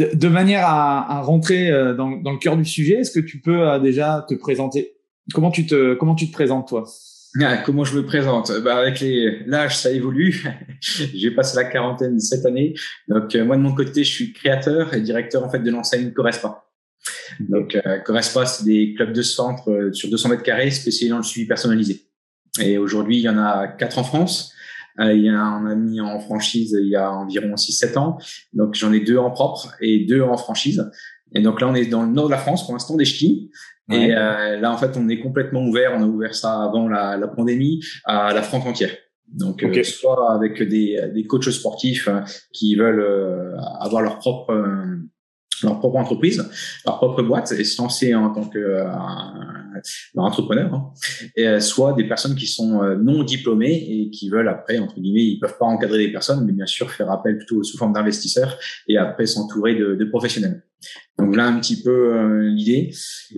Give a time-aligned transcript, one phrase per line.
[0.00, 3.78] de, manière à, rentrer euh, dans, le cœur du sujet, est-ce que tu peux euh,
[3.78, 4.92] déjà te présenter?
[5.32, 6.84] Comment tu te comment tu te présentes toi?
[7.40, 8.50] Ah, comment je me présente?
[8.64, 10.44] Bah Avec les l'âge, ça évolue.
[10.80, 12.74] J'ai passé la quarantaine cette année.
[13.08, 16.12] Donc euh, moi de mon côté, je suis créateur et directeur en fait de l'enseigne
[16.12, 16.64] Correspa.
[17.38, 21.46] Donc Correspa, c'est des clubs de centre sur 200 mètres carrés spécialisés dans le suivi
[21.46, 22.02] personnalisé.
[22.60, 24.52] Et aujourd'hui, il y en a quatre en France.
[24.98, 28.18] Euh, il y a un ami en franchise il y a environ 6-7 ans.
[28.52, 30.90] Donc j'en ai deux en propre et deux en franchise.
[31.32, 33.50] Et donc là, on est dans le nord de la France pour l'instant, des ch'tis.
[33.92, 35.92] Et euh, là, en fait, on est complètement ouvert.
[35.96, 38.90] On a ouvert ça avant la, la pandémie à la France entière.
[39.28, 42.08] Donc, euh, soit avec des, des coachs sportifs
[42.52, 44.52] qui veulent avoir leur propre
[45.62, 46.48] leur propre entreprise,
[46.86, 48.82] leur propre boîte et se lancer en tant que
[50.16, 50.92] euh, entrepreneur, hein.
[51.36, 55.00] et, euh, soit des personnes qui sont euh, non diplômées et qui veulent après, entre
[55.00, 57.92] guillemets, ils peuvent pas encadrer des personnes, mais bien sûr faire appel plutôt sous forme
[57.92, 58.58] d'investisseurs
[58.88, 60.62] et après s'entourer de, de, professionnels.
[61.18, 62.90] Donc là, un petit peu l'idée.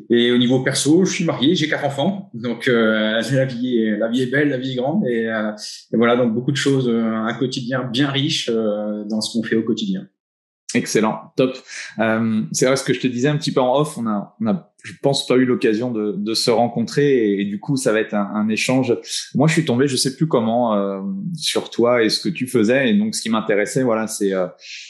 [0.09, 4.09] Et au niveau perso, je suis marié, j'ai quatre enfants, donc la vie est la
[4.09, 7.35] vie est belle, la vie est grande, et, et voilà donc beaucoup de choses, un
[7.35, 10.07] quotidien bien riche dans ce qu'on fait au quotidien.
[10.75, 11.57] Excellent, top.
[11.99, 13.99] Euh, c'est vrai ce que je te disais un petit peu en off.
[13.99, 17.61] On a, on a je pense pas eu l'occasion de, de, se rencontrer et, du
[17.61, 18.97] coup ça va être un, échange.
[19.35, 21.01] Moi, je suis tombé, je sais plus comment, euh,
[21.35, 22.91] sur toi et ce que tu faisais.
[22.91, 24.49] Et donc, ce qui m'intéressait, voilà, c'est euh,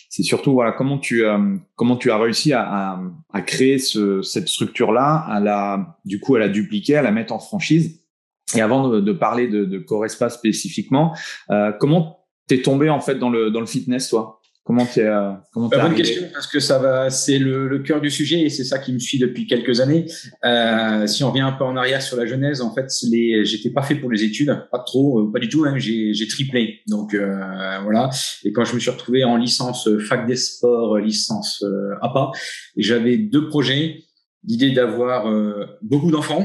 [0.09, 3.01] surtout voilà comment tu euh, comment tu as réussi à,
[3.47, 7.33] créer ce, cette structure là, à la du coup à la dupliquer, à la mettre
[7.33, 8.01] en franchise.
[8.55, 11.15] Et avant de, de parler de, de Corespa spécifiquement,
[11.81, 14.42] comment t'es tombé en fait dans le dans le fitness, toi?
[14.65, 18.01] Comment tu euh, comment bah, Bonne question parce que ça va, c'est le, le cœur
[18.01, 20.07] du sujet et c'est ça qui me suit depuis quelques années.
[20.45, 23.71] Euh, si on revient un peu en arrière sur la genèse, en fait, les, j'étais
[23.71, 25.65] pas fait pour les études, pas trop, euh, pas du tout.
[25.65, 28.11] Hein, j'ai, j'ai triplé, donc euh, voilà.
[28.45, 31.65] Et quand je me suis retrouvé en licence fac des sports, licence
[32.01, 32.31] APA,
[32.77, 34.05] j'avais deux projets
[34.45, 36.45] l'idée d'avoir euh, beaucoup d'enfants.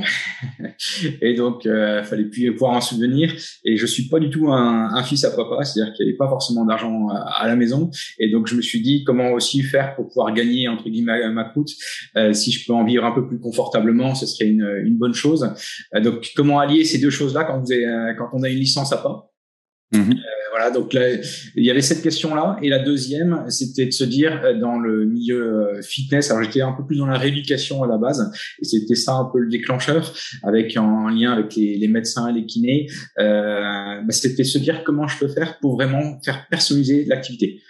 [1.21, 3.33] Et donc euh, fallait plus pouvoir en souvenir.
[3.65, 6.17] Et je suis pas du tout un, un fils à papa c'est-à-dire qu'il n'y avait
[6.17, 7.89] pas forcément d'argent à, la maison.
[8.19, 11.45] Et donc je me suis dit comment aussi faire pour pouvoir gagner entre guillemets ma
[11.45, 11.71] croûte
[12.15, 15.13] euh, si je peux en vivre un peu plus confortablement ce serait une, une bonne
[15.13, 15.49] chose.
[15.95, 18.59] Euh, donc comment allier ces deux choses là quand vous avez, quand on a une
[18.59, 19.26] licence à pas?
[19.91, 20.13] Mmh
[20.57, 21.13] voilà, donc là,
[21.55, 22.57] il y avait cette question-là.
[22.61, 26.61] Et la deuxième, c'était de se dire, euh, dans le milieu euh, fitness, alors j'étais
[26.61, 29.49] un peu plus dans la rééducation à la base, et c'était ça un peu le
[29.49, 32.87] déclencheur, avec en lien avec les, médecins et les kinés,
[33.19, 37.61] euh, bah, c'était se dire comment je peux faire pour vraiment faire personnaliser l'activité.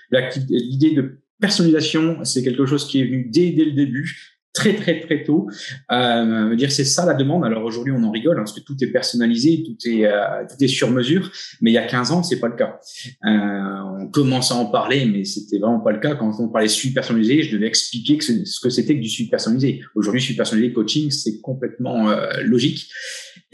[0.49, 4.99] L'idée de personnalisation, c'est quelque chose qui est venu dès, dès le début très très
[4.99, 5.47] très tôt.
[5.91, 7.45] Euh, dire c'est ça la demande.
[7.45, 10.63] Alors aujourd'hui on en rigole hein, parce que tout est personnalisé, tout est euh, tout
[10.63, 11.31] est sur mesure.
[11.61, 12.79] Mais il y a 15 ans c'est pas le cas.
[13.25, 16.67] Euh, on commence à en parler, mais c'était vraiment pas le cas quand on parlait
[16.67, 17.43] suivi personnalisé.
[17.43, 19.81] Je devais expliquer que ce que c'était que du suivi personnalisé.
[19.95, 22.89] Aujourd'hui suivi personnalisé coaching c'est complètement euh, logique.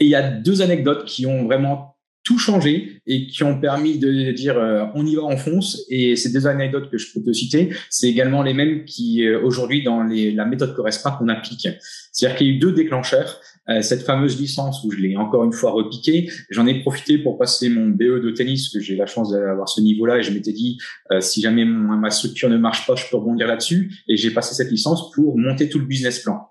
[0.00, 1.93] Et il y a deux anecdotes qui ont vraiment
[2.24, 5.84] tout changé et qui ont permis de dire euh, on y va, on fonce.
[5.90, 9.40] Et ces deux anecdotes que je peux te citer, c'est également les mêmes qui euh,
[9.42, 11.68] aujourd'hui dans les, la méthode Correspa qu'on applique.
[12.12, 13.40] C'est-à-dire qu'il y a eu deux déclencheurs.
[13.68, 17.38] Euh, cette fameuse licence où je l'ai encore une fois repiqué, j'en ai profité pour
[17.38, 20.52] passer mon BE de tennis, que j'ai la chance d'avoir ce niveau-là, et je m'étais
[20.52, 20.78] dit
[21.20, 23.90] si jamais ma structure ne marche pas, je peux rebondir là-dessus.
[24.06, 26.48] Et j'ai passé cette licence pour monter tout le business plan.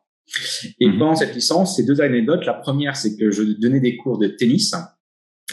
[0.79, 0.97] Et mhm.
[0.97, 4.27] pendant cette licence, ces deux anecdotes, la première, c'est que je donnais des cours de
[4.27, 4.73] tennis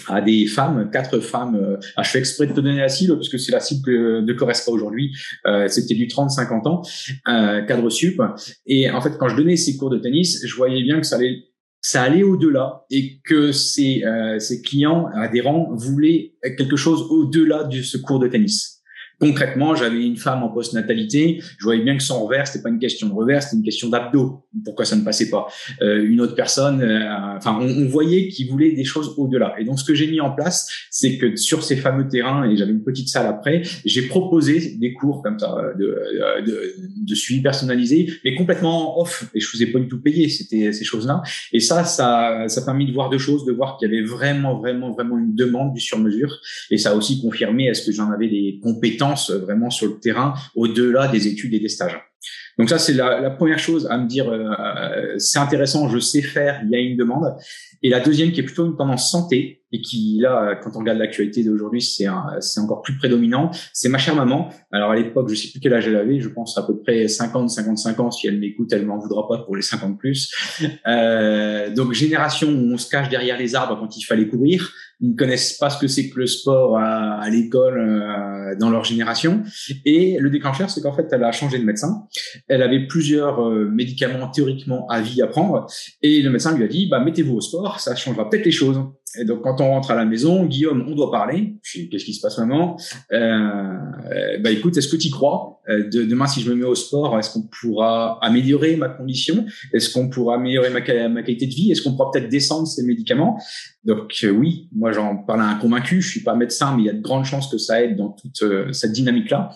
[0.08, 1.56] à des femmes, quatre femmes.
[1.56, 3.82] Euh, ah, je fais exprès de te donner la cible parce que c'est la cible
[3.84, 5.12] que, de correspond aujourd'hui.
[5.46, 6.82] Euh, C'était du 30-50 ans,
[7.28, 8.20] euh, cadre sup.
[8.66, 11.16] Et en fait, quand je donnais ces cours de tennis, je voyais bien que ça
[11.16, 11.44] allait
[11.82, 17.80] ça allait au-delà et que ces, euh, ces clients adhérents voulaient quelque chose au-delà de
[17.80, 18.79] ce cours de tennis.
[19.20, 22.78] Concrètement, j'avais une femme en post-natalité, je voyais bien que son revers, c'était pas une
[22.78, 24.46] question de revers, c'était une question d'abdos.
[24.64, 25.46] Pourquoi ça ne passait pas?
[25.82, 29.54] Euh, Une autre personne, euh, enfin, on, on, voyait qu'il voulait des choses au-delà.
[29.58, 32.56] Et donc, ce que j'ai mis en place, c'est que sur ces fameux terrains, et
[32.56, 36.74] j'avais une petite salle après, j'ai proposé des cours comme ça de, euh, de,
[37.06, 39.24] de, suivi personnalisé, mais complètement off.
[39.34, 41.22] Et je faisais pas du tout payer, c'était ces choses-là.
[41.52, 44.06] Et ça, ça, ça a permis de voir deux choses, de voir qu'il y avait
[44.06, 46.38] vraiment, vraiment, vraiment une demande du sur-mesure.
[46.70, 49.98] Et ça a aussi confirmé est-ce que j'en avais des compétences euh, vraiment sur le
[49.98, 52.09] terrain au-delà des études et des stages.
[52.58, 55.98] Donc ça, c'est la, la, première chose à me dire, euh, euh, c'est intéressant, je
[55.98, 57.34] sais faire, il y a une demande.
[57.82, 60.98] Et la deuxième qui est plutôt une tendance santé et qui là, quand on regarde
[60.98, 62.06] l'actualité d'aujourd'hui, c'est
[62.40, 63.50] c'est encore plus prédominant.
[63.72, 64.50] C'est ma chère maman.
[64.72, 67.06] Alors à l'époque, je sais plus quel âge elle avait, je pense à peu près
[67.06, 68.10] 50, 55 ans.
[68.10, 70.30] Si elle m'écoute, elle m'en voudra pas pour les 50 plus.
[70.86, 74.72] Euh, donc génération où on se cache derrière les arbres quand il fallait courir.
[75.00, 78.70] Ils ne connaissent pas ce que c'est que le sport à, à l'école euh, dans
[78.70, 79.42] leur génération.
[79.84, 82.06] Et le déclencheur, c'est qu'en fait, elle a changé de médecin
[82.48, 85.66] elle avait plusieurs euh, médicaments théoriquement à vie à prendre
[86.02, 88.80] et le médecin lui a dit bah mettez-vous au sport, ça changera peut-être les choses.
[89.18, 91.56] Et donc quand on rentre à la maison, Guillaume, on doit parler.
[91.62, 92.76] Qu'est-ce qui se passe maman?
[93.12, 95.60] Euh, Bah écoute, est-ce que tu y crois?
[95.68, 99.44] Euh, de, Demain, si je me mets au sport, est-ce qu'on pourra améliorer ma condition?
[99.72, 101.72] Est-ce qu'on pourra améliorer ma, qualité de vie?
[101.72, 103.40] Est-ce qu'on pourra peut-être descendre ces médicaments?
[103.84, 106.00] Donc euh, oui, moi j'en parle à un convaincu.
[106.00, 108.10] Je suis pas médecin, mais il y a de grandes chances que ça aide dans
[108.10, 109.50] toute cette dynamique-là.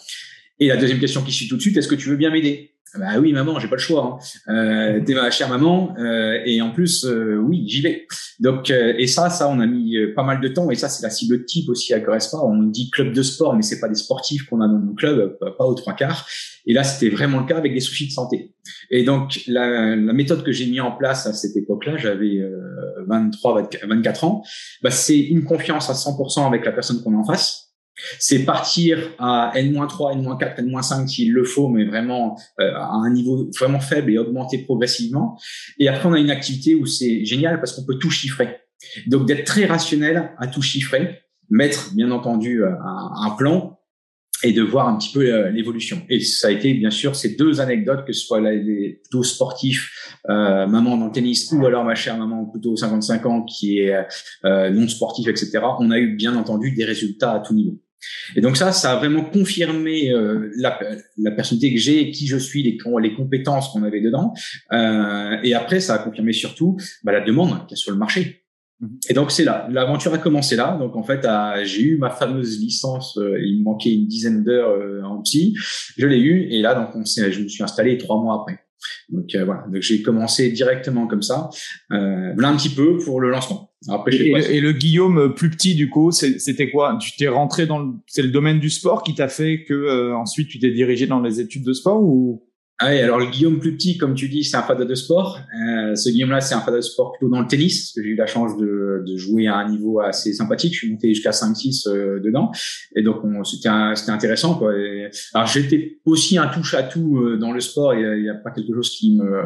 [0.61, 2.75] Et la deuxième question qui suit tout de suite, est-ce que tu veux bien m'aider?
[2.97, 4.21] Bah oui, maman, j'ai pas le choix.
[4.49, 4.53] Hein.
[4.53, 8.06] Euh, T'es ma chère maman, euh, et en plus, euh, oui, j'y vais.
[8.39, 11.11] Donc, et ça, ça, on a mis pas mal de temps, et ça, c'est la
[11.11, 12.39] cible type aussi à Correspa.
[12.39, 15.37] On dit club de sport, mais c'est pas des sportifs qu'on a dans nos clubs,
[15.59, 16.27] pas aux trois quarts.
[16.67, 18.53] Et là, c'était vraiment le cas avec des soucis de santé.
[18.91, 22.41] Et donc, la, la méthode que j'ai mis en place à cette époque-là, j'avais
[23.07, 24.45] 23, 24 ans,
[24.83, 27.63] bah, c'est une confiance à 100% avec la personne qu'on a en face
[28.19, 33.50] c'est partir à N-3, N-4, N-5 s'il le faut, mais vraiment euh, à un niveau
[33.58, 35.38] vraiment faible et augmenter progressivement.
[35.79, 38.58] Et après, on a une activité où c'est génial parce qu'on peut tout chiffrer.
[39.06, 41.20] Donc, d'être très rationnel à tout chiffrer,
[41.50, 43.79] mettre bien entendu un, un plan
[44.44, 46.02] et de voir un petit peu euh, l'évolution.
[46.08, 50.19] Et ça a été bien sûr ces deux anecdotes, que ce soit les plutôt sportifs,
[50.29, 53.94] euh, maman dans le tennis, ou alors ma chère maman plutôt 55 ans qui est
[54.44, 55.61] euh, non sportif, etc.
[55.79, 57.81] On a eu bien entendu des résultats à tout niveau.
[58.37, 60.79] Et donc ça, ça a vraiment confirmé euh, la,
[61.19, 64.33] la, personnalité que j'ai, qui je suis, les, les compétences qu'on avait dedans.
[64.73, 67.99] Euh, et après, ça a confirmé surtout bah, la demande qu'il y a sur le
[67.99, 68.45] marché.
[68.81, 68.99] Mhm.
[69.09, 70.77] Et donc c'est là, l'aventure a commencé là.
[70.79, 71.27] Donc en fait,
[71.65, 73.17] j'ai eu ma fameuse licence.
[73.19, 75.55] Euh, il me manquait une dizaine d'heures euh, en psy.
[75.97, 78.63] Je l'ai eu et là donc on je me suis installé trois mois après.
[79.09, 81.51] Donc euh, voilà, donc j'ai commencé directement comme ça,
[81.93, 83.71] euh, un petit peu pour le lancement.
[83.89, 86.99] Après, et, et, le Guillaume plus petit du coup, c'était quoi?
[87.01, 90.49] Tu t'es rentré dans le, c'est le domaine du sport qui t'a fait que ensuite
[90.49, 92.43] tu t'es dirigé dans les études de sport ou?
[92.81, 95.38] Ah oui, alors le Guillaume plus petit, comme tu dis, c'est un fada de sport.
[95.62, 98.17] Euh, ce Guillaume-là, c'est un fada de sport plutôt dans le tennis, que j'ai eu
[98.17, 100.73] la chance de, de, jouer à un niveau assez sympathique.
[100.73, 102.50] Je suis monté jusqu'à 5-6 euh, dedans,
[102.97, 104.56] et donc c'était intéressant.
[104.56, 104.73] Quoi.
[105.35, 107.94] alors j'étais aussi un touche à tout euh, dans le sport.
[107.94, 109.44] Il n'y a, a, pas quelque chose qui me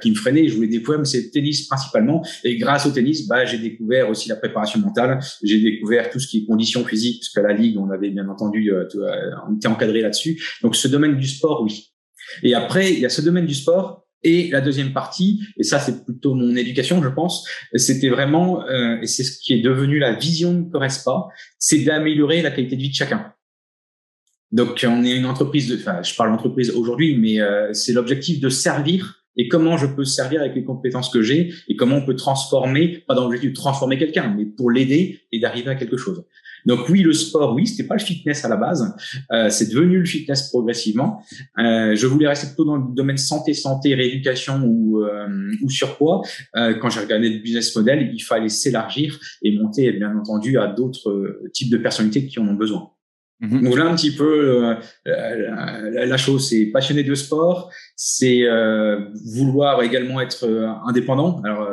[0.00, 0.46] qui me freinait.
[0.46, 2.24] Je voulais des poèmes, c'est tennis principalement.
[2.44, 5.18] Et grâce au tennis, bah j'ai découvert aussi la préparation mentale.
[5.42, 8.28] J'ai découvert tout ce qui est conditions physiques, parce qu'à la ligue, on avait bien
[8.28, 10.40] entendu, on était encadré là-dessus.
[10.62, 11.90] Donc ce domaine du sport, oui.
[12.42, 14.04] Et après, il y a ce domaine du sport.
[14.24, 17.46] Et la deuxième partie, et ça c'est plutôt mon éducation, je pense,
[17.76, 21.28] c'était vraiment, euh, et c'est ce qui est devenu la vision de Correspa,
[21.60, 23.32] c'est d'améliorer la qualité de vie de chacun.
[24.50, 28.40] Donc on est une entreprise, de, enfin je parle d'entreprise aujourd'hui, mais euh, c'est l'objectif
[28.40, 32.04] de servir et comment je peux servir avec les compétences que j'ai et comment on
[32.04, 35.96] peut transformer, pas dans l'objectif de transformer quelqu'un, mais pour l'aider et d'arriver à quelque
[35.96, 36.24] chose.
[36.68, 38.94] Donc oui, le sport, oui, c'était pas le fitness à la base,
[39.32, 41.22] euh, c'est devenu le fitness progressivement.
[41.58, 45.26] Euh, je voulais rester plutôt dans le domaine santé, santé, rééducation ou, euh,
[45.62, 46.20] ou surpoids.
[46.56, 50.66] Euh, quand j'ai regardé le business model, il fallait s'élargir et monter, bien entendu, à
[50.66, 52.90] d'autres euh, types de personnalités qui en ont besoin.
[53.40, 53.64] Mm-hmm.
[53.64, 54.74] Donc là un petit peu euh,
[55.06, 58.42] la, la, chose, c'est passionné de sport, c'est
[59.24, 60.44] vouloir également être
[60.86, 61.40] indépendant.
[61.44, 61.66] Alors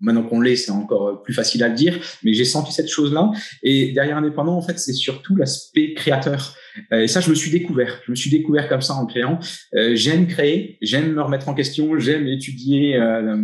[0.00, 3.30] Maintenant qu'on l'est, c'est encore plus facile à le dire, mais j'ai senti cette chose-là.
[3.62, 6.54] Et derrière indépendant, en fait, c'est surtout l'aspect créateur.
[6.92, 8.00] Euh, et ça, je me suis découvert.
[8.04, 9.38] Je me suis découvert comme ça en créant.
[9.74, 13.42] Euh, j'aime créer, j'aime me remettre en question, j'aime étudier euh,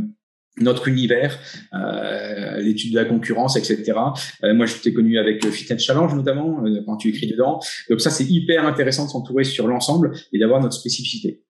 [0.59, 1.38] notre univers,
[1.73, 3.94] euh, l'étude de la concurrence, etc.
[4.44, 7.61] Euh, moi, je t'ai connu avec Fitness Challenge notamment, quand tu écris dedans.
[7.88, 11.42] Donc ça, c'est hyper intéressant de s'entourer sur l'ensemble et d'avoir notre spécificité.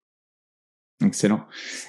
[1.04, 1.40] Excellent.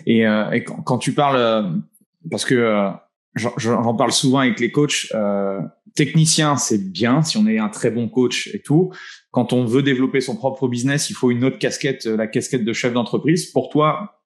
[0.08, 1.84] Et, et quand, quand, tu parles,
[2.30, 2.92] parce que
[3.36, 5.08] j'en parle souvent avec les coachs.
[5.14, 5.60] Euh,
[5.96, 8.92] technicien, c'est bien si on est un très bon coach et tout.
[9.32, 12.74] quand on veut développer son propre business, il faut une autre casquette, la casquette de
[12.74, 13.48] chef d'entreprise.
[13.48, 14.20] Pour toi,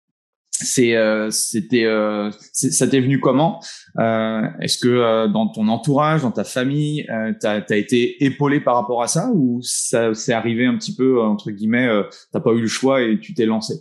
[0.59, 3.61] c'est euh, c'était euh, ça t'est venu comment?
[3.99, 8.59] Euh, est-ce que euh, dans ton entourage dans ta famille euh, t'as as été épaulé
[8.59, 11.87] par rapport à ça ou ça s'est arrivé un petit peu entre guillemets
[12.31, 13.75] t'as pas eu le choix et tu t'es lancé?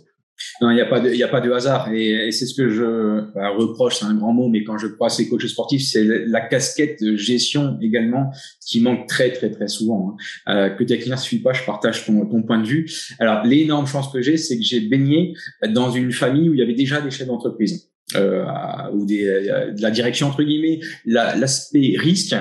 [0.61, 1.91] Non, il n'y a pas de, il a pas de hasard.
[1.93, 5.09] Et, c'est ce que je bah, reproche, c'est un grand mot, mais quand je crois
[5.09, 8.31] ces coachs sportifs, c'est la casquette de gestion également
[8.65, 10.15] qui manque très, très, très souvent.
[10.47, 10.53] Hein.
[10.53, 12.89] Euh, que tes clients ne suivent pas, je partage ton, ton point de vue.
[13.19, 15.33] Alors, l'énorme chance que j'ai, c'est que j'ai baigné
[15.69, 17.89] dans une famille où il y avait déjà des chefs d'entreprise.
[18.15, 18.45] Euh,
[18.93, 22.37] ou des, euh, de la direction entre guillemets, l'aspect risque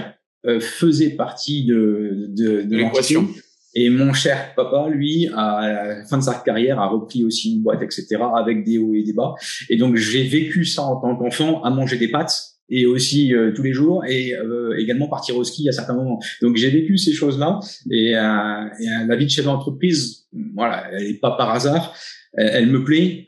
[0.46, 3.28] euh, faisait partie de, de, de l'équation.
[3.78, 7.62] Et mon cher papa, lui, à la fin de sa carrière, a repris aussi une
[7.62, 9.34] boîte, etc., avec des hauts et des bas.
[9.68, 13.52] Et donc, j'ai vécu ça en tant qu'enfant, à manger des pâtes et aussi euh,
[13.54, 16.18] tous les jours et euh, également partir au ski à certains moments.
[16.42, 21.04] Donc j'ai vécu ces choses-là et, euh, et la vie de chef d'entreprise, voilà, elle
[21.04, 21.94] est pas par hasard,
[22.32, 23.26] elle, me plaît.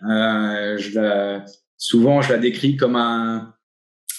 [1.76, 3.55] souvent je la décris comme un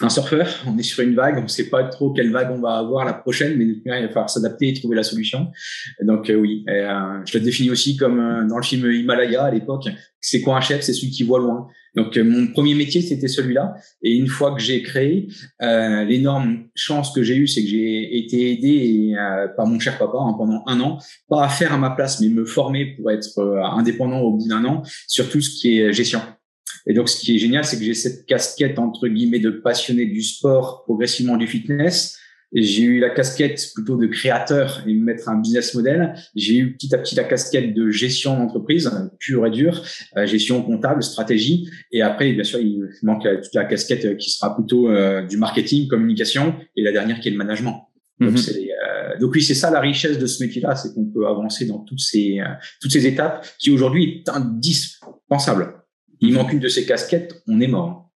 [0.01, 2.61] un surfeur, on est sur une vague, on ne sait pas trop quelle vague on
[2.61, 5.47] va avoir la prochaine, mais il va falloir s'adapter et trouver la solution.
[6.01, 9.51] Donc euh, oui, euh, je le définis aussi comme euh, dans le film Himalaya à
[9.51, 9.89] l'époque.
[10.21, 10.81] C'est quoi un chef?
[10.81, 11.67] C'est celui qui voit loin.
[11.95, 13.75] Donc mon premier métier c'était celui-là.
[14.03, 15.27] Et une fois que j'ai créé,
[15.59, 19.15] l'énorme chance que j'ai eue, c'est que j'ai été aidé
[19.57, 22.29] par mon cher papa hein, pendant un an, pas à faire à ma place, mais
[22.29, 23.41] me former pour être
[23.73, 26.21] indépendant au bout d'un an sur tout ce qui est gestion.
[26.89, 30.07] Et donc, ce qui est génial, c'est que j'ai cette casquette, entre guillemets, de passionné
[30.07, 32.17] du sport, progressivement du fitness.
[32.51, 36.15] J'ai eu la casquette plutôt de créateur et mettre un business model.
[36.35, 39.83] J'ai eu petit à petit la casquette de gestion d'entreprise, pure et dure,
[40.17, 41.69] euh, gestion comptable, stratégie.
[41.91, 45.87] Et après, bien sûr, il manque toute la casquette qui sera plutôt euh, du marketing,
[45.87, 47.87] communication, et la dernière qui est le management.
[48.19, 48.37] Donc, mhm.
[48.37, 51.79] euh, donc, oui, c'est ça la richesse de ce métier-là, c'est qu'on peut avancer dans
[51.79, 52.39] toutes ces
[52.81, 55.78] toutes ces étapes qui aujourd'hui est indispensable.
[56.21, 58.09] Il manque une de ces casquettes, on est mort.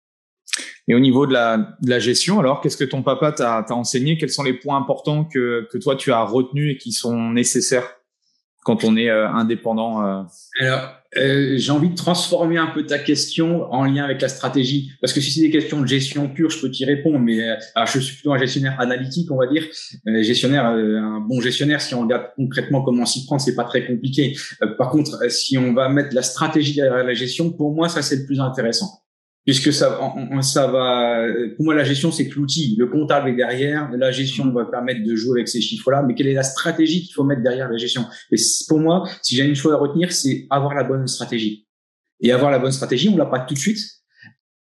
[0.88, 4.18] Et au niveau de la, de la gestion, alors, qu'est-ce que ton papa t'a enseigné?
[4.18, 7.88] Quels sont les points importants que, que toi, tu as retenus et qui sont nécessaires
[8.64, 10.22] quand on est euh, indépendant euh?
[10.60, 14.92] Alors, euh, j'ai envie de transformer un peu ta question en lien avec la stratégie,
[15.00, 17.42] parce que si c'est des questions de gestion pure, je peux t'y répondre, mais
[17.74, 19.64] alors je suis plutôt un gestionnaire analytique, on va dire,
[20.22, 21.80] gestionnaire, un bon gestionnaire.
[21.80, 24.36] Si on regarde concrètement comment s'y prendre, c'est pas très compliqué.
[24.78, 28.16] par contre, si on va mettre la stratégie derrière la gestion, pour moi, ça c'est
[28.16, 29.01] le plus intéressant
[29.44, 29.98] puisque ça,
[30.40, 31.26] ça va.
[31.56, 33.90] Pour moi, la gestion, c'est que l'outil, le comptable est derrière.
[33.96, 36.02] La gestion va permettre de jouer avec ces chiffres-là.
[36.02, 38.04] Mais quelle est la stratégie qu'il faut mettre derrière la gestion?
[38.30, 38.36] Et
[38.68, 41.66] pour moi, si j'ai une chose à retenir, c'est avoir la bonne stratégie.
[42.20, 43.80] Et avoir la bonne stratégie, on l'a pas tout de suite.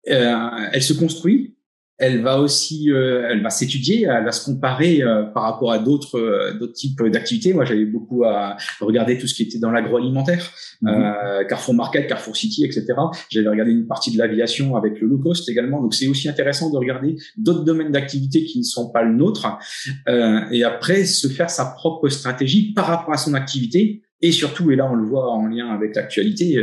[0.09, 1.55] Euh, elle se construit
[2.01, 5.77] elle va aussi, euh, elle va s'étudier, elle va se comparer euh, par rapport à
[5.77, 7.53] d'autres euh, d'autres types d'activités.
[7.53, 11.45] Moi, j'avais beaucoup à regarder tout ce qui était dans l'agroalimentaire, mhm.
[11.47, 12.87] Carrefour Market, Carrefour City, etc.
[13.29, 15.79] J'avais regardé une partie de l'aviation avec le low cost également.
[15.79, 19.59] Donc, c'est aussi intéressant de regarder d'autres domaines d'activité qui ne sont pas le nôtre,
[20.07, 24.75] et après se faire sa propre stratégie par rapport à son activité et surtout, et
[24.75, 26.57] là on le voit en lien avec l'actualité,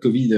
[0.00, 0.30] Covid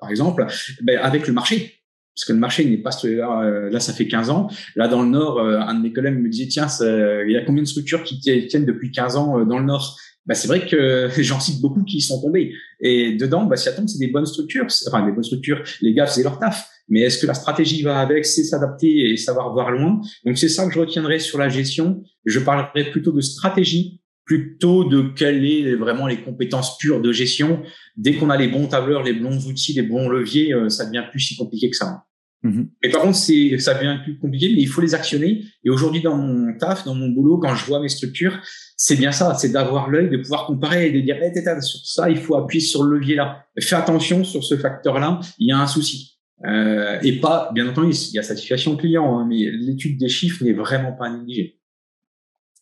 [0.00, 0.46] par exemple,
[0.82, 1.81] ben, avec le marché
[2.14, 4.48] parce que le marché n'est pas là, euh, là ça fait 15 ans.
[4.76, 7.44] Là dans le nord euh, un de mes collègues me disait tiens il y a
[7.44, 9.96] combien de structures qui tiennent depuis 15 ans euh, dans le nord?
[10.24, 12.52] Bah, c'est vrai que j'en cite beaucoup qui sont tombés.
[12.80, 14.66] Et dedans bah, si attends c'est des bonnes structures.
[14.86, 15.62] Enfin des bonnes structures.
[15.80, 16.68] Les gars c'est leur taf.
[16.88, 18.26] Mais est-ce que la stratégie va avec?
[18.26, 20.00] C'est s'adapter et savoir voir loin.
[20.26, 22.02] Donc c'est ça que je retiendrai sur la gestion.
[22.26, 27.62] Je parlerai plutôt de stratégie plutôt de quelles est vraiment les compétences pures de gestion.
[27.96, 31.04] Dès qu'on a les bons tableurs, les bons outils, les bons leviers, euh, ça devient
[31.10, 32.04] plus si compliqué que ça.
[32.44, 32.68] Mm-hmm.
[32.82, 35.44] Et par contre, c'est ça devient plus compliqué, mais il faut les actionner.
[35.64, 38.40] Et aujourd'hui, dans mon taf, dans mon boulot, quand je vois mes structures,
[38.76, 42.10] c'est bien ça, c'est d'avoir l'œil, de pouvoir comparer et de dire, hey, sur ça,
[42.10, 43.44] il faut appuyer sur le levier là.
[43.60, 46.18] Fais attention sur ce facteur-là, il y a un souci.
[46.44, 50.42] Euh, et pas, bien entendu, il y a satisfaction client, hein, mais l'étude des chiffres
[50.42, 51.60] n'est vraiment pas négligée.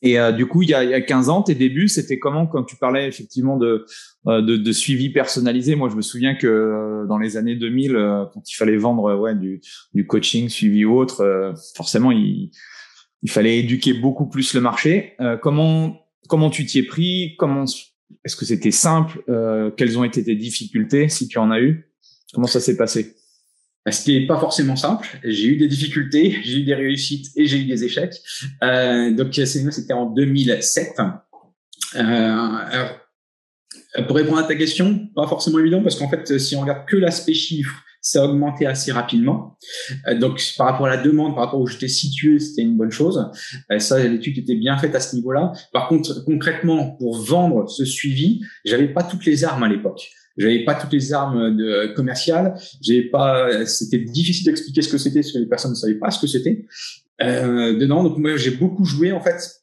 [0.02, 2.19] Et euh, du coup, il y, a, il y a 15 ans, tes débuts, c'était
[2.19, 3.85] comment quand tu parlais effectivement de,
[4.26, 5.76] euh, de, de, suivi personnalisé?
[5.76, 7.92] Moi, je me souviens que euh, dans les années 2000,
[8.33, 9.61] quand il fallait vendre ouais, du,
[9.92, 12.50] du coaching, suivi ou autre, forcément, il,
[13.23, 15.16] il fallait éduquer beaucoup plus le marché.
[15.42, 17.35] comment comment tu t'y es pris?
[17.38, 17.64] Comment
[18.25, 19.23] est-ce que c'était simple?
[19.76, 21.92] Quelles ont été tes difficultés, si tu en as eu?
[22.33, 23.16] Comment ça s'est passé?
[23.88, 25.06] Ce n'est pas forcément simple.
[25.25, 28.14] J'ai eu des difficultés, j'ai eu des réussites et j'ai eu des échecs.
[28.62, 30.96] Euh, donc, c'était en 2007.
[31.96, 32.88] Euh,
[34.06, 36.96] pour répondre à ta question, pas forcément évident parce qu'en fait, si on regarde que
[36.96, 39.58] l'aspect chiffre, ça a augmenté assez rapidement.
[40.08, 42.90] Euh, donc, par rapport à la demande, par rapport où j'étais situé, c'était une bonne
[42.90, 43.30] chose.
[43.70, 45.52] Euh, ça, l'étude était bien faite à ce niveau-là.
[45.72, 50.10] Par contre, concrètement, pour vendre ce suivi, j'avais pas toutes les armes à l'époque.
[50.40, 52.54] J'avais pas toutes les armes de, commerciales.
[52.80, 53.66] J'avais pas.
[53.66, 56.26] C'était difficile d'expliquer ce que c'était parce que les personnes ne savaient pas ce que
[56.26, 56.64] c'était
[57.23, 58.02] euh, dedans.
[58.02, 59.59] Donc moi, j'ai beaucoup joué en fait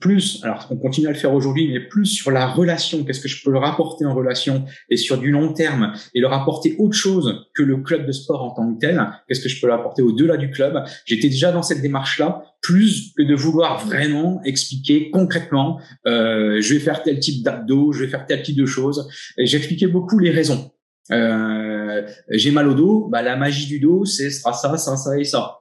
[0.00, 3.28] plus, alors on continue à le faire aujourd'hui, mais plus sur la relation, qu'est-ce que
[3.28, 6.96] je peux le rapporter en relation et sur du long terme et leur apporter autre
[6.96, 9.80] chose que le club de sport en tant que tel, qu'est-ce que je peux leur
[9.80, 10.82] apporter au-delà du club?
[11.04, 16.80] J'étais déjà dans cette démarche-là, plus que de vouloir vraiment expliquer concrètement, euh, je vais
[16.80, 19.08] faire tel type d'abdos, je vais faire tel type de choses.
[19.38, 20.70] J'expliquais beaucoup les raisons.
[21.10, 25.18] Euh, j'ai mal au dos, bah la magie du dos, c'est sera ça, ça, ça
[25.18, 25.57] et ça.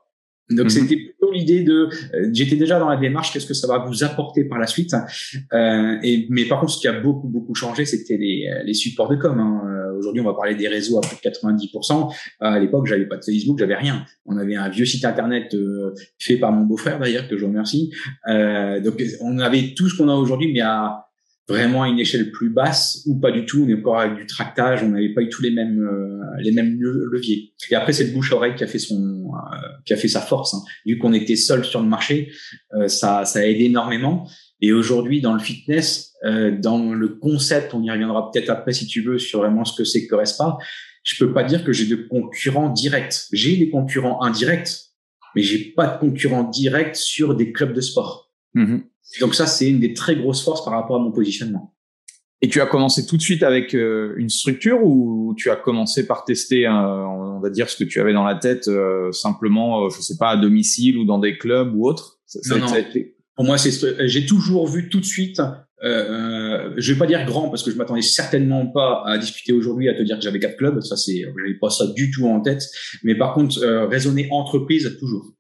[0.50, 0.70] Donc mhm.
[0.70, 4.04] c'était plutôt l'idée de, euh, j'étais déjà dans la démarche, qu'est-ce que ça va vous
[4.04, 4.94] apporter par la suite.
[5.54, 9.10] Euh, et mais par contre, ce qui a beaucoup beaucoup changé, c'était les, les supports
[9.10, 9.38] de com.
[9.39, 9.62] Hein.
[9.68, 12.13] Euh, aujourd'hui, on va parler des réseaux à plus de 90%.
[12.39, 14.06] À l'époque, j'avais pas de Facebook, j'avais rien.
[14.25, 17.92] On avait un vieux site internet euh, fait par mon beau-frère d'ailleurs que je remercie.
[18.27, 21.07] donc on avait tout ce qu'on a aujourd'hui, mais à
[21.48, 23.63] vraiment à une échelle plus basse ou pas du tout.
[23.66, 26.51] On est encore avec du tractage, on n'avait pas eu tous les mêmes euh, les
[26.51, 27.54] mêmes leviers.
[27.70, 30.22] Et après c'est le bouche oreille qui a fait son euh, qui a fait sa
[30.22, 30.54] force.
[30.54, 30.62] Hein.
[30.86, 32.32] Vu qu'on était seul sur le marché,
[32.74, 34.30] euh, ça ça a aidé énormément.
[34.60, 39.04] Et aujourd'hui dans le fitness, dans le concept, on y reviendra peut-être après si tu
[39.04, 40.58] veux sur vraiment ce que c'est que Respa.
[41.04, 43.27] Je peux pas dire que j'ai de concurrents directs.
[43.32, 44.72] J'ai des concurrents indirects,
[45.36, 48.32] mais j'ai pas de concurrents directs sur des clubs de sport.
[48.56, 48.77] Mmh
[49.20, 51.74] donc ça, c'est une des très grosses forces par rapport à mon positionnement.
[52.42, 56.06] Et tu as commencé tout de suite avec euh, une structure ou tu as commencé
[56.06, 59.90] par tester, on va dire, ce que tu avais dans la tête euh, simplement, euh,
[59.90, 62.20] je sais pas, à domicile ou dans des clubs ou autre?
[62.50, 62.68] Non, non.
[63.36, 65.42] Pour moi, c'est j'ai toujours vu tout de suite.
[65.84, 69.90] Euh, je vais pas dire grand parce que je m'attendais certainement pas à discuter aujourd'hui
[69.90, 70.82] à te dire que j'avais quatre clubs.
[70.82, 72.64] Ça, c'est, j'avais pas ça du tout en tête.
[73.04, 75.34] Mais par contre, raisonner entreprise toujours.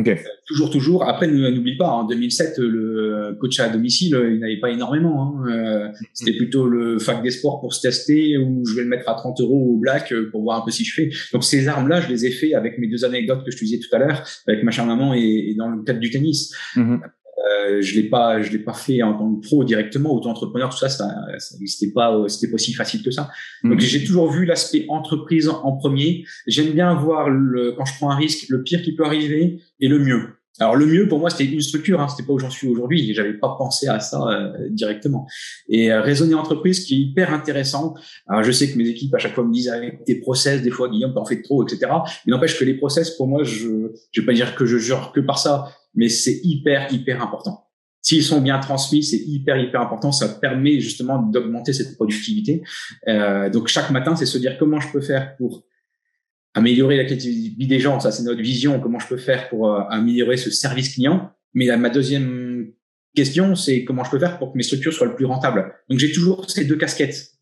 [0.00, 0.18] Okay.
[0.46, 1.08] Toujours, toujours.
[1.08, 5.22] Après, n'oublie pas, en 2007, le coach à domicile, il n'avait pas énormément.
[5.22, 5.50] Hein.
[5.50, 9.08] Euh, c'était plutôt le fac des sports pour se tester ou je vais le mettre
[9.08, 11.10] à 30 euros au black pour voir un peu si je fais.
[11.32, 13.78] Donc ces armes-là, je les ai fait avec mes deux anecdotes que je te disais
[13.78, 16.52] tout à l'heure, avec ma chère maman et, dans le cadre du tennis.
[16.74, 17.00] Mm-hmm.
[17.38, 20.78] Euh, je l'ai pas, je l'ai pas fait en tant que pro directement, auto-entrepreneur, tout
[20.78, 23.30] ça, ça, c'était pas, c'était pas aussi facile que ça.
[23.62, 23.80] Donc mhm.
[23.80, 26.24] j'ai toujours vu l'aspect entreprise en premier.
[26.46, 29.88] J'aime bien voir le, quand je prends un risque, le pire qui peut arriver et
[29.88, 30.36] le mieux.
[30.58, 33.12] Alors le mieux pour moi c'était une structure, hein, c'était pas où j'en suis aujourd'hui.
[33.14, 35.26] J'avais pas pensé à ça euh, directement.
[35.68, 37.94] Et euh, raisonner entreprise qui est hyper intéressant.
[38.26, 40.70] Alors je sais que mes équipes à chaque fois me disent avec tes process des
[40.70, 41.92] fois Guillaume t'en fais trop etc.
[42.24, 43.68] Mais n'empêche que les process pour moi je
[44.12, 47.66] je vais pas dire que je jure que par ça, mais c'est hyper, hyper important.
[48.02, 50.12] S'ils sont bien transmis, c'est hyper, hyper important.
[50.12, 52.62] Ça permet justement d'augmenter cette productivité.
[53.08, 55.64] Euh, donc chaque matin, c'est se dire comment je peux faire pour
[56.54, 57.98] améliorer la qualité de vie des gens.
[57.98, 58.78] Ça, c'est notre vision.
[58.78, 61.32] Comment je peux faire pour euh, améliorer ce service client.
[61.52, 62.70] Mais ma deuxième
[63.16, 65.74] question, c'est comment je peux faire pour que mes structures soient le plus rentables.
[65.88, 67.32] Donc j'ai toujours ces deux casquettes.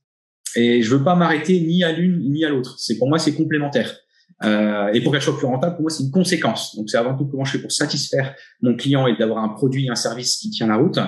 [0.57, 2.79] Et je veux pas m'arrêter ni à l'une ni à l'autre.
[2.79, 3.95] C'est pour moi, c'est complémentaire.
[4.43, 6.75] Euh, et pour qu'elle soit plus rentable, pour moi, c'est une conséquence.
[6.77, 9.89] Donc, c'est avant tout comment je fais pour satisfaire mon client et d'avoir un produit,
[9.89, 10.99] un service qui tient la route,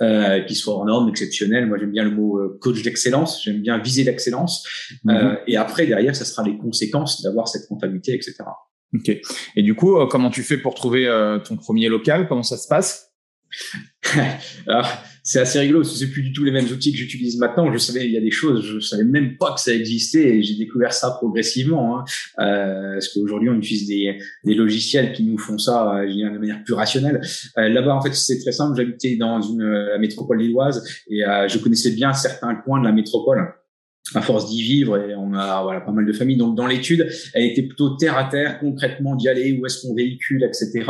[0.00, 1.66] euh, qui soit en norme, exceptionnel.
[1.66, 3.42] Moi, j'aime bien le mot euh, coach d'excellence.
[3.44, 4.66] J'aime bien viser l'excellence.
[5.08, 5.38] Euh, mhm.
[5.46, 8.36] et après, derrière, ça sera les conséquences d'avoir cette rentabilité, etc.
[8.94, 9.10] Ok.
[9.56, 11.08] Et du coup, comment tu fais pour trouver
[11.46, 12.28] ton premier local?
[12.28, 13.12] Comment ça se passe?
[14.66, 14.88] Alors,
[15.22, 17.72] c'est assez rigolo parce que c'est plus du tout les mêmes outils que j'utilise maintenant.
[17.72, 20.42] Je savais, il y a des choses, je savais même pas que ça existait et
[20.42, 21.98] j'ai découvert ça progressivement.
[21.98, 22.04] Hein.
[22.40, 26.62] Euh, parce qu'aujourd'hui, on utilise des, des, logiciels qui nous font ça euh, de manière
[26.64, 27.20] plus rationnelle.
[27.58, 28.76] Euh, Là-bas, en fait, c'est très simple.
[28.76, 32.92] J'habitais dans une la métropole lilloise et euh, je connaissais bien certains coins de la
[32.92, 33.54] métropole
[34.14, 37.08] à force d'y vivre et on a voilà pas mal de familles donc dans l'étude
[37.34, 40.84] elle était plutôt terre à terre concrètement d'y aller où est-ce qu'on véhicule etc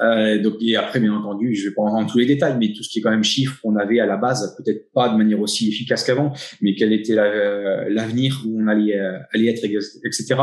[0.00, 2.72] euh, donc et après bien entendu je vais pas rentrer dans tous les détails mais
[2.72, 5.16] tout ce qui est quand même chiffre qu'on avait à la base peut-être pas de
[5.16, 10.36] manière aussi efficace qu'avant mais quel était l'avenir où on allait euh, aller être etc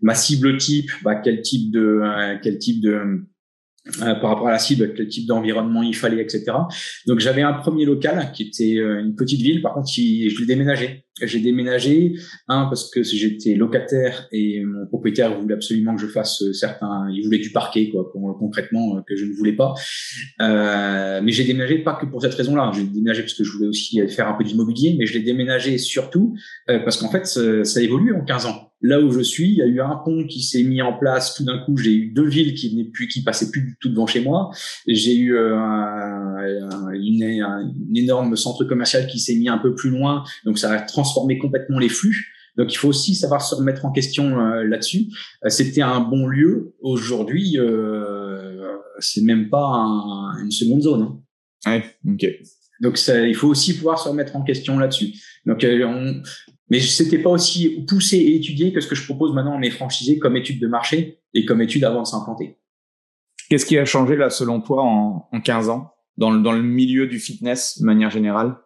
[0.00, 3.24] ma cible type bah quel type de euh, quel type de
[4.02, 6.44] euh, par rapport à la cible, quel type d'environnement il fallait, etc.
[7.06, 10.46] Donc j'avais un premier local qui était euh, une petite ville, par contre je l'ai
[10.46, 11.06] déménagé.
[11.22, 12.14] J'ai déménagé,
[12.48, 17.08] un parce que j'étais locataire et mon propriétaire voulait absolument que je fasse euh, certains,
[17.12, 19.74] il voulait du parquet quoi, concrètement que je ne voulais pas.
[20.40, 22.70] Euh, mais j'ai déménagé pas que pour cette raison-là.
[22.74, 25.78] J'ai déménagé parce que je voulais aussi faire un peu d'immobilier, mais je l'ai déménagé
[25.78, 29.56] surtout parce qu'en fait ça, ça évolue en 15 ans là où je suis, il
[29.56, 31.34] y a eu un pont qui s'est mis en place.
[31.34, 33.88] Tout d'un coup, j'ai eu deux villes qui venaient plus, qui passaient plus du tout
[33.88, 34.50] devant chez moi.
[34.86, 36.17] J'ai eu euh, un,
[36.94, 40.24] une, énorme centre commercial qui s'est mis un peu plus loin.
[40.44, 42.34] Donc, ça a transformé complètement les flux.
[42.56, 45.06] Donc il faut aussi savoir se remettre en question là-dessus.
[45.46, 46.74] C'était un bon lieu.
[46.80, 47.56] Aujourd'hui,
[48.98, 49.86] c'est même pas
[50.42, 51.02] une seconde zone.
[51.02, 51.20] Hein.
[51.70, 52.26] Ouais, ok.
[52.80, 55.14] Donc ça, il faut aussi pouvoir se remettre en question là-dessus.
[55.46, 56.22] Donc on,
[56.70, 59.70] mais c'était pas aussi poussé et étudié que ce que je propose maintenant à mes
[59.70, 62.58] franchisés comme étude de marché et comme étude avant de s'implanter.
[63.48, 65.92] Qu'est-ce qui a changé là selon toi en, en 15 ans?
[66.18, 68.56] Dans le, dans le milieu du fitness de manière générale?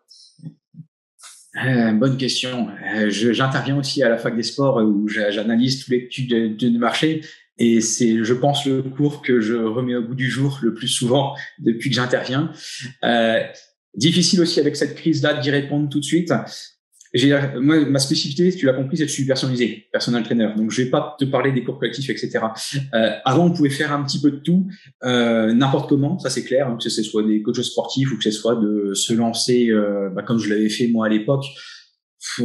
[1.65, 2.69] Euh, bonne question.
[2.97, 7.21] Euh, J'interviens aussi à la fac des sports où j'analyse toutes les études de, marché
[7.59, 10.89] et c'est, je pense, le cours que je remets au bout du jour le plus
[10.89, 12.51] souvent depuis que j'interviens.
[13.05, 13.43] Euh,
[13.95, 16.33] difficile aussi avec cette crise-là d'y répondre tout de suite
[17.61, 20.49] moi ma spécificité tu l'as compris c'est que je suis personnalisé personnel trainer.
[20.57, 22.47] Donc je vais pas te parler des cours collectifs etc
[22.95, 24.67] euh, avant on pouvait faire un petit peu de tout
[25.05, 28.25] euh, n'importe comment ça c'est clair hein, que ce soit des coachs sportifs ou que
[28.25, 31.45] ce soit de se lancer euh, bah, comme je l'avais fait moi à l'époque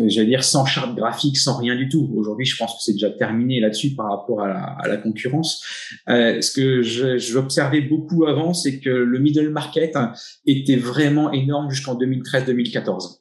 [0.08, 2.12] j'allais dire sans charte graphique sans rien du tout.
[2.16, 5.64] Aujourd'hui je pense que c'est déjà terminé là-dessus par rapport à la, concurrence.
[6.10, 6.82] Euh, ce que
[7.18, 9.96] j'observais beaucoup avant c'est que le middle market
[10.46, 13.20] était vraiment énorme jusqu'en 2013-2014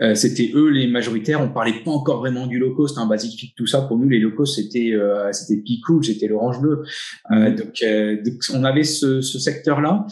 [0.00, 1.40] euh, c'était eux les majoritaires.
[1.40, 3.82] On parlait pas encore vraiment du low cost, hein, Basic Fit, tout ça.
[3.82, 6.84] Pour nous, les low cost c'était euh, c'était Picou, c'était l'Orange Bleu.
[7.30, 10.06] Euh, donc, euh, donc, on avait ce, ce secteur-là.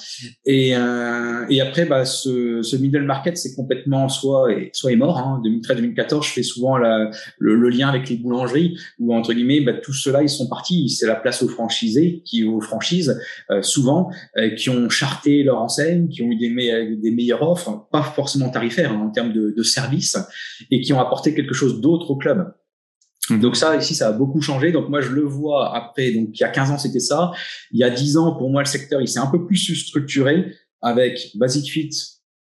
[0.44, 5.18] Et euh, et après, bah, ce, ce middle market, c'est complètement soit soit est mort.
[5.18, 5.42] Hein.
[5.44, 9.92] 2013-2014, je fais souvent la, le, lien avec les boulangeries où entre guillemets, bah, tous
[9.92, 10.88] ceux-là, ils sont partis.
[10.88, 13.20] C'est la place aux franchisés, qui aux franchises
[13.62, 14.10] souvent,
[14.56, 16.48] qui ont charté leur enseigne, qui ont eu des,
[16.96, 20.18] des meilleures offres, pas forcément tarifaires hein, en termes de de services
[20.70, 22.52] et qui ont apporté quelque chose d'autre au club.
[23.30, 23.40] Mhm.
[23.40, 24.72] Donc ça, ici, ça a beaucoup changé.
[24.72, 26.12] Donc moi, je le vois après.
[26.12, 27.32] Donc il y a 15 ans, c'était ça.
[27.72, 30.52] Il y a 10 ans, pour moi, le secteur, il s'est un peu plus structuré
[30.82, 31.90] avec Basic Fit,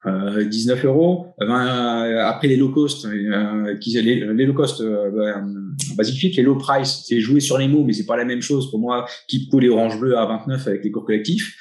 [0.06, 1.28] euh, 19 euros.
[1.42, 6.32] Euh, après les low cost, euh, qui, les, les low cost, euh, ben, Basic Fit,
[6.32, 8.80] les low price, c'est jouer sur les mots, mais c'est pas la même chose pour
[8.80, 9.06] moi.
[9.28, 11.58] Qui les orange bleu à 29 avec les cours collectifs.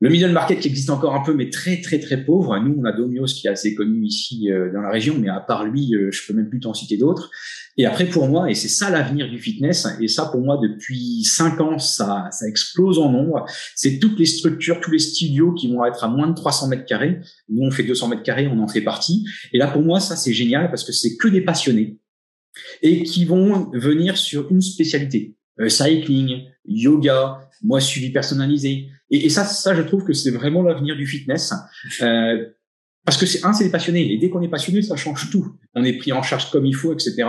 [0.00, 2.58] Le middle market qui existe encore un peu, mais très très très pauvre.
[2.58, 5.40] Nous, on a Domios qui est assez connu ici euh, dans la région, mais à
[5.40, 7.30] part lui, euh, je peux même plus t'en citer d'autres.
[7.78, 11.24] Et après, pour moi, et c'est ça l'avenir du fitness, et ça pour moi depuis
[11.24, 13.46] cinq ans, ça, ça explose en nombre.
[13.74, 16.84] C'est toutes les structures, tous les studios qui vont être à moins de 300 mètres
[16.84, 17.20] carrés.
[17.48, 19.24] Nous, on fait 200 mètres carrés, on en fait partie.
[19.54, 21.96] Et là, pour moi, ça c'est génial parce que c'est que des passionnés
[22.82, 25.35] et qui vont venir sur une spécialité.
[25.60, 28.88] Euh, cycling, yoga, moi suivi personnalisé.
[29.10, 31.52] Et, et, ça, ça, je trouve que c'est vraiment l'avenir du fitness.
[32.02, 32.44] Euh,
[33.06, 34.12] parce que c'est un, c'est les passionnés.
[34.12, 35.46] Et dès qu'on est passionné, ça change tout.
[35.74, 37.14] On est pris en charge comme il faut, etc.
[37.18, 37.24] Euh,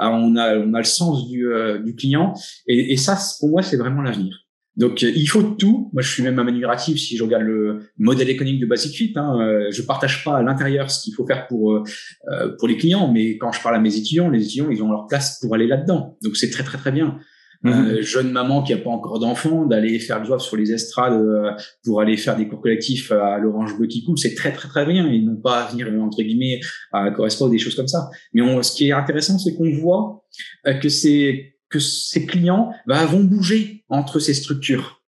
[0.00, 2.34] on a, on a le sens du, euh, du client.
[2.66, 4.36] Et, et, ça, pour moi, c'est vraiment l'avenir.
[4.76, 5.90] Donc, il faut tout.
[5.92, 9.12] Moi, je suis même admiratif si je regarde le modèle économique de Basic Fit.
[9.16, 13.12] Hein, je partage pas à l'intérieur ce qu'il faut faire pour euh, pour les clients,
[13.12, 15.66] mais quand je parle à mes étudiants, les étudiants, ils ont leur place pour aller
[15.66, 16.16] là-dedans.
[16.22, 17.18] Donc, c'est très très très bien.
[17.66, 18.00] Euh, mhm.
[18.00, 21.50] jeune maman qui a pas encore d'enfant, d'aller faire le job sur les estrades euh,
[21.84, 24.86] pour aller faire des cours collectifs à l'Orange Bleu qui coule, c'est très très très
[24.86, 25.06] bien.
[25.08, 28.08] Ils n'ont pas à venir entre guillemets à correspondre des choses comme ça.
[28.32, 30.24] Mais on, ce qui est intéressant, c'est qu'on voit
[30.66, 35.02] euh, que c'est que ces clients bah, vont bouger entre ces structures.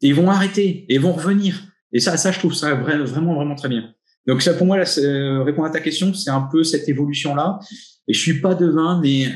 [0.00, 1.62] Ils vont arrêter et vont revenir.
[1.92, 3.92] Et ça, ça, je trouve ça vraiment vraiment très bien.
[4.26, 4.84] Donc ça, pour moi, là,
[5.44, 7.58] répondre à ta question, c'est un peu cette évolution-là.
[8.08, 9.26] Et je suis pas devin, mais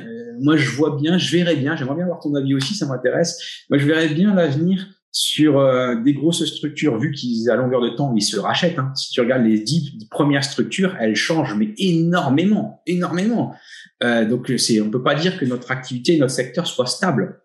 [0.40, 3.64] moi, je vois bien, je verrais bien, j'aimerais bien avoir ton avis aussi, ça m'intéresse.
[3.70, 7.88] Moi, je verrais bien l'avenir sur euh, des grosses structures, vu qu'ils, à longueur de
[7.88, 8.78] temps, ils se rachètent.
[8.78, 8.92] Hein.
[8.94, 13.54] Si tu regardes les dix premières structures, elles changent, mais énormément, énormément.
[14.02, 17.40] Euh, donc, c'est, on peut pas dire que notre activité, notre secteur soit stable.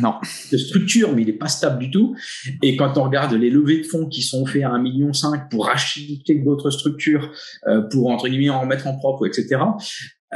[0.00, 0.14] Non,
[0.50, 2.16] de structure, mais il n'est pas stable du tout.
[2.62, 5.12] Et quand on regarde les levées de fonds qui sont faits à 1,5 million
[5.50, 7.30] pour racheter d'autres structures,
[7.68, 9.60] euh, pour entre guillemets en remettre en propre, etc.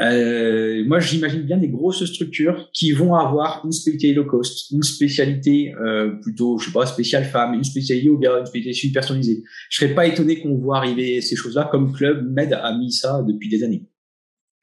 [0.00, 4.82] Euh, moi, j'imagine bien des grosses structures qui vont avoir une spécialité low cost, une
[4.82, 9.42] spécialité euh, plutôt, je sais pas, spéciale femme, une spécialité yoga, une spécialité personnalisée.
[9.70, 13.22] Je serais pas étonné qu'on voit arriver ces choses-là comme Club Med a mis ça
[13.26, 13.86] depuis des années.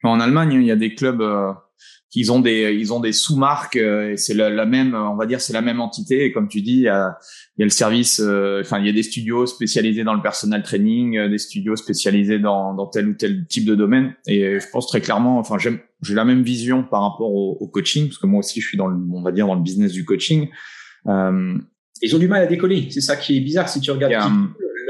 [0.02, 1.52] En Allemagne, il y a des clubs euh,
[2.14, 5.40] ils ont des ils ont des sous-marques euh, et c'est la, même on va dire
[5.40, 6.24] c'est la même entité.
[6.24, 7.18] Et comme tu dis il y a,
[7.56, 10.22] il y a le service euh, enfin il y a des studios spécialisés dans le
[10.22, 14.14] personal training euh, des studios spécialisés dans, dans tel ou tel type de domaine.
[14.26, 18.06] Et je pense très clairement enfin j'aime j'ai la même vision par rapport au, coaching
[18.06, 20.04] parce que moi aussi je suis dans le on va dire dans le business du
[20.04, 20.48] coaching.
[21.08, 21.58] Euh,
[22.02, 22.88] ils ont du mal à décoller.
[22.90, 24.12] C'est ça qui est bizarre si tu regardes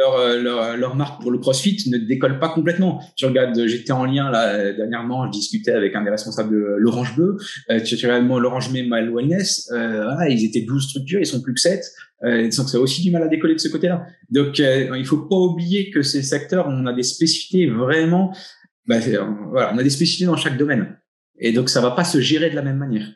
[0.06, 3.02] leur, leur, leur, marque pour le CrossFit ne décolle pas complètement.
[3.16, 7.14] Tu regardes, j'étais en lien là dernièrement, je discutais avec un des responsables de l'Orange
[7.16, 7.36] Bleu.
[7.70, 11.60] Euh, tu regardes l'Orange My Wellness, euh, ils étaient 12 structures, ils sont plus que
[11.60, 11.84] 7.
[12.24, 14.06] Euh, donc ça a aussi du mal à décoller de ce côté-là.
[14.30, 18.34] Donc euh, il faut pas oublier que ces secteurs, on a des spécificités vraiment.
[18.86, 18.96] Bah,
[19.50, 20.96] voilà, on a des spécificités dans chaque domaine.
[21.38, 23.08] Et donc, ça va pas se gérer de la même manière.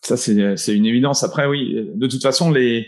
[0.00, 1.22] Ça, c'est une évidence.
[1.22, 2.86] Après, oui, de toute façon, les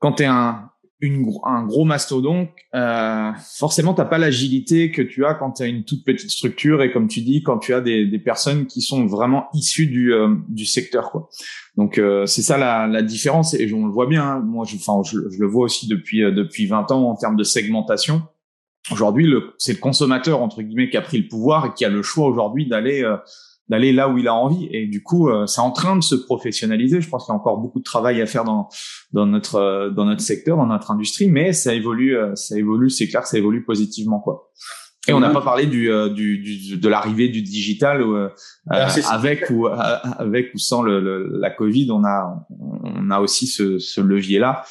[0.00, 5.24] quand tu es un, une, un gros mastodonte, euh, forcément, t'as pas l'agilité que tu
[5.24, 7.80] as quand tu as une toute petite structure et comme tu dis, quand tu as
[7.80, 11.10] des, des personnes qui sont vraiment issues du, euh, du secteur.
[11.10, 11.28] Quoi.
[11.76, 14.24] Donc, euh, c'est ça la, la, différence et on le voit bien.
[14.24, 14.40] Hein.
[14.40, 17.36] Moi, je, enfin, je, je, le vois aussi depuis, euh, depuis 20 ans en termes
[17.36, 18.22] de segmentation.
[18.90, 22.02] Aujourd'hui, c'est le consommateur, entre guillemets, qui a pris le pouvoir et qui a le
[22.02, 23.04] choix aujourd'hui d'aller
[23.70, 24.68] d'aller là où il a envie.
[24.72, 27.00] Et du coup, euh, c'est en train de se professionnaliser.
[27.00, 28.68] Je pense qu'il y a encore beaucoup de travail à faire dans
[29.12, 32.90] dans notre euh, dans notre secteur, dans notre industrie, mais ça évolue, euh, ça évolue.
[32.90, 34.50] C'est clair, ça évolue positivement, quoi.
[35.08, 38.04] Et on n'a pas parlé du, du, du de l'arrivée du digital
[38.68, 44.02] avec ou avec ou sans le, la Covid, on a on a aussi ce, ce
[44.02, 44.62] levier là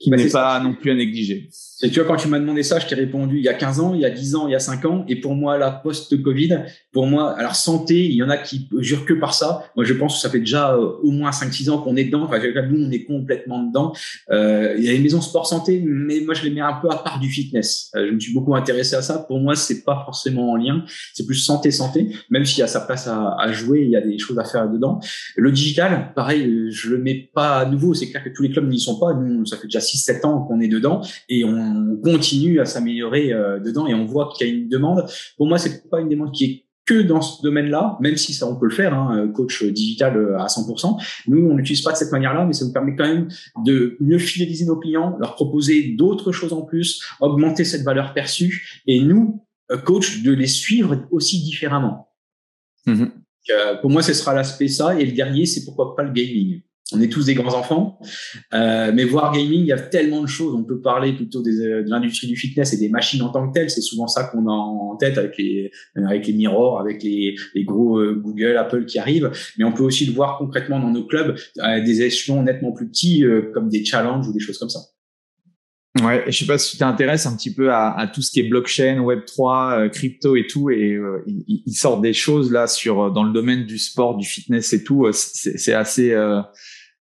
[0.00, 1.48] qui bah, n'est pas non plus à négliger.
[1.82, 3.80] Et tu vois, quand tu m'as demandé ça, je t'ai répondu il y a 15
[3.80, 5.04] ans, il y a 10 ans, il y a 5 ans.
[5.08, 6.60] Et pour moi, la post-Covid,
[6.90, 9.64] pour moi, alors santé, il y en a qui jurent que par ça.
[9.76, 12.22] Moi, je pense que ça fait déjà euh, au moins 5-6 ans qu'on est dedans.
[12.24, 12.38] Enfin,
[12.70, 13.92] nous, on est complètement dedans.
[14.30, 16.88] Euh, il y a les maisons sport santé, mais moi, je les mets un peu
[16.88, 17.90] à part du fitness.
[17.94, 19.18] Euh, je me suis beaucoup intéressé à ça.
[19.18, 20.82] Pour moi, c'est pas forcément en lien.
[21.12, 24.00] C'est plus santé-santé, même s'il y a sa place à, à, jouer, il y a
[24.00, 24.98] des choses à faire dedans.
[25.36, 27.92] Le digital, pareil, je le mets pas à nouveau.
[27.92, 29.12] C'est clair que tous les clubs n'y sont pas.
[29.12, 33.32] Nous, ça fait déjà 6-7 ans qu'on est dedans et on on continue à s'améliorer
[33.32, 35.06] euh, dedans et on voit qu'il y a une demande.
[35.36, 38.46] Pour moi, c'est pas une demande qui est que dans ce domaine-là, même si ça
[38.46, 41.02] on peut le faire, hein, euh, coach digital euh, à 100%.
[41.26, 43.28] Nous, on n'utilise pas de cette manière-là, mais ça nous permet quand même
[43.64, 48.82] de mieux fidéliser nos clients, leur proposer d'autres choses en plus, augmenter cette valeur perçue,
[48.86, 49.44] et nous,
[49.84, 52.12] coach, de les suivre aussi différemment.
[52.86, 53.80] Mm-hmm.
[53.80, 57.00] pour moi, ce sera l'aspect ça, et le dernier, c'est pourquoi pas le gaming on
[57.00, 57.98] est tous des grands enfants,
[58.54, 60.54] euh, mais voir gaming, il y a tellement de choses.
[60.54, 63.52] On peut parler plutôt euh, de l'industrie du fitness et des machines en tant que
[63.52, 63.70] telles.
[63.70, 67.64] C'est souvent ça qu'on a en tête avec les avec les mirrors, avec les, les
[67.64, 69.32] gros euh, Google, Apple qui arrivent.
[69.58, 71.36] Mais on peut aussi le voir concrètement dans nos clubs,
[71.84, 74.80] des échelons nettement plus petits, comme des challenges ou des choses comme ça.
[76.02, 78.48] Ouais, je sais pas si tu t'intéresses un petit peu à, tout ce qui est
[78.48, 83.32] blockchain, Web 3, crypto et tout, et ils, sortent des choses là sur dans le
[83.32, 85.08] domaine du sport, du fitness et tout.
[85.12, 86.14] C'est assez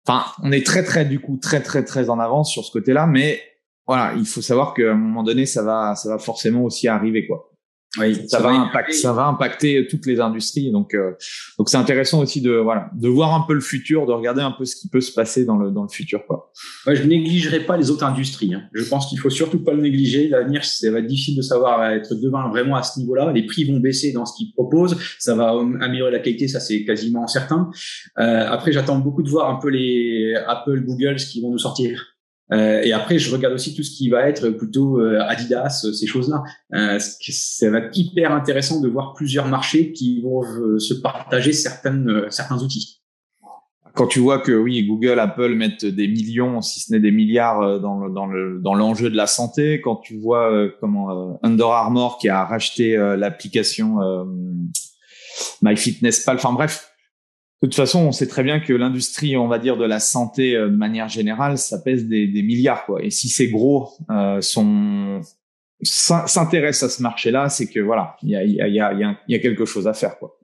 [0.07, 3.07] Enfin, on est très très du coup très très très en avance sur ce côté-là,
[3.07, 3.41] mais
[3.87, 7.27] voilà, il faut savoir qu'à un moment donné, ça va ça va forcément aussi arriver
[7.27, 7.54] quoi.
[7.99, 10.71] Oui, ça, va impacter, ça va impacter toutes les industries.
[10.71, 11.13] Donc, euh,
[11.59, 14.51] donc c'est intéressant aussi de voilà de voir un peu le futur, de regarder un
[14.51, 16.53] peu ce qui peut se passer dans le dans le futur quoi.
[16.87, 18.55] Ouais, je négligerai pas les autres industries.
[18.55, 18.63] Hein.
[18.73, 20.29] Je pense qu'il faut surtout pas le négliger.
[20.29, 23.33] L'avenir, ça va être difficile de savoir être devant vraiment à ce niveau-là.
[23.33, 24.97] Les prix vont baisser dans ce qu'ils proposent.
[25.19, 27.71] Ça va améliorer la qualité, ça c'est quasiment certain.
[28.19, 31.59] Euh, après, j'attends beaucoup de voir un peu les Apple, Google, ce qu'ils vont nous
[31.59, 32.14] sortir.
[32.53, 35.93] Euh, et après, je regarde aussi tout ce qui va être plutôt euh, Adidas, euh,
[35.93, 36.43] ces choses-là.
[36.75, 40.43] Euh, ça va être hyper intéressant de voir plusieurs marchés qui vont
[40.79, 43.01] se partager certaines, certains outils.
[43.95, 47.81] Quand tu vois que oui, Google, Apple mettent des millions, si ce n'est des milliards,
[47.81, 52.19] dans le, dans le dans l'enjeu de la santé, quand tu vois comment Under Armour
[52.19, 53.99] qui a racheté l'application
[55.63, 56.94] MyFitnessPal, enfin bref,
[57.65, 60.57] de toute façon, on sait très bien que l'industrie, on va dire, de la santé
[60.57, 63.03] euh, de manière générale, ça pèse des, milliards, quoi.
[63.03, 65.21] Et si ces gros euh, sont
[65.83, 69.35] s'intéressent à ce marché-là, c'est que voilà, il y a, y, a, y, a, y
[69.35, 70.39] a quelque chose à faire, quoi.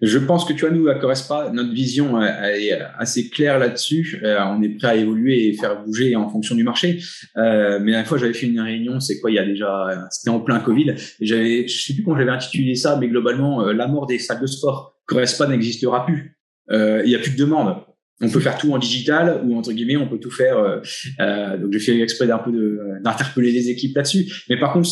[0.00, 4.20] Je pense que tu vois, nous, à Correspa, notre vision euh, est assez claire là-dessus.
[4.22, 7.00] Euh, on est prêt à évoluer et faire bouger en fonction du marché.
[7.36, 10.30] Euh, mais la fois, j'avais fait une réunion, c'est quoi, il y a déjà, c'était
[10.30, 10.94] en plein Covid.
[11.20, 14.46] J'avais, je sais plus comment j'avais intitulé ça, mais globalement, la mort des salles de
[14.46, 14.91] sport.
[15.06, 16.38] Correspa n'existera plus.
[16.70, 17.76] il y a plus de demande.
[18.20, 20.80] On peut faire tout en digital ou entre guillemets, on peut tout faire.
[21.18, 24.32] donc, j'ai fait exprès d'un peu d'interpeller les équipes là-dessus.
[24.48, 24.88] Mais par contre,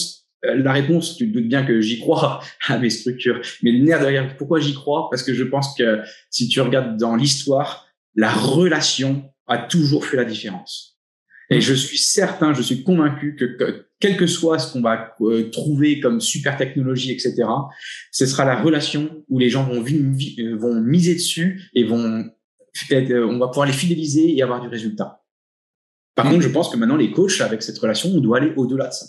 [0.46, 3.40] euh, la réponse, tu te doutes bien que j'y crois à mes structures.
[3.62, 5.09] Mais le nerf derrière, pourquoi j'y crois?
[5.11, 10.16] Parce que je pense que si tu regardes dans l'histoire, la relation a toujours fait
[10.16, 10.89] la différence.
[11.50, 15.50] Et je suis certain, je suis convaincu que, quel que soit ce qu'on va euh,
[15.50, 17.34] trouver comme super technologie, etc.,
[18.12, 22.24] ce sera la relation où les gens vont, euh, miser dessus et vont,
[22.92, 25.24] on va pouvoir les fidéliser et avoir du résultat.
[26.14, 28.88] Par contre, je pense que maintenant, les coachs, avec cette relation, on doit aller au-delà
[28.88, 29.06] de ça.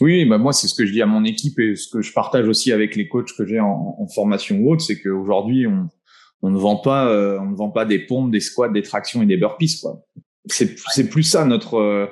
[0.00, 2.12] Oui, bah moi c'est ce que je dis à mon équipe et ce que je
[2.12, 6.58] partage aussi avec les coachs que j'ai en, formation ou autre, c'est qu'aujourd'hui on, ne
[6.58, 9.36] vend pas euh, on ne vend pas des pompes, des squats, des tractions et des
[9.36, 10.04] burpees quoi.
[10.48, 12.06] C'est plus ça notre euh,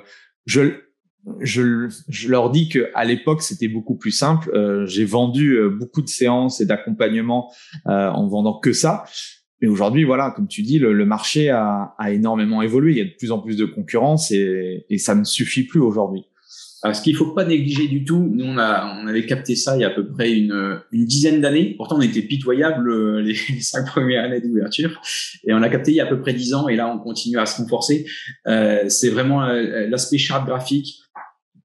[0.47, 0.81] je
[1.41, 4.51] je, je leur dis que à l'époque c'était beaucoup plus simple.
[4.55, 7.53] Euh, j'ai vendu beaucoup de séances et d'accompagnement
[7.87, 9.05] en vendant que ça.
[9.63, 12.93] Mais aujourd'hui, voilà, comme tu dis, le, le marché a, a, énormément évolué.
[12.93, 15.81] Il y a de plus en plus de concurrence et, et ça ne suffit plus
[15.81, 16.27] aujourd'hui.
[16.93, 19.81] Ce qu'il faut pas négliger du tout, nous on a on avait capté ça il
[19.81, 21.75] y a à peu près une, une dizaine d'années.
[21.77, 25.01] Pourtant on était pitoyable euh, les, cinq premières années d'ouverture
[25.45, 26.99] et on a capté il y a à peu près dix ans et là on
[26.99, 28.05] continue à se renforcer.
[28.47, 31.01] Euh, c'est vraiment euh, l'aspect charte graphique,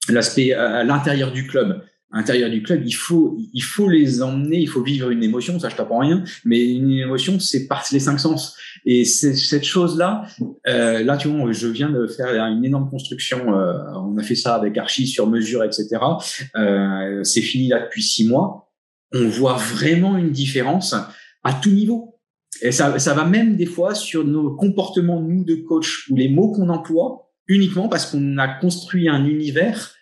[0.07, 4.57] l'aspect à l'intérieur du club à l'intérieur du club, il faut, il faut les emmener,
[4.57, 7.99] il faut vivre une émotion, ça je t'apprends rien, mais une émotion, c'est par les
[7.99, 8.57] cinq sens.
[8.85, 10.23] Et cette chose-là,
[10.67, 14.35] euh, là, tu vois, je viens de faire une énorme construction, euh, on a fait
[14.35, 15.87] ça avec Archie sur mesure, etc.
[16.55, 18.71] Euh, c'est fini là depuis six mois.
[19.13, 20.95] On voit vraiment une différence
[21.43, 22.19] à tout niveau.
[22.61, 26.27] Et ça, ça va même des fois sur nos comportements, nous, de coach, ou les
[26.27, 29.93] mots qu'on emploie, uniquement parce qu'on a construit un univers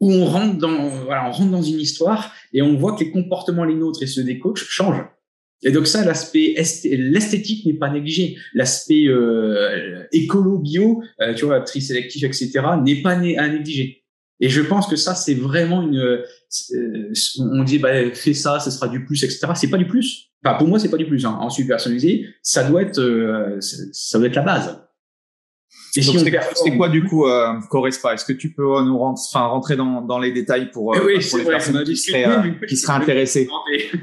[0.00, 3.10] où on rentre dans, voilà, on rentre dans une histoire et on voit que les
[3.10, 5.04] comportements les nôtres et ceux des coachs changent.
[5.62, 8.36] Et donc ça, l'aspect l'esthétique n'est pas négligé.
[8.54, 12.50] L'aspect euh, écolo, bio, euh, tu vois, tri sélectif, etc.,
[12.82, 14.00] n'est pas né à négliger.
[14.40, 15.98] Et je pense que ça, c'est vraiment une.
[15.98, 19.48] Euh, on dit, bah, fais ça, ce sera du plus, etc.
[19.54, 20.30] C'est pas du plus.
[20.42, 21.26] Enfin, pour moi, c'est pas du plus.
[21.26, 21.38] Hein.
[21.38, 24.82] En personnalisé, ça doit être, euh, ça doit être la base.
[25.96, 29.46] Et si c'est quoi du coup euh, Correspa Est-ce que tu peux nous rentrer, enfin,
[29.46, 32.76] rentrer dans, dans les détails pour, euh, oui, pour les personnes qui seraient, euh, qui
[32.76, 33.48] seraient intéressées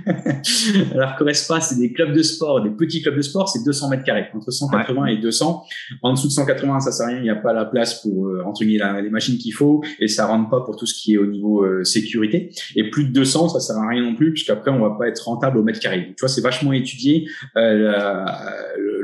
[0.93, 4.03] Alors Correspa, c'est des clubs de sport, des petits clubs de sport, c'est 200 mètres
[4.03, 5.63] carrés, entre 180 et 200.
[6.01, 8.27] En dessous de 180, ça sert à rien, il n'y a pas la place pour
[8.27, 11.17] euh, entre les machines qu'il faut et ça rentre pas pour tout ce qui est
[11.17, 12.51] au niveau euh, sécurité.
[12.75, 15.25] Et plus de 200, ça sert à rien non plus puisqu'après on va pas être
[15.25, 16.07] rentable au mètre carré.
[16.07, 17.27] tu vois, c'est vachement étudié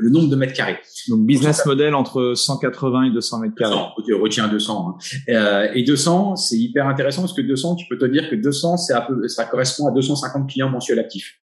[0.03, 0.77] le, nombre de mètres carrés.
[1.09, 3.75] Donc business model entre 180 et 200 mètres carrés.
[4.21, 4.89] Retiens 200.
[4.89, 4.97] Hein.
[5.29, 8.77] Euh, et 200, c'est hyper intéressant parce que 200, tu peux te dire que 200,
[8.77, 11.39] c'est un peu, ça correspond à 250 clients mensuels actifs.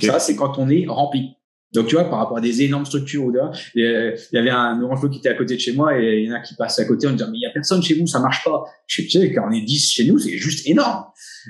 [0.00, 1.36] Ça, c'est quand on est rempli.
[1.72, 3.32] Donc, tu vois, par rapport à des énormes structures,
[3.74, 6.32] il y avait un Orange qui était à côté de chez moi et il y
[6.32, 8.06] en a qui passent à côté en disant, mais il y a personne chez vous,
[8.06, 8.64] ça marche pas.
[8.86, 11.04] Je sais, quand on est 10 chez nous, c'est juste énorme.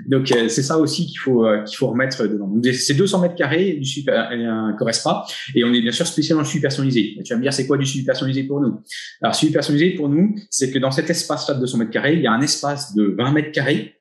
[0.07, 2.47] Donc, euh, c'est ça aussi qu'il faut, euh, qu'il faut remettre dedans.
[2.47, 5.27] Donc, c'est 200 mètres carrés du super, euh, pas.
[5.55, 7.17] Et on est bien sûr spécial dans le super personnalisé.
[7.25, 8.81] tu vas me dire, c'est quoi du super personnalisé pour nous?
[9.21, 12.23] Alors, super personnalisé pour nous, c'est que dans cet espace-là de 200 mètres carrés, il
[12.23, 13.97] y a un espace de 20 mètres carrés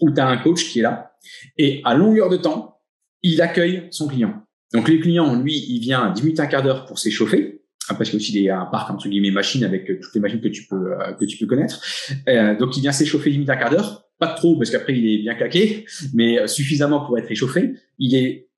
[0.00, 1.12] où tu as un coach qui est là.
[1.56, 2.80] Et à longueur de temps,
[3.22, 4.42] il accueille son client.
[4.72, 7.60] Donc les clients, lui, il vient 10 minutes, un quart d'heure pour s'échauffer.
[7.88, 10.20] Parce qu'il y a aussi des, un parc entre guillemets machines avec euh, toutes les
[10.20, 11.82] machines que tu peux euh, que tu peux connaître.
[12.28, 14.04] Euh, donc il vient s'échauffer 10 minutes, un quart d'heure.
[14.18, 17.74] Pas trop parce qu'après il est bien claqué, mais suffisamment pour être échauffé.
[17.98, 18.48] Il est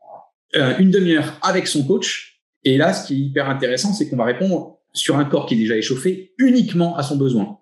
[0.79, 2.42] une demi-heure avec son coach.
[2.64, 5.55] Et là, ce qui est hyper intéressant, c'est qu'on va répondre sur un corps qui
[5.55, 7.61] est déjà échauffé uniquement à son besoin.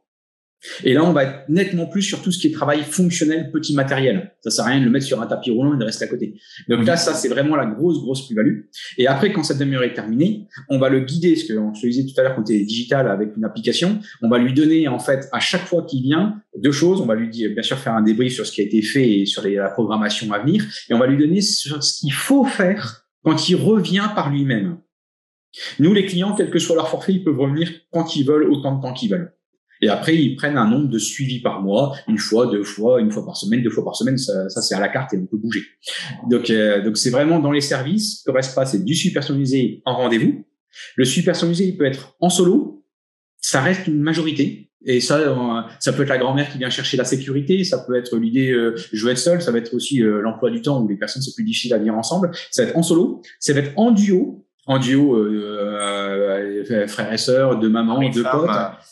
[0.85, 3.75] Et là, on va être nettement plus sur tout ce qui est travail fonctionnel, petit
[3.75, 4.33] matériel.
[4.41, 6.09] Ça sert à rien de le mettre sur un tapis roulant et de rester à
[6.09, 6.35] côté.
[6.69, 8.63] Donc là, ça, c'est vraiment la grosse, grosse plus-value.
[8.99, 11.87] Et après, quand cette demi-heure est terminée, on va le guider, ce que je te
[11.87, 14.99] disais tout à l'heure quand tu digital avec une application, on va lui donner, en
[14.99, 17.01] fait, à chaque fois qu'il vient, deux choses.
[17.01, 19.21] On va lui dire, bien sûr, faire un débrief sur ce qui a été fait
[19.21, 20.65] et sur la programmation à venir.
[20.89, 24.79] Et on va lui donner sur ce qu'il faut faire quand il revient par lui-même.
[25.79, 28.77] Nous, les clients, quel que soit leur forfait, ils peuvent revenir quand ils veulent, autant
[28.77, 29.35] de temps qu'ils veulent.
[29.83, 33.11] Et après, ils prennent un nombre de suivis par mois, une fois, deux fois, une
[33.11, 34.17] fois par semaine, deux fois par semaine.
[34.17, 35.63] Ça, ça c'est à la carte et on peut bouger.
[36.31, 38.23] Donc, euh, donc c'est vraiment dans les services.
[38.27, 40.45] Le reste pas, c'est du super personnalisé en rendez-vous.
[40.97, 42.85] Le super personnalisé, il peut être en solo.
[43.41, 44.73] Ça reste une majorité.
[44.85, 47.97] Et ça, euh, ça peut être la grand-mère qui vient chercher la sécurité, ça peut
[47.97, 50.83] être l'idée euh, je veux être seul, ça va être aussi euh, l'emploi du temps
[50.83, 52.31] où les personnes c'est plus difficile à vivre ensemble.
[52.51, 56.32] Ça va être en solo, ça va être en duo, en duo euh,
[56.87, 58.51] frères et sœurs, de maman, de potes.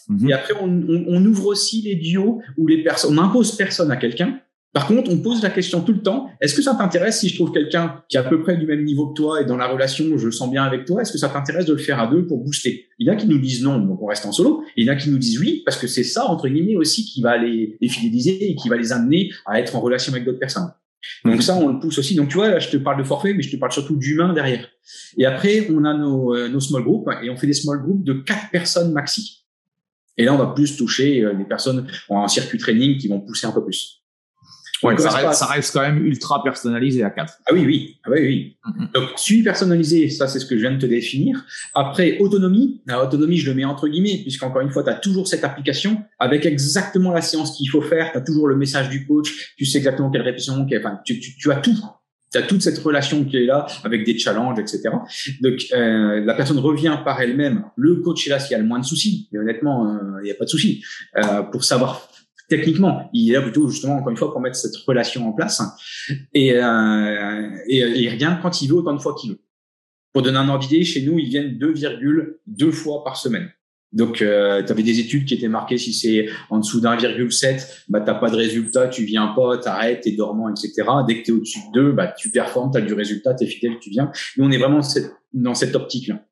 [0.09, 0.29] Mhm.
[0.29, 3.91] Et après, on, on, on, ouvre aussi les duos où les personnes, on impose personne
[3.91, 4.41] à quelqu'un.
[4.73, 7.35] Par contre, on pose la question tout le temps est-ce que ça t'intéresse si je
[7.35, 9.67] trouve quelqu'un qui est à peu près du même niveau que toi et dans la
[9.67, 12.07] relation, je le sens bien avec toi Est-ce que ça t'intéresse de le faire à
[12.07, 12.87] deux pour booster?
[12.99, 14.63] Il y en a qui nous disent non, donc on reste en solo.
[14.77, 16.77] Et il y en a qui nous disent oui, parce que c'est ça entre guillemets
[16.77, 20.13] aussi qui va les, les fidéliser et qui va les amener à être en relation
[20.13, 20.71] avec d'autres personnes.
[21.25, 22.15] Donc ça, on le pousse aussi.
[22.15, 24.33] Donc tu vois, là, je te parle de forfait, mais je te parle surtout d'humain
[24.33, 24.69] derrière.
[25.17, 28.05] Et après, on a nos, euh, nos small groups et on fait des small groups
[28.05, 29.45] de quatre personnes maxi.
[30.17, 33.47] Et là, on va plus toucher euh, des personnes en circuit training qui vont pousser
[33.47, 34.00] un peu plus.
[34.83, 37.33] Ouais, ça, reste, ça, reste, quand même ultra personnalisé à 4.
[37.47, 37.97] Ah oui, oui.
[38.05, 38.57] Ah oui, oui.
[38.65, 38.93] Mm-hmm.
[38.95, 41.45] Donc, suivi personnalisé, ça, c'est ce que je viens de te définir.
[41.75, 42.81] Après, autonomie.
[42.91, 46.47] Autonomie, je le mets entre guillemets, puisqu'encore une fois, tu as toujours cette application avec
[46.47, 48.13] exactement la séance qu'il faut faire.
[48.13, 49.55] Tu as toujours le message du coach.
[49.57, 51.77] Tu sais exactement quelle répétition, enfin, tu, tu, tu as tout.
[52.33, 54.83] Tu as toute cette relation qui est là avec des challenges, etc.
[55.41, 57.65] Donc, euh, la personne revient par elle-même.
[57.77, 59.29] Le coach est là s'il y a le moins de soucis.
[59.33, 60.83] Mais honnêtement, euh, il n'y a pas de soucis.
[61.17, 62.09] Euh, pour savoir
[62.51, 63.09] techniquement.
[63.15, 65.63] Il est là plutôt justement encore une fois pour mettre cette relation en place
[66.35, 69.41] et, euh, et, et il revient quand il veut autant de fois qu'il veut.
[70.13, 73.49] Pour donner un ordre d'idée, chez nous, ils viennent 2,2 fois par semaine.
[73.93, 78.15] Donc, tu avais des études qui étaient marquées si c'est en dessous d'1,7, bah t'as
[78.15, 80.89] pas de résultat, tu viens pas, t'arrêtes, t'es dormant, etc.
[81.07, 83.91] Dès que t'es au-dessus de 2, bah tu performes, t'as du résultat, t'es fidèle, tu
[83.91, 84.13] viens.
[84.37, 84.81] Nous, on est vraiment
[85.33, 86.25] dans cette optique-là.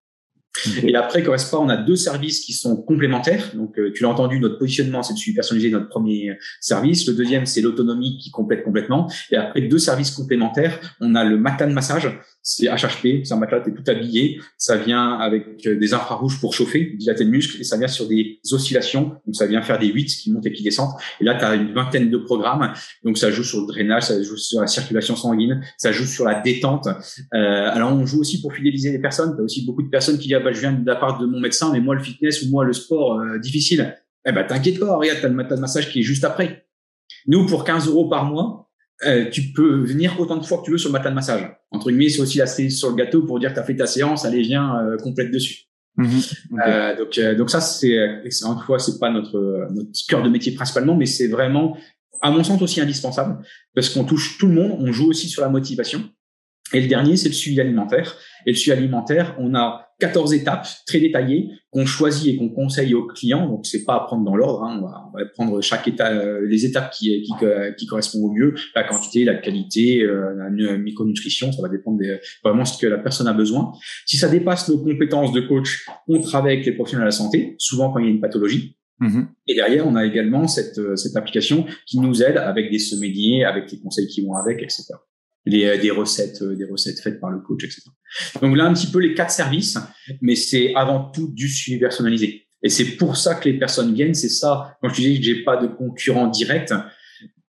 [0.83, 3.53] Et après, Correspa, on a deux services qui sont complémentaires.
[3.55, 7.07] Donc, euh, tu l'as entendu, notre positionnement, c'est de suivi personnalisé, notre premier service.
[7.07, 9.11] Le deuxième, c'est l'autonomie qui complète complètement.
[9.31, 10.79] Et après, deux services complémentaires.
[11.01, 12.09] On a le matin de massage
[12.49, 16.55] c'est HHP, c'est un matelas, t'es tout habillé, ça vient avec euh, des infrarouges pour
[16.55, 19.89] chauffer, dilater le muscle, et ça vient sur des oscillations, donc ça vient faire des
[19.89, 22.73] 8 qui montent et qui descendent, et là tu as une vingtaine de programmes,
[23.05, 26.25] donc ça joue sur le drainage, ça joue sur la circulation sanguine, ça joue sur
[26.25, 29.83] la détente, euh, alors on joue aussi pour fidéliser les personnes, tu as aussi beaucoup
[29.83, 31.81] de personnes qui disent, ah, bah, je viens de la part de mon médecin, mais
[31.81, 33.95] moi le fitness ou moi le sport, euh, difficile,
[34.27, 36.65] eh ben t'inquiète pas, regarde, t'as le matelas de massage qui est juste après.
[37.27, 38.68] Nous, pour 15 euros par mois,
[39.07, 41.49] euh, tu peux venir autant de fois que tu veux sur le matelas de massage.
[41.71, 43.77] Entre guillemets, c'est aussi la cerise sur le gâteau pour dire que tu as fait
[43.77, 45.65] ta séance, allez viens euh, complète dessus.
[45.97, 46.21] Mhm.
[46.65, 50.53] euh, donc, euh, donc ça c'est une fois c'est pas notre notre cœur de métier
[50.53, 51.77] principalement, mais c'est vraiment
[52.23, 53.45] à mon sens aussi indispensable
[53.75, 56.09] parce qu'on touche tout le monde, on joue aussi sur la motivation.
[56.73, 58.16] Et le dernier, c'est le suivi alimentaire.
[58.47, 62.95] Et le suivi alimentaire, on a 14 étapes très détaillées qu'on choisit et qu'on conseille
[62.95, 63.49] aux clients.
[63.49, 64.62] Donc, c'est pas à prendre dans l'ordre.
[64.64, 64.81] Hein.
[64.83, 67.33] On, va, prendre chaque étape, euh, les étapes qui, qui,
[67.77, 71.53] qui, correspondent au mieux, la quantité, la qualité, euh, la micronutrition.
[71.53, 73.73] Ça va dépendre de vraiment ce que la personne a besoin.
[74.07, 77.57] Si ça dépasse nos compétences de coach, on travaille avec les professionnels de la santé,
[77.59, 78.77] souvent quand il y a une pathologie.
[79.01, 79.27] Mm-hmm.
[79.49, 83.45] Et derrière, on a également cette, euh, cette application qui nous aide avec des semainiers,
[83.45, 84.95] avec les conseils qui vont avec, etc
[85.47, 87.82] les, euh, des recettes, euh, des recettes faites par le coach, etc.
[88.43, 89.78] Donc là, un petit peu les quatre services,
[90.20, 92.47] mais c'est avant tout du suivi personnalisé.
[92.62, 94.14] Et c'est pour ça que les personnes viennent.
[94.14, 94.76] C'est ça.
[94.82, 96.72] Quand je disais que j'ai pas de concurrents directs,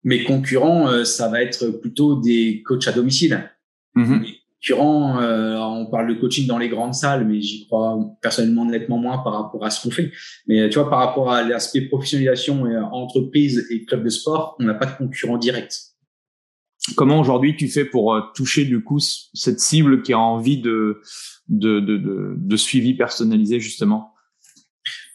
[0.03, 3.51] mes concurrents, euh, ça va être plutôt des coachs à domicile.
[3.95, 4.25] Mm
[4.59, 9.19] concurrents, on parle de coaching dans les grandes salles, mais j'y crois personnellement nettement moins
[9.19, 10.11] par rapport à ce qu'on fait.
[10.49, 14.65] Mais tu vois, par rapport à l'aspect professionnalisation et entreprise et club de sport, on
[14.65, 15.96] n'a pas de concurrents directs.
[16.95, 21.01] Comment aujourd'hui tu fais pour euh, toucher du coup cette cible qui a envie de
[21.49, 24.13] de, de, suivi personnalisé justement?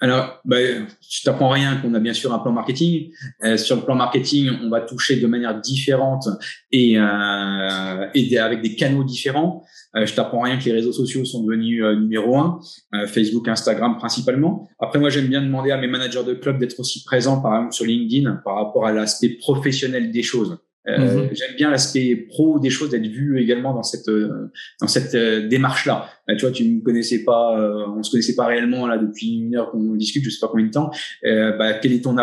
[0.04, 3.12] Alors, bah, je t'apprends rien qu'on a bien sûr un plan marketing.
[3.44, 6.28] Euh, sur le plan marketing, on va toucher de manière différente
[6.72, 9.64] et, euh, et avec des canaux différents.
[9.96, 12.60] Euh, je t'apprends rien que les réseaux sociaux sont devenus euh, numéro un,
[13.08, 14.70] Facebook, Instagram principalement.
[14.80, 17.74] Après, moi, j'aime bien demander à mes managers de club d'être aussi présents, par exemple
[17.74, 20.58] sur LinkedIn, par rapport à l'aspect professionnel des choses.
[20.88, 21.30] Euh, mhm.
[21.34, 25.48] J'aime bien l'aspect pro des choses, d'être vu également dans cette euh, dans cette euh,
[25.48, 26.10] démarche-là.
[26.30, 27.56] tu vois, tu ne connaissais pas,
[27.96, 30.66] on se connaissait pas réellement là depuis une heure qu'on discute, je sais pas combien
[30.66, 30.92] de temps.
[31.24, 32.16] bah, quel est ton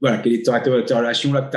[0.00, 0.58] voilà, quelle est ta,
[0.98, 1.50] relation là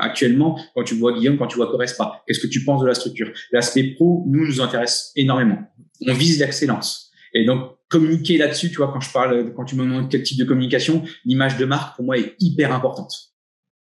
[0.00, 2.94] actuellement quand tu vois Guillaume, quand tu vois Correspa Qu'est-ce que tu penses de la
[2.94, 3.30] structure?
[3.52, 5.58] L'aspect pro, nous, nous intéresse énormément.
[6.06, 7.10] On vise l'excellence.
[7.34, 10.38] Et donc, communiquer là-dessus, tu vois, quand je parle, quand tu me demandes quel type
[10.38, 13.28] de communication, l'image de marque, pour moi, est hyper importante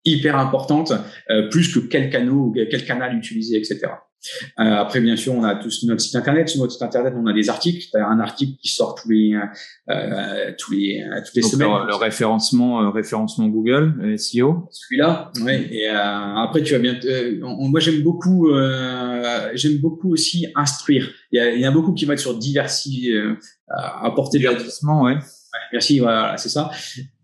[0.06, 0.94] hyper importante,
[1.30, 2.32] euh, plus que quel canal,
[2.70, 3.88] quel canal utiliser, etc.
[4.60, 6.50] Euh, après, bien sûr, on a tous notre site internet.
[6.50, 7.86] Sur notre site internet, on a des articles.
[7.96, 9.38] As un article qui sort tous les
[9.90, 11.70] euh, tous les euh, toutes les semaines.
[11.88, 14.68] Le, référencement euh, référencement Google SEO.
[14.72, 15.68] Celui-là, oui.
[15.72, 16.98] Et après, tu vas bien.
[17.42, 18.50] moi, j'aime beaucoup
[19.54, 21.10] j'aime beaucoup aussi instruire.
[21.32, 23.22] Il y, a, il y a beaucoup qui vont être sur diversifier,
[23.68, 25.14] apporter divertissement, ouais.
[25.14, 25.20] ouais.
[25.72, 26.72] Merci, voilà, c'est ça.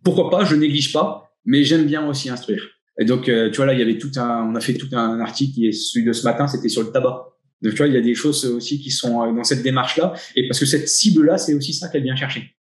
[0.04, 2.68] Pourquoi pas Je néglige pas mais j'aime bien aussi instruire.
[3.00, 4.90] Et donc, euh, tu vois, là, il y avait tout un, on a fait tout
[4.94, 7.28] un article qui est celui de ce matin, c'était sur le tabac.
[7.62, 10.14] Donc, tu vois, il y a des choses aussi qui sont euh, dans cette démarche-là.
[10.36, 12.56] Et parce que cette cible-là, c'est aussi ça qu'elle vient chercher.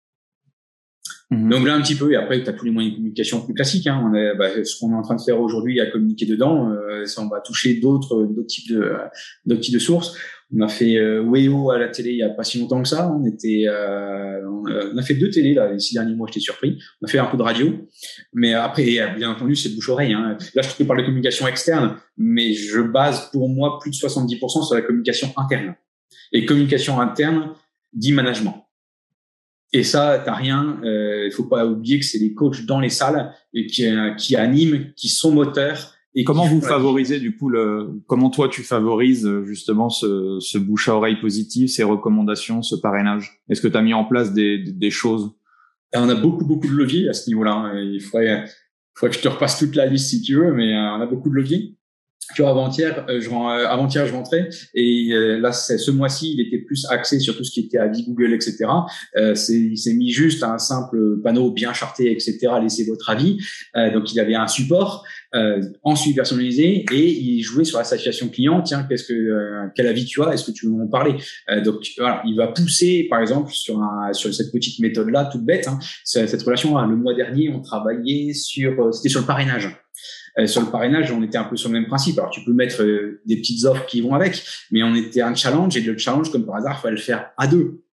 [1.30, 1.50] Mhm.
[1.50, 3.54] Donc là un petit peu et après tu as tous les moyens de communication plus
[3.54, 3.88] classiques.
[3.88, 4.02] Hein.
[4.02, 7.06] On a, bah, ce qu'on est en train de faire aujourd'hui à communiquer dedans, euh,
[7.06, 8.94] ça, on va toucher d'autres d'autres types de
[9.46, 10.18] d'autres types de sources.
[10.56, 12.88] On a fait euh, Weo à la télé il y a pas si longtemps que
[12.88, 13.12] ça.
[13.12, 16.28] On était, euh, on a fait deux télés là les six derniers mois.
[16.28, 16.80] J'étais surpris.
[17.02, 17.74] On a fait un peu de radio,
[18.34, 18.86] mais après
[19.18, 20.14] bien entendu c'est bouche oreille.
[20.14, 20.38] Hein.
[20.56, 24.66] Là je te parle de communication externe, mais je base pour moi plus de 70%
[24.66, 25.76] sur la communication interne.
[26.32, 27.54] Et communication interne
[27.94, 28.68] dit management.
[29.74, 30.80] Et ça, t'as rien.
[30.82, 34.14] Il euh, faut pas oublier que c'est les coachs dans les salles et qui, euh,
[34.14, 35.94] qui animent, qui sont moteurs.
[36.16, 40.58] Et comment vous favorisez du coup le Comment toi tu favorises euh, justement ce, ce
[40.58, 43.42] bouche à oreille positif, ces recommandations, ce parrainage?
[43.50, 45.32] Est-ce que tu as mis en place des, des, choses?
[45.94, 47.54] On a beaucoup beaucoup de leviers à ce niveau-là.
[47.54, 47.80] Hein.
[47.80, 48.46] Il faudrait,
[48.96, 51.30] faudrait que je te repasse toute la liste si tu veux, mais on a beaucoup
[51.30, 51.78] de leviers.
[52.36, 56.42] Tu vois, avant-hier, euh, je, euh, avant-hier, je rentrais et euh, là, ce mois-ci, il
[56.42, 58.66] était plus axé sur tout ce qui était avis Google, etc.
[59.16, 62.38] Euh, il s'est mis juste un simple panneau bien charté, etc.
[62.62, 63.38] Laissez votre avis.
[63.76, 65.06] Euh, donc, il avait un support
[65.36, 68.62] euh, ensuite personnalisé et il jouait sur la satisfaction client.
[68.62, 70.34] Tiens, qu'est-ce que quel avis tu as?
[70.34, 71.16] Est-ce que tu veux en parler?
[71.64, 75.68] Donc, voilà, il va pousser, par exemple, sur un, sur cette petite méthode-là, toute bête.
[75.68, 76.80] Hein, cette relation.
[76.86, 79.70] Le mois dernier, on travaillait sur, c'était sur le parrainage.
[80.40, 82.20] Euh, sur le parrainage, on était un peu sur le même principe.
[82.20, 85.34] Alors, tu peux mettre euh, des petites offres qui vont avec, mais on était un
[85.34, 87.84] challenge et le challenge, comme par hasard, il fallait le faire à deux.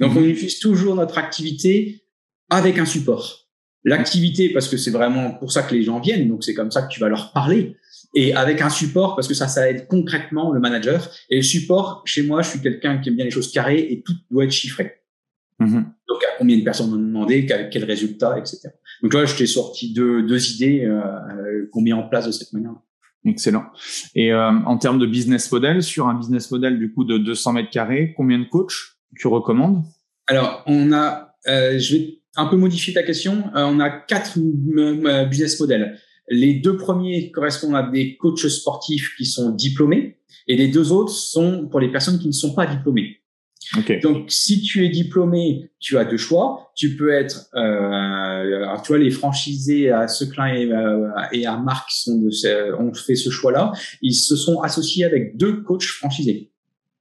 [0.00, 0.18] Donc, mhm.
[0.18, 2.04] on utilise toujours notre activité
[2.50, 3.48] avec un support.
[3.86, 6.82] L'activité, parce que c'est vraiment pour ça que les gens viennent, donc c'est comme ça
[6.82, 7.76] que tu vas leur parler.
[8.14, 11.10] Et avec un support, parce que ça, ça aide concrètement le manager.
[11.28, 14.02] Et le support, chez moi, je suis quelqu'un qui aime bien les choses carrées et
[14.02, 15.03] tout doit être chiffré.
[15.64, 15.84] Mhm.
[16.08, 18.68] Donc, à combien de personnes ont demandé, quel, quel résultat, etc.
[19.02, 22.32] Donc là, je t'ai sorti deux, deux idées euh, euh, qu'on met en place de
[22.32, 22.74] cette manière.
[23.24, 23.64] Excellent.
[24.14, 27.54] Et euh, en termes de business model, sur un business model du coup de 200
[27.54, 29.82] mètres carrés, combien de coachs tu recommandes?
[30.26, 33.44] Alors, on a, euh, je vais un peu modifier ta question.
[33.54, 34.38] Euh, on a quatre
[35.28, 35.98] business models.
[36.28, 41.12] Les deux premiers correspondent à des coachs sportifs qui sont diplômés et les deux autres
[41.12, 43.20] sont pour les personnes qui ne sont pas diplômées.
[44.02, 46.72] Donc, si tu es diplômé, tu as deux choix.
[46.76, 51.56] Tu peux être, euh, alors, tu vois, les franchisés à Seclin et, euh, et à
[51.56, 53.72] Marc sont de, ont fait ce choix-là.
[54.02, 56.50] Ils se sont associés avec deux coachs franchisés.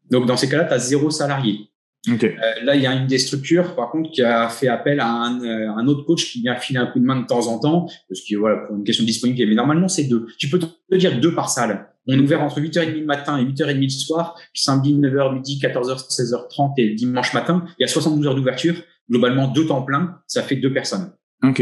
[0.09, 1.69] Donc, dans ces cas-là, tu as zéro salarié.
[2.11, 2.35] Okay.
[2.37, 5.09] Euh, là, il y a une des structures, par contre, qui a fait appel à
[5.09, 7.59] un, euh, un, autre coach qui vient filer un coup de main de temps en
[7.59, 9.49] temps, parce que voilà, pour une question de disponibilité.
[9.49, 10.27] Mais normalement, c'est deux.
[10.37, 11.92] Tu peux te dire deux par salle.
[12.07, 15.59] On est ouvert entre 8h30 le matin et 8h30 le soir, puis samedi 9h, midi,
[15.61, 17.65] 14h, 16h30 et dimanche matin.
[17.79, 18.75] Il y a 72 heures d'ouverture.
[19.09, 21.11] Globalement, deux temps plein, ça fait deux personnes.
[21.43, 21.61] OK.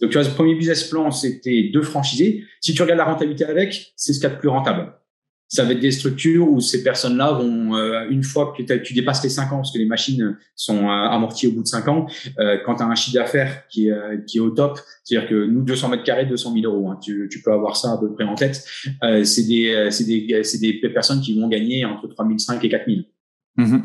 [0.00, 2.44] Donc, tu vois, ce premier business plan, c'était deux franchisés.
[2.60, 4.92] Si tu regardes la rentabilité avec, c'est ce qu'il y a de plus rentable
[5.48, 9.22] ça va être des structures où ces personnes-là vont, euh, une fois que tu dépasses
[9.22, 12.06] les 5 ans, parce que les machines sont euh, amorties au bout de 5 ans,
[12.38, 15.46] euh, quand tu as un chiffre d'affaires qui, est, qui est au top, c'est-à-dire que
[15.46, 18.12] nous, 200 mètres carrés, 200 000 euros, hein, tu, tu, peux avoir ça à peu
[18.12, 18.64] près en tête,
[19.24, 23.00] c'est des, des, des personnes qui vont gagner entre 3 500 et 4 000.
[23.58, 23.84] Mm-hmm.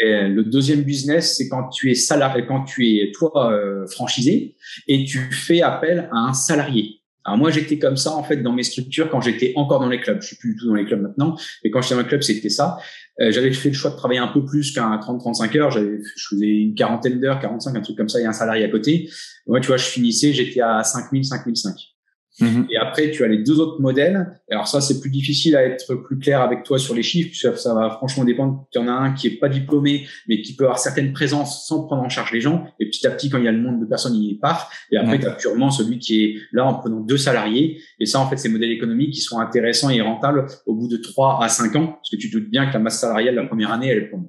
[0.00, 3.52] Et le deuxième business, c'est quand tu es salarié, quand tu es toi
[3.90, 4.54] franchisé
[4.86, 6.97] et tu fais appel à un salarié.
[7.28, 10.00] Alors moi, j'étais comme ça en fait dans mes structures quand j'étais encore dans les
[10.00, 10.18] clubs.
[10.22, 12.22] Je suis plus du tout dans les clubs maintenant, mais quand j'étais dans les clubs,
[12.22, 12.78] c'était ça.
[13.20, 15.70] Euh, j'avais fait le choix de travailler un peu plus qu'un 30-35 heures.
[15.70, 16.00] Je
[16.30, 19.10] faisais une quarantaine d'heures, 45, un truc comme ça, et un salarié à côté.
[19.46, 21.74] Moi, tu vois, je finissais, j'étais à 5000, 5005.
[22.40, 22.66] Mhm.
[22.70, 24.40] Et après, tu as les deux autres modèles.
[24.50, 27.56] Alors ça, c'est plus difficile à être plus clair avec toi sur les chiffres, puisque
[27.58, 28.66] ça va franchement dépendre.
[28.74, 31.66] Il y en a un qui est pas diplômé, mais qui peut avoir certaines présences
[31.66, 32.66] sans prendre en charge les gens.
[32.78, 34.70] Et petit à petit, quand il y a le monde de personnes, il part.
[34.90, 37.80] Et après, tu as purement celui qui est là en prenant deux salariés.
[37.98, 40.96] Et ça, en fait, c'est modèles économiques qui sont intéressants et rentables au bout de
[40.96, 43.44] trois à cinq ans, parce que tu te doutes bien que la masse salariale la
[43.44, 44.20] première année, elle est pour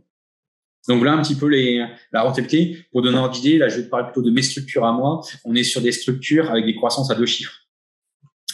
[0.88, 2.78] donc là, un petit peu les, la rentabilité.
[2.92, 4.92] Pour donner un ordre d'idée, là, je vais te parler plutôt de mes structures à
[4.92, 5.22] moi.
[5.46, 7.54] On est sur des structures avec des croissances à deux chiffres.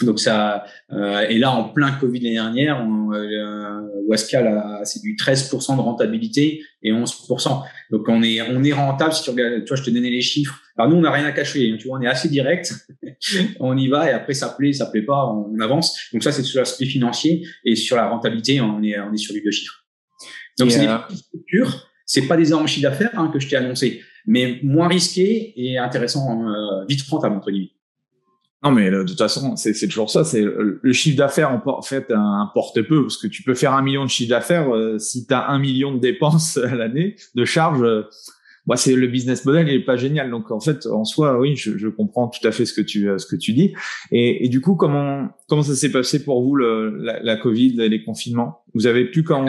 [0.02, 3.80] Donc ça, euh, et là en plein Covid l'année dernière, on, euh,
[4.10, 7.64] Wascal c'est du 13% de rentabilité et 11%.
[7.92, 10.22] Donc on est on est rentable si tu regardes, tu vois, je te donnais les
[10.22, 10.60] chiffres.
[10.78, 12.74] Alors nous on n'a rien à cacher, hein, tu vois, on est assez direct,
[13.62, 15.98] on y va et après ça plaît, ça plaît pas, on, avance.
[16.12, 19.34] Donc ça c'est sur l'aspect financier et sur la rentabilité on est on est sur
[19.34, 19.86] du deux chiffres.
[20.60, 20.98] Donc c'est euh...
[21.10, 24.90] des structures, c'est pas des énormes chiffres d'affaires hein, que je t'ai annoncé, mais moins
[24.90, 27.72] risqué et intéressant, euh, vite rentable entre guillemets.
[28.66, 30.24] Non, mais euh, de toute façon, c'est toujours ça.
[30.24, 34.04] C'est le chiffre d'affaires en fait importe peu parce que tu peux faire un million
[34.04, 37.84] de chiffre d'affaires euh, si tu as un million de dépenses à l'année de charges.
[37.84, 38.04] Euh,
[38.66, 40.32] bah, c'est le business model il est pas génial.
[40.32, 43.08] Donc en fait, en soi, oui, je, je comprends tout à fait ce que tu
[43.20, 43.76] ce que tu dis.
[44.12, 47.76] Et, et du coup, comment comment ça s'est passé pour vous le, la, la, Covid,
[47.76, 48.64] les confinements?
[48.74, 49.46] Vous avez pu quand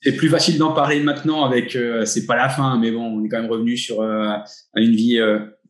[0.00, 1.76] c'est plus facile d'en parler maintenant avec
[2.06, 5.20] c'est pas la fin mais bon on est quand même revenu sur une vie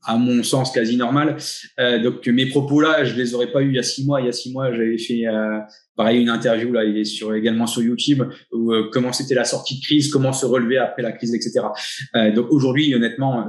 [0.04, 1.36] à mon sens quasi normal.
[1.78, 4.20] Euh, donc mes propos là, je les aurais pas eu il y a six mois.
[4.20, 5.58] Il y a six mois, j'avais fait euh,
[5.96, 8.22] pareil une interview là, il est sur également sur YouTube
[8.52, 11.66] où euh, comment c'était la sortie de crise, comment se relever après la crise, etc.
[12.16, 13.46] Euh, donc aujourd'hui, honnêtement,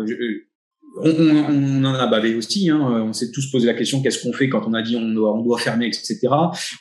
[1.02, 2.70] on, on, on, en a bavé aussi.
[2.70, 5.12] Hein, on s'est tous posé la question qu'est-ce qu'on fait quand on a dit on
[5.12, 6.20] doit, on doit fermer, etc.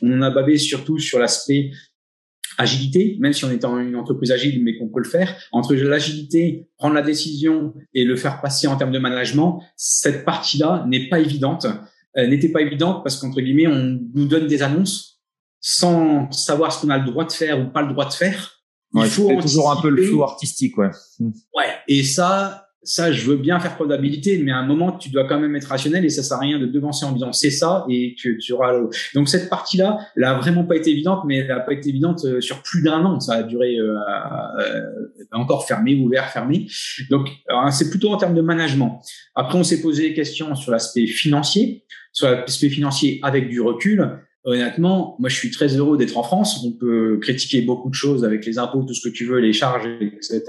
[0.03, 1.70] On en a bavé surtout sur l'aspect
[2.59, 5.74] agilité, même si on est en une entreprise agile, mais qu'on peut le faire, entre
[5.74, 11.09] l'agilité, prendre la décision et le faire passer en termes de management, cette partie-là n'est
[11.09, 11.66] pas évidente.
[12.14, 15.20] Elle n'était pas évidente parce qu'entre guillemets, on nous donne des annonces
[15.61, 18.59] sans savoir ce qu'on a le droit de faire ou pas le droit de faire.
[18.94, 20.90] Il faut toujours un peu le flou artistique, ouais.
[21.20, 21.64] Ouais.
[21.88, 25.24] Et ça, ça, je veux bien faire preuve d'habilité, mais à un moment, tu dois
[25.28, 27.85] quand même être rationnel et ça sert à rien de devancer en disant c'est ça
[27.89, 28.74] et que tu auras.
[29.14, 32.24] Donc cette partie-là, elle a vraiment pas été évidente, mais elle a pas été évidente
[32.24, 33.20] euh, sur plus d'un an.
[33.20, 33.95] Ça a duré euh,
[34.59, 34.83] euh,
[35.30, 36.66] encore fermé, ouvert, fermé.
[37.09, 37.28] Donc
[37.70, 39.01] c'est plutôt en termes de management.
[39.35, 44.18] Après, on s'est posé des questions sur l'aspect financier, sur l'aspect financier avec du recul
[44.45, 46.64] honnêtement, moi, je suis très heureux d'être en France.
[46.64, 49.53] On peut critiquer beaucoup de choses avec les impôts, tout ce que tu veux, les
[49.53, 50.43] charges, etc.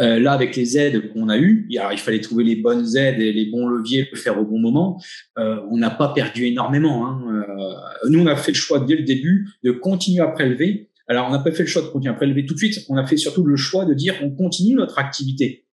[0.00, 3.32] Euh, là, avec les aides qu'on a eues, il fallait trouver les bonnes aides et
[3.32, 5.02] les bons leviers, le faire au bon moment.
[5.38, 7.06] Euh, on n'a pas perdu énormément.
[7.06, 7.22] Hein.
[7.26, 10.90] Euh, nous, on a fait le choix dès le début de continuer à prélever.
[11.08, 12.84] Alors, on n'a pas fait le choix de continuer à prélever tout de suite.
[12.88, 15.64] On a fait surtout le choix de dire on continue notre activité.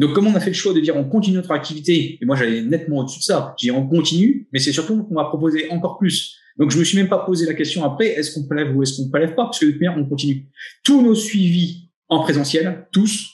[0.00, 2.34] Donc, comme on a fait le choix de dire on continue notre activité, et moi
[2.34, 5.98] j'allais nettement au-dessus de ça, j'ai on continue, mais c'est surtout qu'on va proposer encore
[5.98, 6.39] plus.
[6.60, 9.00] Donc, je me suis même pas posé la question après, est-ce qu'on prélève ou est-ce
[9.00, 10.46] qu'on prélève pas, parce que de toute manière, on continue.
[10.84, 13.30] Tous nos suivis en présentiel, tous,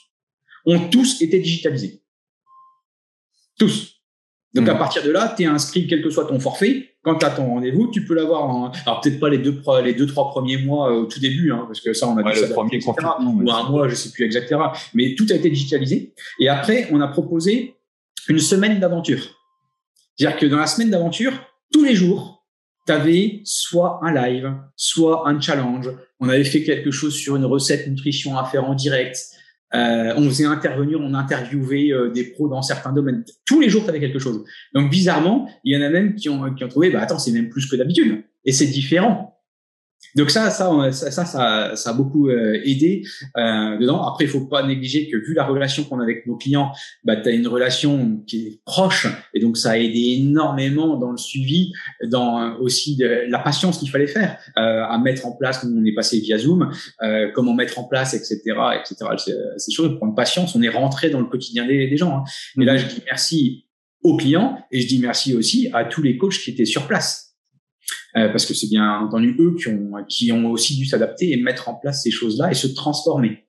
[0.65, 2.01] ont tous été digitalisés.
[3.59, 3.95] Tous.
[4.53, 4.77] Donc, à mmh.
[4.77, 6.95] partir de là, tu es inscrit, quel que soit ton forfait.
[7.03, 9.93] Quand tu as ton rendez-vous, tu peux l'avoir en, alors peut-être pas les deux, les
[9.93, 12.53] deux, trois premiers mois au tout début, hein, parce que ça, on a dû le
[12.53, 14.71] premier ou un mois, je sais plus exactement.
[14.93, 16.13] Mais tout a été digitalisé.
[16.39, 17.75] Et après, on a proposé
[18.29, 19.37] une semaine d'aventure.
[20.15, 21.33] C'est-à-dire que dans la semaine d'aventure,
[21.73, 22.36] tous les jours,
[22.87, 25.89] tu soit un live, soit un challenge.
[26.19, 29.17] On avait fait quelque chose sur une recette nutrition à faire en direct.
[29.73, 33.25] Euh, on faisait intervenir, on interviewait euh, des pros dans certains domaines.
[33.45, 34.43] Tous les jours, tu avais quelque chose.
[34.73, 37.31] Donc, bizarrement, il y en a même qui ont, qui ont trouvé, bah attends, c'est
[37.31, 38.23] même plus que d'habitude.
[38.45, 39.36] Et c'est différent.
[40.15, 43.03] Donc ça, ça, ça, ça, ça a beaucoup euh, aidé
[43.37, 44.03] euh, dedans.
[44.07, 46.71] Après, il faut pas négliger que vu la relation qu'on a avec nos clients,
[47.03, 51.11] bah, tu as une relation qui est proche et donc ça a aidé énormément dans
[51.11, 51.71] le suivi,
[52.03, 55.59] dans aussi de la patience qu'il fallait faire euh, à mettre en place.
[55.59, 56.71] Comme on est passé via Zoom,
[57.03, 58.39] euh, comment mettre en place, etc.,
[58.79, 58.95] etc.
[59.57, 60.55] Ces choses, prendre patience.
[60.55, 62.17] On est rentré dans le quotidien des, des gens.
[62.17, 62.23] Hein.
[62.59, 63.65] Et là, je dis merci
[64.01, 67.26] aux clients et je dis merci aussi à tous les coachs qui étaient sur place
[68.17, 71.37] euh, parce que c'est bien entendu eux qui ont, qui ont aussi dû s'adapter et
[71.37, 73.47] mettre en place ces choses-là et se transformer.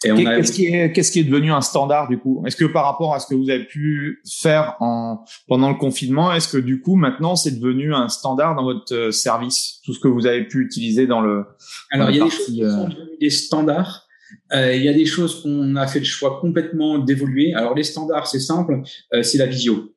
[0.00, 2.44] Qu'est-ce qui est qu'est-ce qui est devenu un standard du coup?
[2.46, 6.32] Est-ce que par rapport à ce que vous avez pu faire en pendant le confinement,
[6.32, 9.80] est-ce que du coup maintenant c'est devenu un standard dans votre euh, service?
[9.84, 11.44] Tout ce que vous avez pu utiliser dans le
[11.90, 14.06] Alors il y a des choses qui sont euh, devenues des standards.
[14.52, 17.54] Euh, il y a des choses qu'on a fait le choix complètement d'évoluer.
[17.54, 18.82] Alors les standards c'est simple,
[19.22, 19.94] c'est la visio.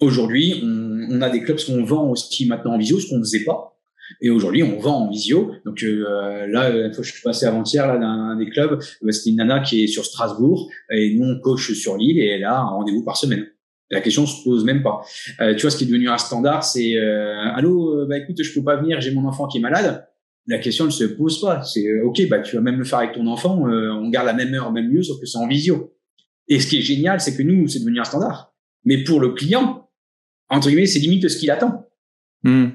[0.00, 3.24] Aujourd'hui, on, on, a des clubs qu'on vend aussi maintenant en visio, ce qu'on ne
[3.24, 3.76] faisait pas.
[4.20, 5.52] Et aujourd'hui, on vend en visio.
[5.64, 9.30] Donc euh, là, la fois je suis passé avant-hier là d'un des clubs, bah, c'était
[9.30, 12.58] une nana qui est sur Strasbourg et nous on coach sur l'île et elle a
[12.58, 13.46] un rendez-vous par semaine.
[13.90, 15.00] La question se pose même pas.
[15.40, 18.40] Euh, tu vois, ce qui est devenu un standard, c'est euh, allô, euh, bah écoute,
[18.40, 20.06] je peux pas venir, j'ai mon enfant qui est malade.
[20.46, 21.62] La question ne se pose pas.
[21.62, 23.62] C'est ok, bah tu vas même le faire avec ton enfant.
[23.62, 25.92] on garde la même heure, même lieu, sauf que c'est en visio.
[26.48, 28.54] Et ce qui est génial, c'est que nous, c'est devenu un standard.
[28.84, 29.89] Mais pour le client,
[30.50, 31.86] entre guillemets, c'est limite ce qu'il attend.
[32.42, 32.70] Hmm.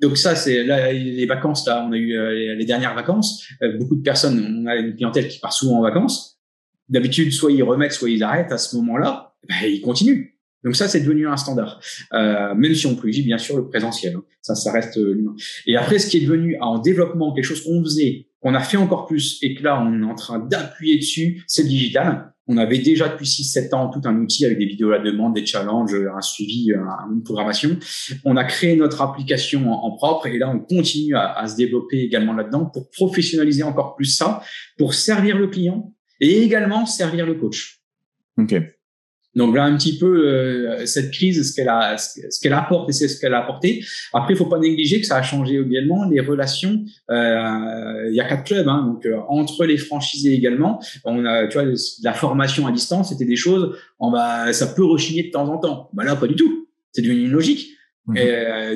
[0.00, 1.66] Donc ça, c'est là les vacances.
[1.66, 3.46] Là, on a eu euh, les dernières vacances.
[3.62, 6.40] Euh, beaucoup de personnes, on a une clientèle qui part souvent en vacances.
[6.88, 8.50] D'habitude, soit ils remettent, soit ils arrêtent.
[8.50, 10.34] À ce moment-là, ben, ils continuent.
[10.64, 11.80] Donc ça, c'est devenu un standard.
[12.12, 14.16] Euh, même si on privilégie bien sûr le présentiel.
[14.16, 14.24] Hein.
[14.42, 15.34] Ça, ça reste l'humain.
[15.66, 18.76] Et après, ce qui est devenu en développement, quelque chose qu'on faisait, qu'on a fait
[18.76, 22.32] encore plus, et que là, on est en train d'appuyer dessus, c'est le digital.
[22.52, 25.36] On avait déjà depuis 6-7 ans tout un outil avec des vidéos à la demande,
[25.36, 27.78] des challenges, un suivi, une programmation.
[28.24, 32.32] On a créé notre application en, propre et là, on continue à, se développer également
[32.32, 34.42] là-dedans pour professionnaliser encore plus ça,
[34.76, 37.80] pour servir le client et également servir le coach.
[38.36, 38.56] OK.
[39.36, 42.92] Donc là un petit peu euh, cette crise, ce qu'elle a, ce qu'elle apporte et
[42.92, 43.84] c'est ce qu'elle a apporté.
[44.12, 46.84] Après, il faut pas négliger que ça a changé également les relations.
[47.10, 51.46] Euh, il y a quatre clubs, hein, donc euh, entre les franchisés également, on a,
[51.46, 51.68] tu vois,
[52.02, 53.76] la formation à distance, c'était des choses.
[54.00, 55.90] On va, ça peut rechigner de temps en temps.
[55.92, 56.68] Bah là, pas du tout.
[56.92, 57.76] C'est devenu une logique.
[58.06, 58.16] Mmh.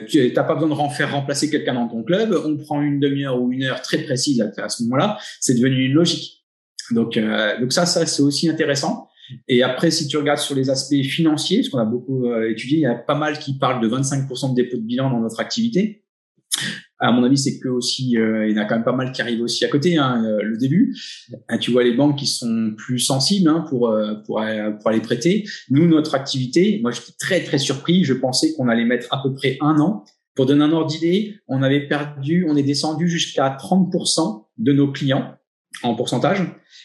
[0.06, 2.38] tu n'as pas besoin de faire remplacer quelqu'un dans ton club.
[2.44, 5.18] On prend une demi-heure ou une heure très précise à, à ce moment-là.
[5.40, 6.44] C'est devenu une logique.
[6.92, 7.18] Donc,
[7.60, 9.08] donc ça, ça c'est aussi intéressant.
[9.48, 12.78] Et après, si tu regardes sur les aspects financiers, ce qu'on a beaucoup euh, étudié,
[12.78, 15.40] il y a pas mal qui parlent de 25% de dépôt de bilan dans notre
[15.40, 16.04] activité.
[17.00, 19.12] À mon avis, c'est que aussi, euh, il y en a quand même pas mal
[19.12, 20.96] qui arrivent aussi à côté, hein, euh, le début.
[21.60, 23.92] tu vois les banques qui sont plus sensibles hein, pour,
[24.24, 24.42] pour,
[24.80, 25.44] pour aller prêter.
[25.70, 28.04] Nous, notre activité, moi, j'étais très très surpris.
[28.04, 30.04] Je pensais qu'on allait mettre à peu près un an.
[30.34, 34.90] Pour donner un ordre d'idée, on avait perdu, on est descendu jusqu'à 30% de nos
[34.90, 35.36] clients
[35.82, 36.40] en pourcentage.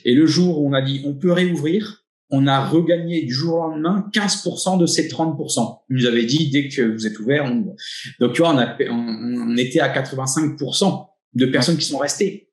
[0.05, 1.98] Et le jour où on a dit on peut réouvrir,
[2.31, 5.79] on a regagné du jour au lendemain 15% de ces 30%.
[5.89, 7.75] Ils nous avait dit dès que vous êtes ouvert, on...
[8.19, 12.49] donc tu vois, on, a, on, était à 85% de personnes qui sont restées.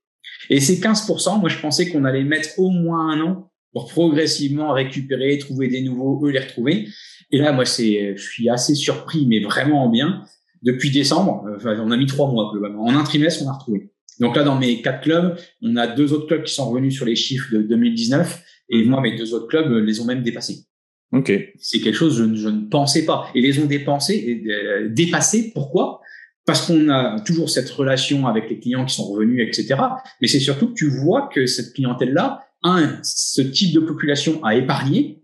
[0.49, 4.73] Et ces 15%, moi je pensais qu'on allait mettre au moins un an pour progressivement
[4.73, 6.89] récupérer, trouver des nouveaux, eux les retrouver.
[7.31, 10.25] Et là, moi, c'est, je suis assez surpris, mais vraiment bien.
[10.63, 12.85] Depuis décembre, enfin, on a mis trois mois globalement.
[12.85, 13.91] En un trimestre, on a retrouvé.
[14.19, 17.05] Donc là, dans mes quatre clubs, on a deux autres clubs qui sont revenus sur
[17.05, 20.67] les chiffres de 2019, et moi, mes deux autres clubs les ont même dépassés.
[21.13, 21.33] Ok.
[21.59, 23.31] C'est quelque chose que je, je, ne pensais pas.
[23.35, 25.53] Et les ont dépensés, euh, dépassés.
[25.55, 26.01] Pourquoi?
[26.45, 29.81] Parce qu'on a toujours cette relation avec les clients qui sont revenus, etc.
[30.21, 34.55] Mais c'est surtout que tu vois que cette clientèle-là, un, ce type de population a
[34.55, 35.23] épargné.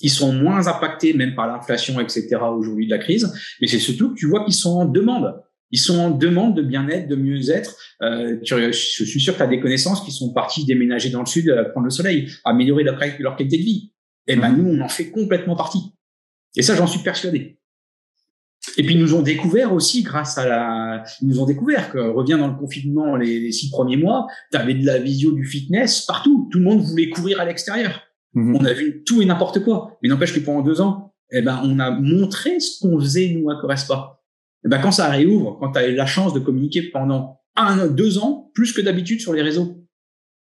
[0.00, 2.36] Ils sont moins impactés même par l'inflation, etc.
[2.54, 3.32] aujourd'hui de la crise.
[3.60, 5.34] Mais c'est surtout que tu vois qu'ils sont en demande.
[5.70, 7.76] Ils sont en demande de bien-être, de mieux-être.
[8.02, 11.26] Euh, je suis sûr que tu as des connaissances qui sont parties déménager dans le
[11.26, 13.92] sud, euh, prendre le soleil, améliorer leur, leur qualité de vie.
[14.28, 14.62] Et eh ben mhm.
[14.62, 15.92] nous, on en fait complètement partie.
[16.56, 17.58] Et ça, j'en suis persuadé.
[18.76, 21.98] Et puis ils nous ont découvert aussi grâce à la, ils nous ont découvert que
[21.98, 26.02] revient dans le confinement les, six premiers mois, tu avais de la visio du fitness
[26.02, 26.48] partout.
[26.50, 28.02] Tout le monde voulait courir à l'extérieur.
[28.34, 28.56] Mhm.
[28.56, 29.98] On a vu tout et n'importe quoi.
[30.02, 33.50] Mais n'empêche que pendant deux ans, eh ben on a montré ce qu'on faisait nous
[33.50, 34.15] à Correspa.
[34.66, 37.86] Eh ben quand ça réouvre, quand tu as eu la chance de communiquer pendant un,
[37.86, 39.86] deux ans plus que d'habitude sur les réseaux,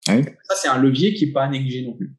[0.07, 0.15] ça
[0.55, 2.15] c'est un levier qui est pas à négliger non plus.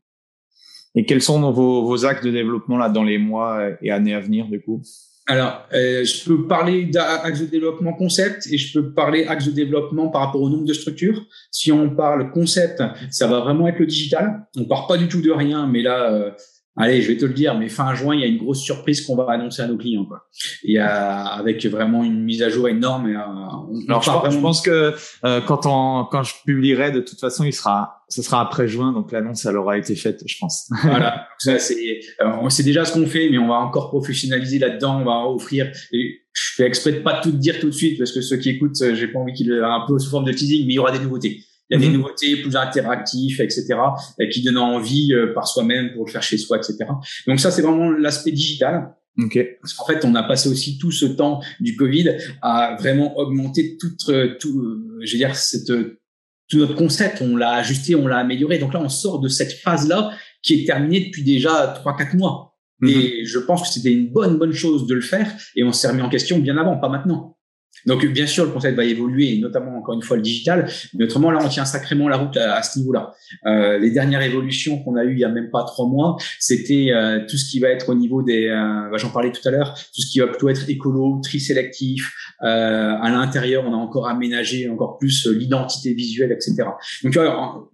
[0.95, 4.19] Et quels sont vos, vos axes de développement là dans les mois et années à
[4.19, 4.81] venir du coup?
[5.29, 9.51] Alors, euh, je peux parler d'axe de développement concept et je peux parler axe de
[9.51, 11.25] développement par rapport au nombre de structures.
[11.51, 12.81] Si on parle concept,
[13.11, 14.47] ça va vraiment être le digital.
[14.55, 16.31] On part pas du tout de rien, mais là, euh,
[16.77, 19.05] allez, je vais te le dire, mais fin juin, il y a une grosse surprise
[19.05, 20.05] qu'on va annoncer à nos clients.
[20.05, 20.27] Quoi.
[20.63, 23.09] Il y a avec vraiment une mise à jour énorme.
[23.09, 24.93] Et, euh, Alors, je, pense, que
[25.25, 28.93] euh, quand on, quand je publierai, de toute façon, il sera, ce sera après juin,
[28.93, 30.69] donc l'annonce, elle aura été faite, je pense.
[30.83, 34.59] voilà, ça c'est, euh, on sait déjà ce qu'on fait, mais on va encore professionnaliser
[34.59, 35.01] là-dedans.
[35.01, 35.71] On va offrir.
[35.91, 38.49] Et je fais exprès de pas tout dire tout de suite parce que ceux qui
[38.49, 40.91] écoutent, j'ai pas envie qu'ils un peu sous forme de teasing, mais il y aura
[40.91, 41.41] des nouveautés.
[41.69, 41.97] Il y a des mhm.
[41.97, 43.65] nouveautés plus interactifs, etc.,
[44.31, 46.77] qui donnent envie euh, par soi-même pour le faire chez soi, etc.
[47.27, 48.95] Donc ça, c'est vraiment l'aspect digital.
[49.19, 49.57] Okay.
[49.61, 53.77] Parce qu'en fait, on a passé aussi tout ce temps du Covid à vraiment augmenter
[53.77, 55.71] tout, euh, tout euh, je veux dire, cette,
[56.47, 57.21] tout notre concept.
[57.21, 58.59] On l'a ajusté, on l'a amélioré.
[58.59, 60.11] Donc là, on sort de cette phase-là
[60.43, 62.57] qui est terminée depuis déjà trois, quatre mois.
[62.79, 62.89] Mhm.
[62.89, 65.33] Et je pense que c'était une bonne, bonne chose de le faire.
[65.55, 67.36] Et on s'est remis en question bien avant, pas maintenant.
[67.87, 70.69] Donc, bien sûr, le concept va évoluer, notamment, encore une fois, le digital.
[70.93, 73.13] Mais autrement, là, on tient sacrément la route à, ce niveau-là.
[73.45, 76.91] Euh, les dernières évolutions qu'on a eues il y a même pas trois mois, c'était
[76.91, 78.47] euh, tout ce qui va être au niveau des...
[78.47, 81.39] Euh, bah, j'en parlais tout à l'heure, tout ce qui va plutôt être écolo, tri
[81.39, 82.13] sélectif.
[82.43, 86.55] Euh, à l'intérieur, on a encore aménagé encore plus l'identité visuelle, etc.
[87.03, 87.69] Donc, vois,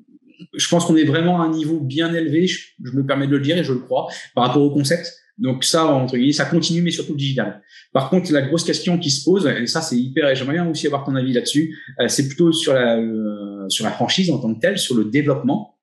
[0.55, 3.36] je pense qu'on est vraiment à un niveau bien élevé, je, je me permets de
[3.36, 5.23] le dire et je le crois, par rapport au concept.
[5.38, 7.62] Donc ça, entre guillemets, ça continue, mais surtout le digital.
[7.92, 10.70] Par contre, la grosse question qui se pose, et ça c'est hyper, et j'aimerais bien
[10.70, 14.40] aussi avoir ton avis là-dessus, euh, c'est plutôt sur la euh, sur la franchise en
[14.40, 15.80] tant que telle, sur le développement.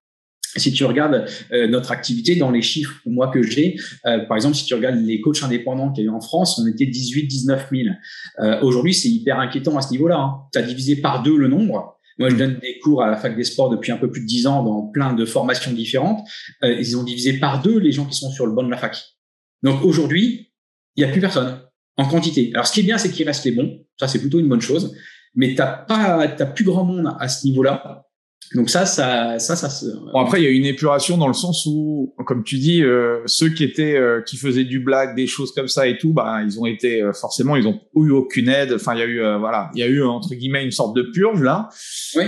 [0.56, 4.64] Si tu regardes euh, notre activité dans les chiffres moi que j'ai, par exemple, si
[4.64, 8.60] tu regardes les coachs indépendants qu'il y a eu en France, on était 18-19 000.
[8.62, 10.18] Aujourd'hui, c'est hyper inquiétant à ce niveau-là.
[10.18, 10.34] Hein.
[10.52, 11.96] Tu as divisé par deux le nombre.
[12.18, 14.26] Moi, je donne des cours à la fac des sports depuis un peu plus de
[14.26, 16.26] 10 ans dans plein de formations différentes.
[16.62, 19.19] ils ont divisé par deux les gens qui sont sur le banc de la fac.
[19.62, 20.52] Donc aujourd'hui,
[20.96, 21.60] il n'y a plus personne
[21.96, 22.50] en quantité.
[22.54, 23.84] Alors ce qui est bien, c'est qu'il reste les bons.
[23.98, 24.94] Ça, c'est plutôt une bonne chose.
[25.34, 28.06] Mais t'as pas, t'as plus grand monde à ce niveau-là.
[28.54, 29.70] Donc ça, ça, ça, ça.
[29.70, 29.86] Se...
[29.86, 33.20] Bon, après, il y a une épuration dans le sens où, comme tu dis, euh,
[33.26, 36.40] ceux qui étaient, euh, qui faisaient du blague, des choses comme ça et tout, bah,
[36.42, 38.72] ils ont été euh, forcément, ils ont eu aucune aide.
[38.72, 41.02] Enfin, il y a eu, voilà, il y a eu entre guillemets une sorte de
[41.02, 41.68] purge là.
[42.16, 42.24] Oui.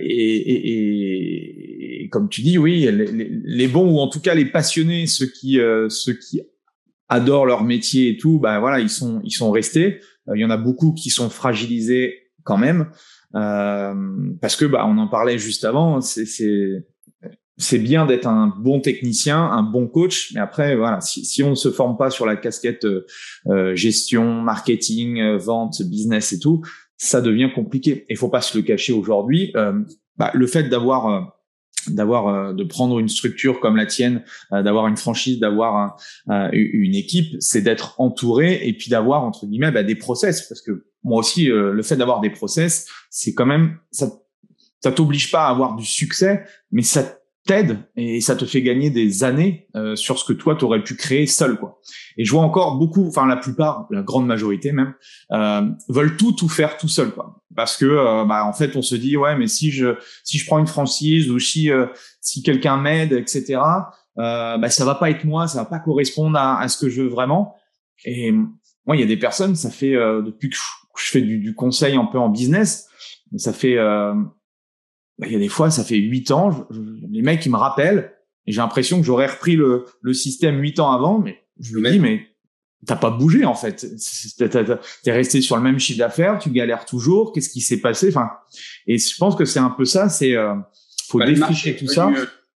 [0.00, 4.34] Et, et, et, comme tu dis, oui, les, les, les, bons ou en tout cas
[4.34, 5.58] les passionnés, ceux qui,
[5.88, 6.42] ceux qui
[7.14, 10.00] adorent leur métier et tout, bah voilà, ils sont ils sont restés.
[10.28, 12.90] Euh, il y en a beaucoup qui sont fragilisés quand même
[13.34, 13.94] euh,
[14.40, 16.00] parce que bah on en parlait juste avant.
[16.00, 16.86] C'est c'est
[17.56, 21.50] c'est bien d'être un bon technicien, un bon coach, mais après voilà, si, si on
[21.50, 26.62] ne se forme pas sur la casquette euh, gestion, marketing, vente, business et tout,
[26.96, 28.06] ça devient compliqué.
[28.10, 29.52] Il faut pas se le cacher aujourd'hui.
[30.16, 31.33] Bah, le fait d'avoir
[31.88, 34.22] d'avoir euh, de prendre une structure comme la tienne,
[34.52, 35.96] euh, d'avoir une franchise, d'avoir
[36.30, 40.42] euh, une équipe, c'est d'être entouré et puis d'avoir entre guillemets bah, des process.
[40.42, 44.10] Parce que moi aussi le fait d'avoir des process, c'est quand même ça
[44.80, 48.90] ça t'oblige pas à avoir du succès, mais ça t'aide et ça te fait gagner
[48.90, 51.80] des années euh, sur ce que toi tu aurais pu créer seul quoi.
[52.16, 54.94] Et je vois encore beaucoup, enfin la plupart, la grande majorité même,
[55.32, 57.42] euh, veulent tout tout faire tout seul quoi.
[57.54, 60.46] Parce que euh, bah, en fait on se dit ouais mais si je si je
[60.46, 61.86] prends une franchise ou si euh,
[62.20, 63.60] si quelqu'un m'aide etc.
[64.18, 66.88] Euh, bah ça va pas être moi, ça va pas correspondre à, à ce que
[66.88, 67.56] je veux vraiment.
[68.04, 71.54] Et moi il y a des personnes, ça fait depuis que je, fais du, du,
[71.54, 72.88] conseil un peu en business,
[73.36, 73.76] ça fait
[75.22, 76.66] il y a des fois, ça fait huit ans,
[77.10, 78.12] les mecs, ils me rappellent,
[78.46, 81.90] Et j'ai l'impression que j'aurais repris le, le système huit ans avant, mais je me
[81.90, 82.26] dis, mais
[82.86, 83.86] t'as pas bougé en fait.
[84.36, 87.32] T'es resté sur le même chiffre d'affaires, tu galères toujours.
[87.32, 88.30] Qu'est-ce qui s'est passé Enfin,
[88.86, 90.08] et je pense que c'est un peu ça.
[90.08, 90.54] C'est euh,
[91.08, 92.10] faut bah, défricher tout ça.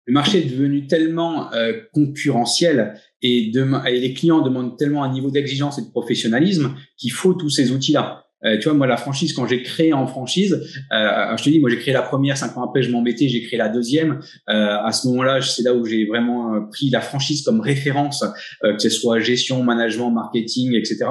[0.09, 5.31] Le marché est devenu tellement euh, concurrentiel et, et les clients demandent tellement un niveau
[5.31, 8.26] d'exigence et de professionnalisme qu'il faut tous ces outils-là.
[8.45, 10.61] Euh, tu vois, moi, la franchise, quand j'ai créé en franchise,
[10.93, 13.43] euh, je te dis, moi, j'ai créé la première, cinq ans après, je m'embêtais, j'ai
[13.43, 14.21] créé la deuxième.
[14.49, 18.25] Euh, à ce moment-là, c'est là où j'ai vraiment euh, pris la franchise comme référence,
[18.65, 21.07] euh, que ce soit gestion, management, marketing, etc.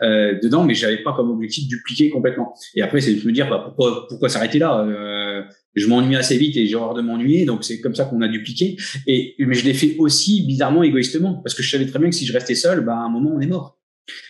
[0.00, 2.54] dedans, mais j'avais pas comme objectif de dupliquer complètement.
[2.74, 4.86] Et après, c'est de me dire, bah, pourquoi, pourquoi s'arrêter là
[5.74, 8.28] je m'ennuie assez vite et j'ai horreur de m'ennuyer, donc c'est comme ça qu'on a
[8.28, 8.76] dupliqué.
[9.06, 12.16] Et mais je l'ai fait aussi bizarrement égoïstement parce que je savais très bien que
[12.16, 13.79] si je restais seul, bah à un moment on est mort.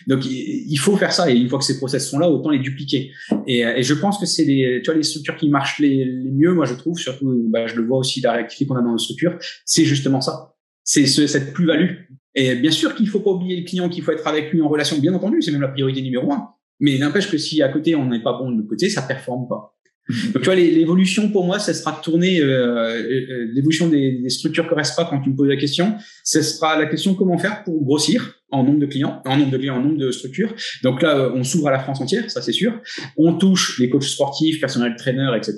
[0.07, 2.59] Donc il faut faire ça et une fois que ces process sont là, autant les
[2.59, 3.11] dupliquer.
[3.47, 6.53] Et, et je pense que c'est les, tu vois, les structures qui marchent les, mieux,
[6.53, 8.97] moi je trouve, surtout, bah, je le vois aussi la réactivité qu'on a dans nos
[8.97, 10.55] structures, c'est justement ça.
[10.83, 11.95] C'est ce, cette plus-value.
[12.35, 14.69] Et bien sûr qu'il faut pas oublier le client, qu'il faut être avec lui en
[14.69, 16.49] relation, bien entendu, c'est même la priorité numéro un.
[16.79, 19.47] Mais n'empêche que si à côté on n'est pas bon de l'autre côté, ça performe
[19.47, 19.75] pas.
[20.09, 24.67] Donc, tu vois, l'évolution pour moi, ça sera tourner, euh, euh, euh, l'évolution des, structures
[24.67, 28.35] pas quand tu me poses la question, ce sera la question comment faire pour grossir
[28.51, 30.53] en nombre de clients, en nombre de clients, en nombre de structures.
[30.83, 32.81] Donc là, on s'ouvre à la France entière, ça c'est sûr.
[33.17, 35.57] On touche les coachs sportifs, personnels traîneurs, etc.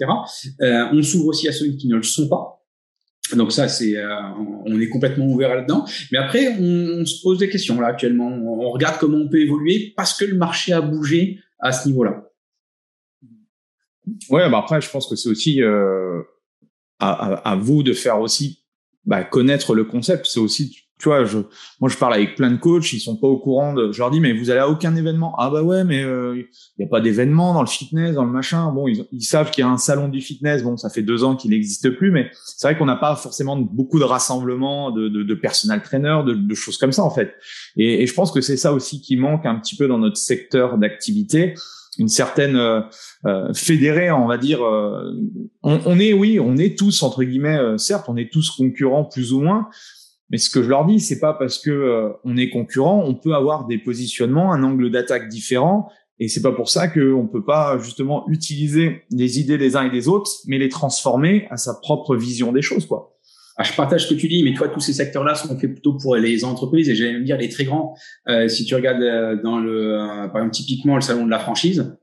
[0.62, 2.60] Euh, on s'ouvre aussi à ceux qui ne le sont pas.
[3.36, 4.10] Donc ça, c'est, euh,
[4.66, 5.86] on est complètement ouvert là-dedans.
[6.12, 8.28] Mais après, on, on, se pose des questions là actuellement.
[8.28, 12.33] On regarde comment on peut évoluer parce que le marché a bougé à ce niveau-là.
[14.30, 16.22] Ouais, bah après, je pense que c'est aussi euh,
[17.00, 18.64] à, à, à, vous de faire aussi
[19.06, 20.26] bah, connaître le concept.
[20.26, 21.40] C'est aussi, tu vois, je,
[21.80, 23.94] moi je parle avec plein de coachs, ils sont pas au courant de.
[23.94, 26.44] Je leur dis, mais vous allez à aucun événement Ah bah ouais, mais il euh,
[26.78, 28.72] n'y a pas d'événement dans le fitness, dans le machin.
[28.74, 30.64] Bon, ils, savent qu'il y a un salon du fitness.
[30.64, 33.56] Bon, ça fait deux ans qu'il n'existe plus, mais c'est vrai qu'on n'a pas forcément
[33.58, 37.36] beaucoup de rassemblements de, de, de personal trainer, de, de, choses comme ça en fait.
[37.78, 40.78] Et je pense que c'est ça aussi qui manque un petit peu dans notre secteur
[40.78, 41.56] d'activité
[41.98, 42.82] une certaine euh,
[43.26, 44.64] euh, fédérée, on va dire.
[44.64, 45.14] Euh,
[45.62, 49.06] on, on, est, oui, on est tous entre guillemets, euh, certes, on est tous concurrents
[49.06, 49.68] plus ou moins.
[50.30, 53.36] Mais ce que je leur dis, c'est pas parce que on est concurrent, on peut
[53.36, 55.90] avoir des positionnements, un angle d'attaque différent,
[56.20, 59.92] et c'est pas pour ça qu'on peut pas justement utiliser les idées des uns et
[59.92, 63.13] des autres, mais les transformer à sa propre vision des choses, quoi.
[63.56, 65.94] Ah, je partage ce que tu dis, mais toi, tous ces secteurs-là sont faits plutôt
[65.94, 67.96] pour les entreprises et j'allais même dire les très grands.
[68.28, 71.40] Euh, si tu regardes euh, dans le, euh, par exemple, typiquement le salon de la
[71.40, 71.96] franchise,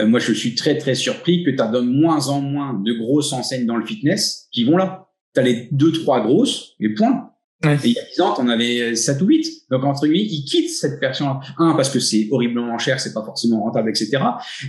[0.00, 2.92] euh, moi, je suis très très surpris que tu as de moins en moins de
[2.92, 5.08] grosses enseignes dans le fitness qui vont là.
[5.34, 7.30] Tu as les deux trois grosses, les points.
[7.64, 9.64] Et il y a 10 ans, tu en avais 7 ou 8.
[9.72, 11.40] Donc, entre guillemets, ils quittent cette version-là.
[11.58, 14.22] Un, parce que c'est horriblement cher, c'est pas forcément rentable, etc.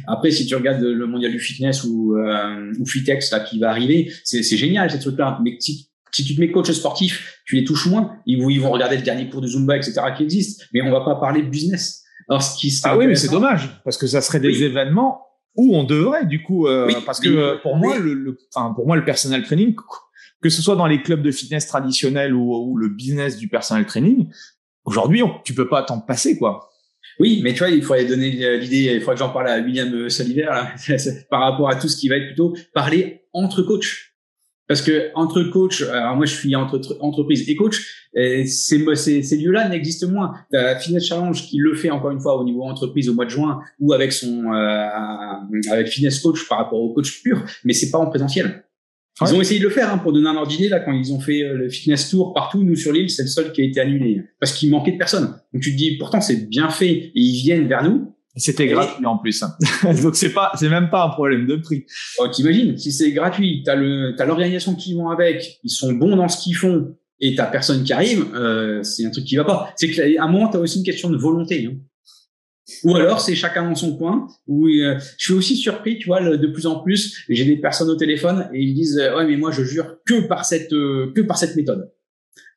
[0.08, 3.70] Après, si tu regardes le mondial du fitness ou, euh, ou Fitex, là, qui va
[3.70, 5.40] arriver, c'est génial, ces trucs-là.
[5.44, 8.18] Mais si si tu te mets coach sportif, tu les touches moins.
[8.26, 10.02] Ils, ils vont regarder le dernier cours de Zumba, etc.
[10.16, 10.68] qui existe.
[10.74, 12.04] Mais on va pas parler de business.
[12.28, 15.76] Alors, ce qui ah oui, mais c'est dommage parce que ça serait des événements où
[15.76, 19.04] on devrait du coup, euh, parce que euh, pour moi, le, enfin pour moi, le
[19.04, 19.76] personal training,
[20.42, 23.86] que ce soit dans les clubs de fitness traditionnels ou, ou le business du personal
[23.86, 24.30] training,
[24.86, 26.70] aujourd'hui, tu peux pas t'en passer quoi.
[27.20, 28.30] Oui, mais tu vois, il faudrait donner
[28.60, 30.72] l'idée, il faudrait que j'en parle à William Soliver là,
[31.32, 34.09] par rapport à tout ce qui va être plutôt parler entre coachs.
[34.70, 39.24] Parce que entre coach, alors moi je suis entre entreprise et coach, et ces, ces,
[39.24, 40.34] ces lieux-là n'existent moins.
[40.52, 43.32] La Fitness Challenge qui le fait encore une fois au niveau entreprise au mois de
[43.32, 47.90] juin ou avec son euh, avec Fitness Coach par rapport au coach pur, mais c'est
[47.90, 48.64] pas en présentiel.
[49.22, 51.12] Ils ont essayé de le faire hein, pour donner un ordre d'idée là quand ils
[51.14, 52.64] ont fait euh, le fitness tour partout.
[52.64, 55.36] Nous sur l'île, c'est le seul qui a été annulé parce qu'il manquait de personnes.
[55.52, 58.14] Donc tu te dis pourtant c'est bien fait et ils viennent vers nous.
[58.40, 59.44] C'était gratuit en plus.
[59.44, 59.56] Hein.
[60.02, 61.86] Donc c'est pas, c'est même pas un problème de prix.
[62.18, 66.16] Oh, T'imagines, si c'est gratuit, t'as le, t'as l'organisation qui vont avec, ils sont bons
[66.16, 69.44] dans ce qu'ils font, et t'as personne qui arrive, euh, c'est un truc qui va
[69.44, 69.74] pas.
[69.76, 71.68] C'est qu'à un moment, t'as aussi une question de volonté.
[71.70, 71.78] Hein.
[72.84, 74.28] Ou alors c'est chacun dans son coin.
[74.48, 77.90] Ou euh, je suis aussi surpris, tu vois, de plus en plus, j'ai des personnes
[77.90, 81.12] au téléphone et ils me disent ouais mais moi je jure que par cette euh,
[81.16, 81.92] que par cette méthode.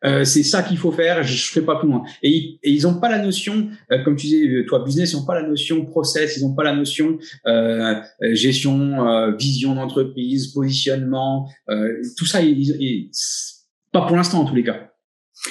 [0.04, 2.02] Euh, c'est ça qu'il faut faire, je ne ferai pas plus loin.
[2.22, 5.24] Et, ils n'ont pas la notion, euh, comme tu disais, euh, toi, business, ils n'ont
[5.24, 7.94] pas la notion process, ils n'ont pas la notion euh,
[8.32, 11.48] gestion, vision d'entreprise, positionnement,
[12.16, 13.10] tout ça, ils,
[13.92, 14.88] pas pour l'instant en tous les cas.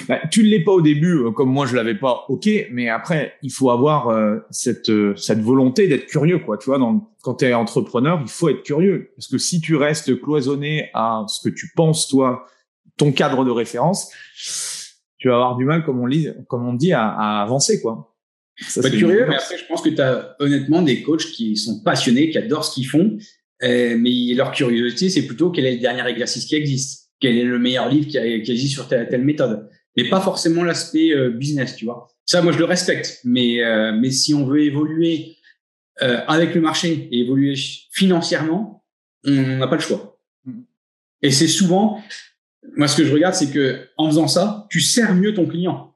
[0.08, 3.34] Bah, tu ne l'es pas au début, comme moi je l'avais pas, ok, mais après
[3.42, 4.08] il faut avoir
[4.50, 6.56] cette cette volonté d'être curieux, quoi.
[6.56, 9.76] Tu vois, dans, quand tu es entrepreneur, il faut être curieux, parce que si tu
[9.76, 12.46] restes cloisonné à ce que tu penses toi
[13.02, 14.10] ton cadre de référence,
[15.18, 18.16] tu vas avoir du mal, comme on, lit, comme on dit, à, à avancer, quoi.
[18.60, 22.30] Ça, curieux, mais après, je pense que tu as honnêtement des coachs qui sont passionnés,
[22.30, 23.18] qui adorent ce qu'ils font,
[23.64, 27.10] euh, mais leur curiosité, c'est plutôt quel est le dernier exercice qui existe.
[27.18, 30.20] quel est le meilleur livre qui, a, qui existe sur telle, telle méthode, mais pas
[30.20, 32.08] forcément l'aspect euh, business, tu vois.
[32.24, 35.36] Ça, moi, je le respecte, mais euh, mais si on veut évoluer
[36.00, 37.54] avec le marché et évoluer
[37.92, 38.84] financièrement,
[39.24, 40.18] on n'a pas le choix.
[40.44, 40.62] Mm.
[41.22, 42.02] Et c'est souvent,
[42.76, 45.94] moi, ce que je regarde, c'est que en faisant ça, tu sers mieux ton client.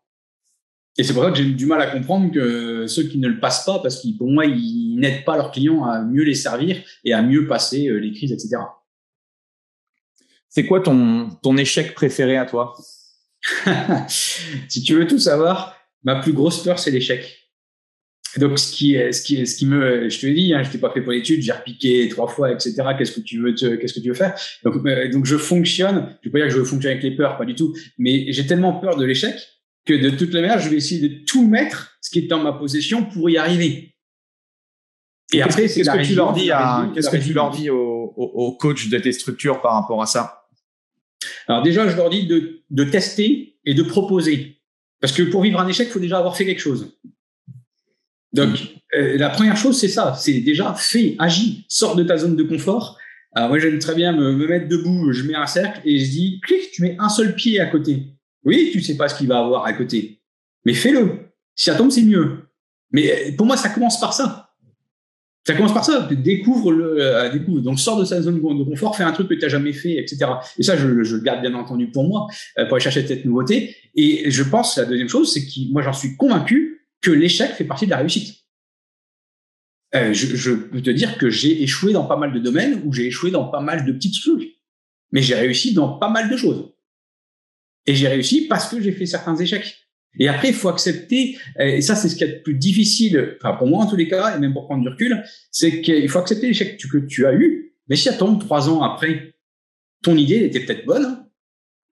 [0.99, 3.39] Et c'est pour ça que j'ai du mal à comprendre que ceux qui ne le
[3.39, 6.83] passent pas, parce que pour moi, ils n'aident pas leurs clients à mieux les servir
[7.05, 8.57] et à mieux passer les crises, etc.
[10.49, 12.75] C'est quoi ton, ton échec préféré à toi?
[14.09, 17.46] Si tu veux tout savoir, ma plus grosse peur, c'est l'échec.
[18.39, 20.91] Donc, ce qui, ce qui, ce qui me, je te dis, hein, je t'ai pas
[20.93, 22.75] fait pour l'étude, j'ai repiqué trois fois, etc.
[22.97, 24.35] Qu'est-ce que tu veux, qu'est-ce que tu veux faire?
[24.63, 26.17] Donc, euh, donc, je fonctionne.
[26.23, 27.75] Je veux pas dire que je veux fonctionner avec les peurs, pas du tout.
[27.99, 29.35] Mais j'ai tellement peur de l'échec
[29.85, 32.43] que de toute la manière, je vais essayer de tout mettre, ce qui est en
[32.43, 33.95] ma possession, pour y arriver.
[35.33, 38.57] Et après, qu'est-ce que tu leur dis à, qu'est-ce que tu leur dis aux, aux
[38.57, 40.47] coachs de tes structures par rapport à ça?
[41.49, 44.61] Alors déjà, je leur dis de, de tester et de proposer.
[45.01, 46.99] Parce que pour vivre un échec, il faut déjà avoir fait quelque chose.
[48.37, 48.59] Donc,
[48.95, 50.15] euh, la première chose, c'est ça.
[50.19, 52.99] C'est déjà fais, agis, sors de ta zone de confort.
[53.33, 56.11] Alors moi, j'aime très bien me, me, mettre debout, je mets un cercle et je
[56.11, 58.05] dis, clic, tu mets un seul pied à côté.
[58.45, 60.21] Oui, tu sais pas ce qu'il va avoir à côté.
[60.65, 61.11] Mais fais-le.
[61.55, 62.47] Si ça tombe, c'est mieux.
[62.93, 64.51] Mais pour moi, ça commence par ça.
[65.47, 66.09] Ça commence par ça.
[66.11, 67.61] Découvre le, euh, découvre.
[67.61, 69.97] Donc, sors de sa zone de confort, fais un truc que tu n'as jamais fait,
[69.97, 70.27] etc.
[70.59, 72.27] Et ça, je, je, le garde bien entendu pour moi,
[72.59, 73.77] euh, pour aller chercher cette nouveauté.
[73.95, 77.65] Et je pense, la deuxième chose, c'est que moi, j'en suis convaincu que l'échec fait
[77.65, 78.45] partie de la réussite.
[79.95, 82.93] Euh, je, je, peux te dire que j'ai échoué dans pas mal de domaines ou
[82.93, 84.57] j'ai échoué dans pas mal de petites trucs.
[85.13, 86.73] Mais j'ai réussi dans pas mal de choses.
[87.87, 89.87] Et j'ai réussi parce que j'ai fait certains échecs.
[90.19, 93.55] Et après, il faut accepter, et ça c'est ce qui est le plus difficile, enfin
[93.55, 96.19] pour moi en tous les cas, et même pour prendre du recul, c'est qu'il faut
[96.19, 99.35] accepter l'échec que tu as eu, mais si ça tombe trois ans après,
[100.03, 101.27] ton idée était peut-être bonne,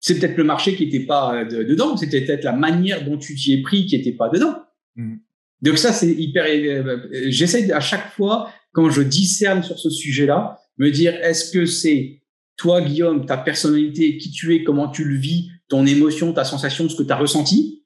[0.01, 3.34] c'est peut-être le marché qui n'était pas euh, dedans, c'était peut-être la manière dont tu
[3.34, 4.64] t'y es pris qui n'était pas dedans.
[4.99, 5.16] Mmh.
[5.62, 10.59] Donc ça c'est hyper, euh, j'essaie à chaque fois, quand je discerne sur ce sujet-là,
[10.76, 12.22] me dire est-ce que c'est
[12.57, 16.88] toi Guillaume, ta personnalité, qui tu es, comment tu le vis, ton émotion, ta sensation,
[16.88, 17.84] ce que tu as ressenti,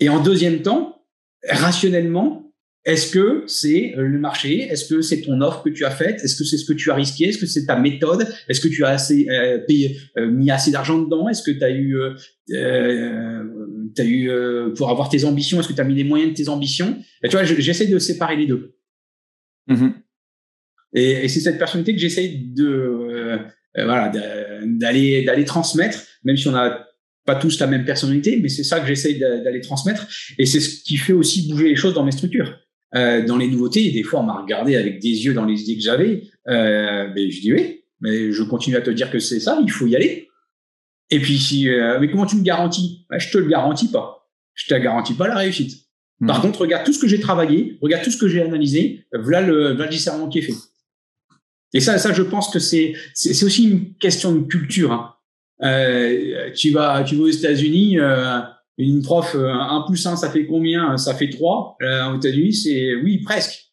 [0.00, 1.04] et en deuxième temps,
[1.48, 2.50] rationnellement,
[2.86, 4.60] est-ce que c'est euh, le marché?
[4.60, 6.20] Est-ce que c'est ton offre que tu as faite?
[6.24, 7.26] Est-ce que c'est ce que tu as risqué?
[7.26, 8.26] Est-ce que c'est ta méthode?
[8.48, 11.28] Est-ce que tu as assez euh, payé, euh, mis assez d'argent dedans?
[11.28, 13.59] Est-ce que tu as eu, euh,
[13.98, 14.30] as eu
[14.76, 16.98] pour avoir tes ambitions Est-ce que tu as mis les moyens de tes ambitions?
[17.22, 18.76] Et Tu vois, j'essaie de séparer les deux.
[19.68, 19.92] Mm-hmm.
[20.94, 23.38] Et, et c'est cette personnalité que j'essaie de
[23.76, 24.12] voilà
[24.64, 26.86] d'aller d'aller transmettre, même si on a
[27.26, 30.06] pas tous la même personnalité, mais c'est ça que j'essaye d'aller transmettre.
[30.38, 32.58] Et c'est ce qui fait aussi bouger les choses dans mes structures.
[32.96, 35.76] Euh, dans les nouveautés, des fois, on m'a regardé avec des yeux dans les idées
[35.76, 36.22] que j'avais.
[36.48, 39.70] Euh, mais je dis oui, mais je continue à te dire que c'est ça, il
[39.70, 40.28] faut y aller.
[41.10, 43.06] Et puis, si, euh, mais comment tu me garantis?
[43.10, 44.28] Bah, Je te le garantis pas.
[44.54, 45.86] Je te garantis pas la réussite.
[46.20, 46.26] Hmm.
[46.26, 49.40] Par contre, regarde tout ce que j'ai travaillé, regarde tout ce que j'ai analysé, voilà
[49.40, 50.54] le, voilà le discernement qui est fait.
[51.72, 54.92] Et ça, ça, je pense que c'est c'est aussi une question de culture.
[54.92, 55.14] Hein.
[55.62, 58.40] Euh, tu vas, tu vas aux États-Unis, euh,
[58.78, 60.96] une prof, euh, 1 plus 1, ça fait combien?
[60.96, 61.76] Ça fait 3.
[61.82, 63.72] Euh, aux États-Unis, c'est oui, presque.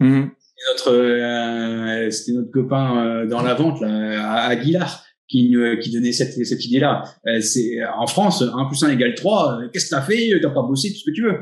[0.00, 0.24] Mmh.
[0.68, 6.64] Notre, euh, c'était notre copain dans la vente, là, Aguilar, qui, qui donnait cette, cette
[6.64, 7.02] idée-là.
[7.40, 9.62] c'est en France, 1 plus 1 égale 3.
[9.72, 10.30] Qu'est-ce que t'as fait?
[10.40, 11.38] T'as pas bossé tout ce que tu veux.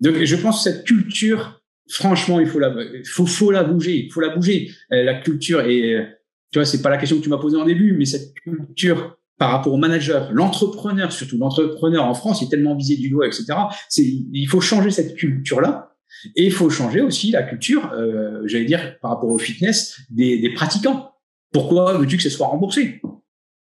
[0.00, 2.74] Donc, je pense que cette culture, franchement, il faut la,
[3.04, 4.06] faut, faut la bouger.
[4.06, 4.70] Il faut la bouger.
[4.90, 6.08] la culture est
[6.54, 9.18] tu vois, c'est pas la question que tu m'as posée en début, mais cette culture
[9.38, 13.46] par rapport au manager, l'entrepreneur, surtout l'entrepreneur en France, est tellement visé du doigt, etc.
[13.88, 15.96] C'est, il faut changer cette culture-là.
[16.36, 20.38] Et il faut changer aussi la culture, euh, j'allais dire, par rapport au fitness, des,
[20.38, 21.10] des pratiquants.
[21.54, 23.00] Pourquoi veux-tu que ce soit remboursé?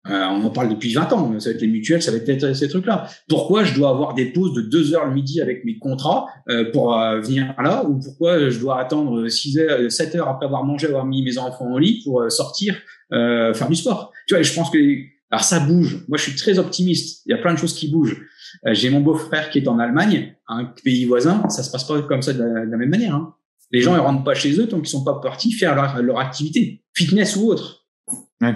[0.09, 1.39] Euh, on en parle depuis 20 ans.
[1.39, 3.07] Ça va être les mutuelles, ça va être ces trucs-là.
[3.27, 6.71] Pourquoi je dois avoir des pauses de 2 heures le midi avec mes contrats euh,
[6.71, 7.85] pour euh, venir là?
[7.85, 11.37] Ou pourquoi je dois attendre 6 heures, 7 heures après avoir mangé, avoir mis mes
[11.37, 12.75] enfants au lit pour sortir
[13.09, 14.11] faire du sport?
[14.27, 14.77] Tu vois, je pense que
[15.29, 16.05] alors ça bouge.
[16.07, 17.23] Moi, je suis très optimiste.
[17.25, 18.21] Il y a plein de choses qui bougent.
[18.65, 21.43] J'ai mon beau-frère qui est en Allemagne, un pays voisin.
[21.49, 23.15] Ça se passe pas comme ça de la, même manière.
[23.15, 23.33] Hein.
[23.71, 26.81] Les gens ils rentrent pas chez eux tant qu'ils sont pas partis faire leur activité,
[26.93, 27.76] fitness ou autre.
[28.41, 28.55] Ouais.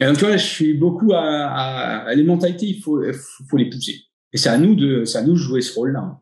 [0.00, 3.02] Et donc, tu vois, je suis beaucoup à, à, les mentalités, il faut,
[3.48, 3.96] faut, les pousser.
[4.32, 6.20] Et c'est à nous de, c'est à nous de jouer ce rôle-là.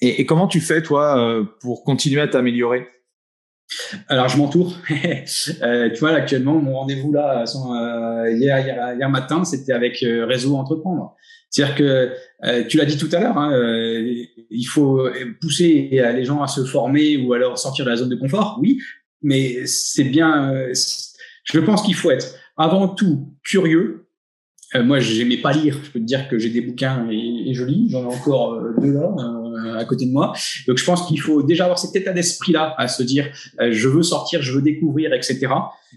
[0.00, 2.86] Et, et, comment tu fais, toi, euh, pour continuer à t'améliorer?
[4.08, 4.76] Alors je m'entoure.
[5.62, 10.26] euh, tu vois, actuellement, mon rendez-vous là, euh, hier, hier, hier, matin, c'était avec euh,
[10.26, 11.16] Réseau Entreprendre.
[11.50, 12.12] C'est-à-dire que
[12.44, 13.52] euh, tu l'as dit tout à l'heure, hein,
[14.50, 15.06] il faut
[15.40, 18.58] pousser les gens à se former ou alors sortir de la zone de confort.
[18.60, 18.80] Oui,
[19.20, 20.50] mais c'est bien
[21.44, 24.08] Je pense qu'il faut être avant tout curieux.
[24.74, 25.78] Euh, moi, j'aimais pas lire.
[25.82, 27.88] Je peux te dire que j'ai des bouquins et, je lis.
[27.90, 29.14] J'en ai encore euh, deux là
[29.64, 30.32] euh, à côté de moi.
[30.66, 33.30] Donc, je pense qu'il faut déjà avoir cet état d'esprit-là à se dire
[33.60, 35.48] euh, je veux sortir, je veux découvrir, etc.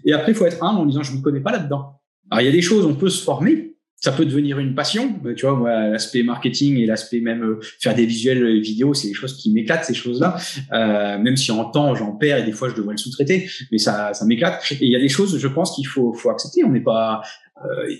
[0.04, 2.00] Et après, il faut être humble en disant je ne me connais pas là-dedans.
[2.30, 3.75] Alors, il y a des choses, on peut se former.
[3.98, 5.18] Ça peut devenir une passion.
[5.36, 9.08] Tu vois, moi, l'aspect marketing et l'aspect même euh, faire des visuels euh, vidéo, c'est
[9.08, 10.36] des choses qui m'éclatent, ces choses-là.
[10.72, 13.78] Euh, même si en temps, j'en perds et des fois, je devrais le sous-traiter, mais
[13.78, 14.62] ça, ça m'éclate.
[14.72, 16.62] Et il y a des choses, je pense qu'il faut, faut accepter.
[16.62, 17.22] On n'est pas,
[17.64, 17.94] euh,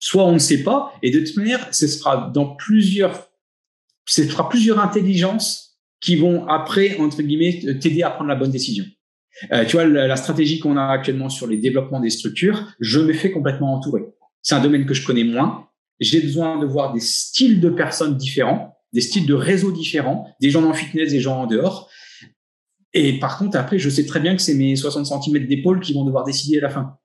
[0.00, 3.28] soit on ne sait pas, et de toute manière, ce sera dans plusieurs,
[4.04, 8.84] ce sera plusieurs intelligences qui vont après, entre guillemets, t'aider à prendre la bonne décision.
[9.52, 12.98] Euh, tu vois, la, la stratégie qu'on a actuellement sur les développements des structures, je
[12.98, 14.02] me fais complètement entourer.
[14.42, 15.66] C'est un domaine que je connais moins.
[16.00, 20.50] J'ai besoin de voir des styles de personnes différents, des styles de réseaux différents, des
[20.50, 21.90] gens le fitness, des gens en dehors.
[22.94, 25.92] Et par contre, après, je sais très bien que c'est mes 60 cm d'épaule qui
[25.92, 26.96] vont devoir décider à la fin.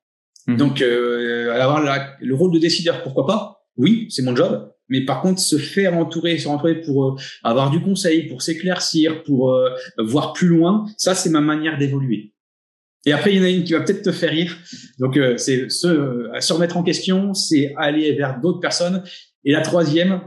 [0.48, 0.58] Mhm.
[0.58, 3.62] Donc, euh, avoir la- le rôle de décideur, pourquoi pas?
[3.78, 4.70] Oui, c'est mon job.
[4.90, 9.24] Mais par contre, se faire entourer, se entourer pour euh, avoir du conseil, pour s'éclaircir,
[9.24, 12.33] pour euh, voir plus loin, ça, c'est ma manière d'évoluer.
[13.06, 14.56] Et après, il y en a une qui va peut-être te faire rire.
[14.99, 19.04] Donc, euh, c'est se, euh, se remettre en question, c'est aller vers d'autres personnes.
[19.43, 20.22] Et la troisième,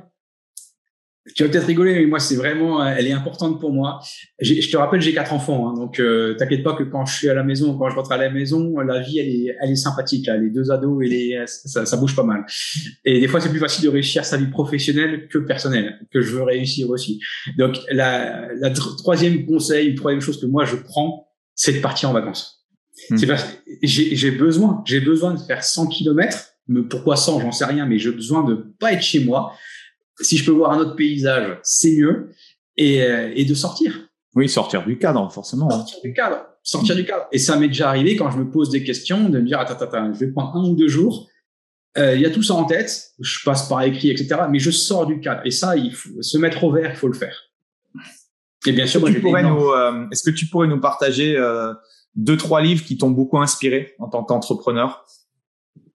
[1.34, 3.98] tu vas peut-être rigoler, mais moi, c'est vraiment, euh, elle est importante pour moi.
[4.40, 7.28] Je te rappelle, j'ai quatre enfants, hein, donc euh, t'inquiète pas que quand je suis
[7.28, 9.76] à la maison, quand je rentre à la maison, la vie, elle est, elle est
[9.76, 10.26] sympathique.
[10.26, 10.36] Là.
[10.36, 12.44] Les deux ados, et les, ça, ça bouge pas mal.
[13.04, 16.30] Et des fois, c'est plus facile de réussir sa vie professionnelle que personnelle, que je
[16.36, 17.20] veux réussir aussi.
[17.58, 22.10] Donc, la, la tr- troisième conseil, troisième chose que moi je prends, c'est de partir
[22.10, 22.55] en vacances.
[23.16, 26.50] C'est parce que j'ai besoin, j'ai besoin de faire 100 kilomètres.
[26.68, 29.52] Mais pourquoi 100, j'en sais rien, mais j'ai besoin de pas être chez moi.
[30.20, 32.30] Si je peux voir un autre paysage, c'est mieux.
[32.76, 35.66] Et, euh, et de sortir Oui, sortir du cadre, forcément.
[35.66, 35.76] hein.
[35.76, 37.26] sortir du cadre, sortir du cadre.
[37.32, 39.74] Et ça m'est déjà arrivé quand je me pose des questions de me dire attends,
[39.74, 41.28] attends, attends, je vais prendre un ou deux jours.
[41.98, 44.40] Euh, Il y a tout ça en tête, je passe par écrit, etc.
[44.50, 45.40] Mais je sors du cadre.
[45.44, 47.36] Et ça, il faut se mettre au vert, il faut le faire.
[48.66, 50.80] Et bien sûr, moi, tu j'ai pourrais des- nous, euh, est-ce que tu pourrais nous
[50.80, 51.72] partager euh,
[52.16, 55.04] deux, trois livres qui t'ont beaucoup inspiré en tant qu'entrepreneur?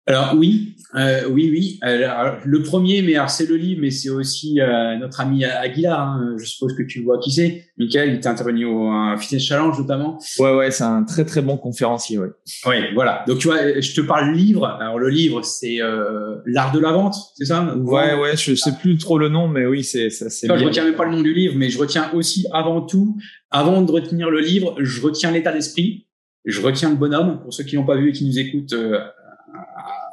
[0.07, 1.79] Alors oui, euh, oui, oui.
[1.83, 6.01] Alors, le premier, mais alors c'est le livre, mais c'est aussi euh, notre ami Aguilar.
[6.01, 6.35] hein.
[6.39, 7.67] Je suppose que tu vois qui c'est?
[7.77, 10.19] Michael, il était intervenu au Fitness Challenge notamment.
[10.39, 12.17] Ouais, ouais, c'est un très très bon conférencier.
[12.19, 12.29] Ouais.
[12.65, 13.23] Oui, voilà.
[13.29, 14.65] Donc tu vois, je te parle livre.
[14.81, 17.77] Alors le livre, c'est euh, l'art de la vente, c'est ça?
[17.77, 20.65] Ou Ouais, ouais, je sais plus trop le nom, mais oui, c'est ça, c'est je
[20.65, 23.19] retiens même pas le nom du livre, mais je retiens aussi avant tout,
[23.51, 26.07] avant de retenir le livre, je retiens l'état d'esprit,
[26.45, 27.41] je retiens le bonhomme.
[27.43, 28.99] Pour ceux qui l'ont pas vu et qui nous écoutent, euh,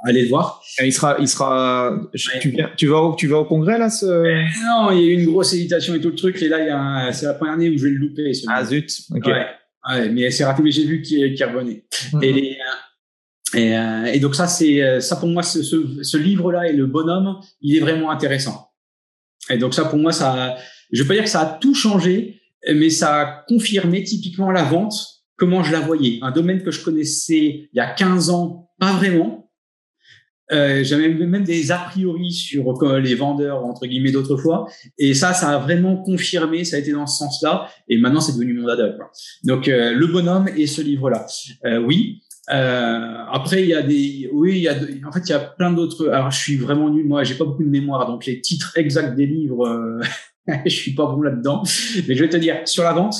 [0.05, 0.61] allez le voir.
[0.82, 1.93] Et Il sera, il sera.
[1.93, 2.39] Ouais.
[2.41, 4.05] Tu viens, tu vas, au, tu vas au congrès là ce...
[4.05, 7.26] Non, il y a eu une grosse hésitation et tout le truc, et là, c'est
[7.26, 8.34] la première année où je vais le louper.
[8.34, 8.91] ce Ah zut.
[9.11, 9.26] Ok.
[9.28, 9.45] Ouais.
[9.88, 11.86] Ouais, mais c'est raté, mais j'ai vu qu'il qu'il revenait.
[12.13, 12.23] Mhm.
[12.23, 16.01] Et, les, euh, et, euh, et donc ça, c'est euh, ça pour moi, ce, ce,
[16.01, 18.71] ce livre-là et le bonhomme, il est vraiment intéressant.
[19.49, 20.57] Et donc ça, pour moi, ça,
[20.91, 22.41] je veux pas dire que ça a tout changé,
[22.73, 24.95] mais ça a confirmé typiquement la vente,
[25.38, 26.19] comment je la voyais.
[26.21, 29.49] Un domaine que je connaissais il y a 15 ans, pas vraiment.
[30.51, 34.67] Euh, J'avais même des a priori sur euh, les vendeurs entre guillemets d'autrefois,
[34.99, 36.63] et ça, ça a vraiment confirmé.
[36.65, 38.89] Ça a été dans ce sens-là, et maintenant c'est devenu mon dada.
[38.89, 39.09] Quoi.
[39.43, 41.25] Donc euh, le bonhomme et ce livre-là,
[41.65, 42.21] euh, oui.
[42.51, 44.75] Euh, après, il y a des, oui, il y a,
[45.07, 46.09] en fait, il y a plein d'autres.
[46.09, 47.05] Alors, je suis vraiment nul.
[47.05, 50.01] Moi, j'ai pas beaucoup de mémoire, donc les titres exacts des livres, euh,
[50.65, 51.63] je suis pas bon là-dedans.
[52.07, 53.15] Mais je vais te dire sur la vente.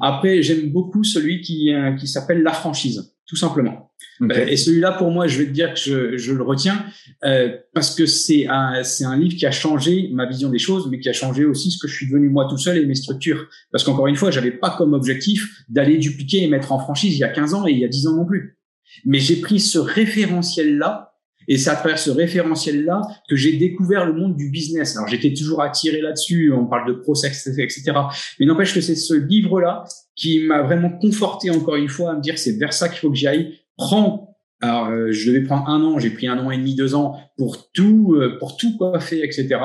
[0.00, 3.90] Après, j'aime beaucoup celui qui euh, qui s'appelle la franchise, tout simplement.
[4.22, 6.84] Euh, Et celui-là, pour moi, je vais te dire que je, je le retiens
[7.24, 10.88] euh, parce que c'est un, c'est un livre qui a changé ma vision des choses,
[10.90, 12.94] mais qui a changé aussi ce que je suis devenu moi tout seul et mes
[12.94, 13.48] structures.
[13.72, 17.18] Parce qu'encore une fois, j'avais pas comme objectif d'aller dupliquer et mettre en franchise il
[17.18, 18.58] y a 15 ans et il y a 10 ans non plus.
[19.04, 21.09] Mais j'ai pris ce référentiel-là
[21.50, 24.96] et c'est à travers ce référentiel-là que j'ai découvert le monde du business.
[24.96, 27.92] Alors j'étais toujours attiré là-dessus, on parle de process, etc.
[28.38, 29.82] Mais n'empêche que c'est ce livre-là
[30.14, 33.10] qui m'a vraiment conforté encore une fois à me dire c'est vers ça qu'il faut
[33.10, 33.58] que j'y aille.
[33.76, 34.28] Prends.
[34.62, 37.16] Alors euh, je devais prendre un an, j'ai pris un an et demi, deux ans
[37.36, 39.58] pour tout, euh, pour tout coiffer, etc.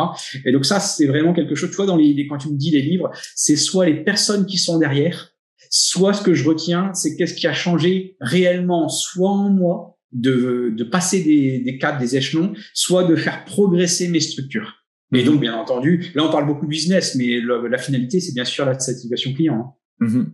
[0.44, 1.70] Et donc ça c'est vraiment quelque chose.
[1.70, 4.58] Tu vois dans les- quand tu me dis les livres, c'est soit les personnes qui
[4.58, 5.34] sont derrière,
[5.70, 10.72] soit ce que je retiens, c'est qu'est-ce qui a changé réellement, soit en moi de,
[10.76, 14.74] de passer des, des cadres, des échelons, soit de faire progresser mes structures.
[15.14, 18.44] Et donc, bien entendu, là, on parle beaucoup business, mais le- la finalité, c'est bien
[18.46, 19.76] sûr la satisfaction client.
[20.02, 20.08] hein.
[20.08, 20.34] Mhm.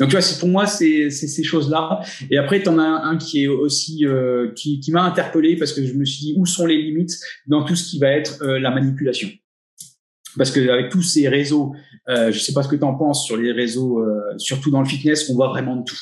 [0.00, 2.00] Donc, tu vois, c'est pour moi, c'est c'est ces choses-là.
[2.30, 5.72] Et après, tu en as un, qui est aussi euh, qui, qui m'a interpellé parce
[5.72, 8.42] que je me suis dit où sont les limites dans tout ce qui va être
[8.42, 9.28] euh, la manipulation?
[10.36, 11.74] Parce que avec tous ces réseaux,
[12.08, 14.80] euh, je sais pas ce que tu en penses sur les réseaux, euh, surtout dans
[14.82, 15.98] le fitness, on voit vraiment de tout.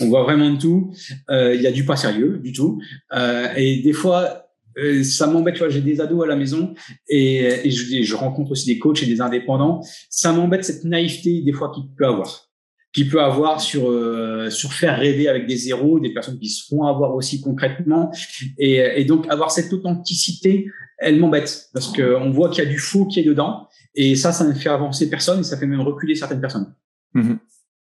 [0.00, 0.92] On voit vraiment de tout.
[1.30, 2.80] Euh, il y a du pas sérieux, du tout.
[3.12, 4.46] Euh, et des fois,
[4.78, 5.54] euh, ça m'embête.
[5.54, 6.74] Tu vois, j'ai des ados à la maison
[7.08, 9.80] et, je, je, rencontre aussi des coachs et des indépendants.
[10.08, 12.46] Ça m'embête cette naïveté des fois qu'il peut avoir
[12.92, 16.66] qu'il peut avoir sur euh, sur faire rêver avec des zéros, des personnes qui se
[16.66, 18.10] font avoir aussi concrètement,
[18.58, 20.66] et, et donc avoir cette authenticité,
[20.98, 24.16] elle m'embête parce que on voit qu'il y a du faux qui est dedans, et
[24.16, 26.74] ça, ça ne fait avancer personne et ça fait même reculer certaines personnes.
[27.14, 27.34] Mmh.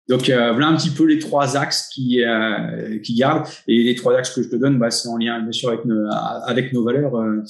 [0.09, 3.95] Donc euh, voilà un petit peu les trois axes qui euh, qui gardent et les
[3.95, 6.09] trois axes que je te donne, bah, c'est en lien bien sûr avec nos,
[6.45, 7.41] avec nos valeurs euh,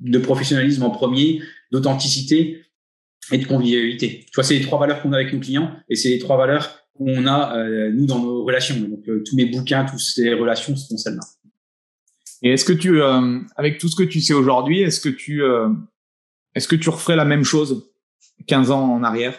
[0.00, 1.42] de professionnalisme en premier,
[1.72, 2.62] d'authenticité
[3.32, 4.24] et de convivialité.
[4.26, 6.36] Tu vois, c'est les trois valeurs qu'on a avec nos clients et c'est les trois
[6.36, 8.76] valeurs qu'on a euh, nous dans nos relations.
[8.80, 11.22] Donc euh, tous mes bouquins, toutes ces relations sont celles-là.
[12.42, 15.42] Et est-ce que tu, euh, avec tout ce que tu sais aujourd'hui, est-ce que tu,
[16.54, 17.90] est-ce que tu referais la même chose
[18.46, 19.34] 15 ans en arrière?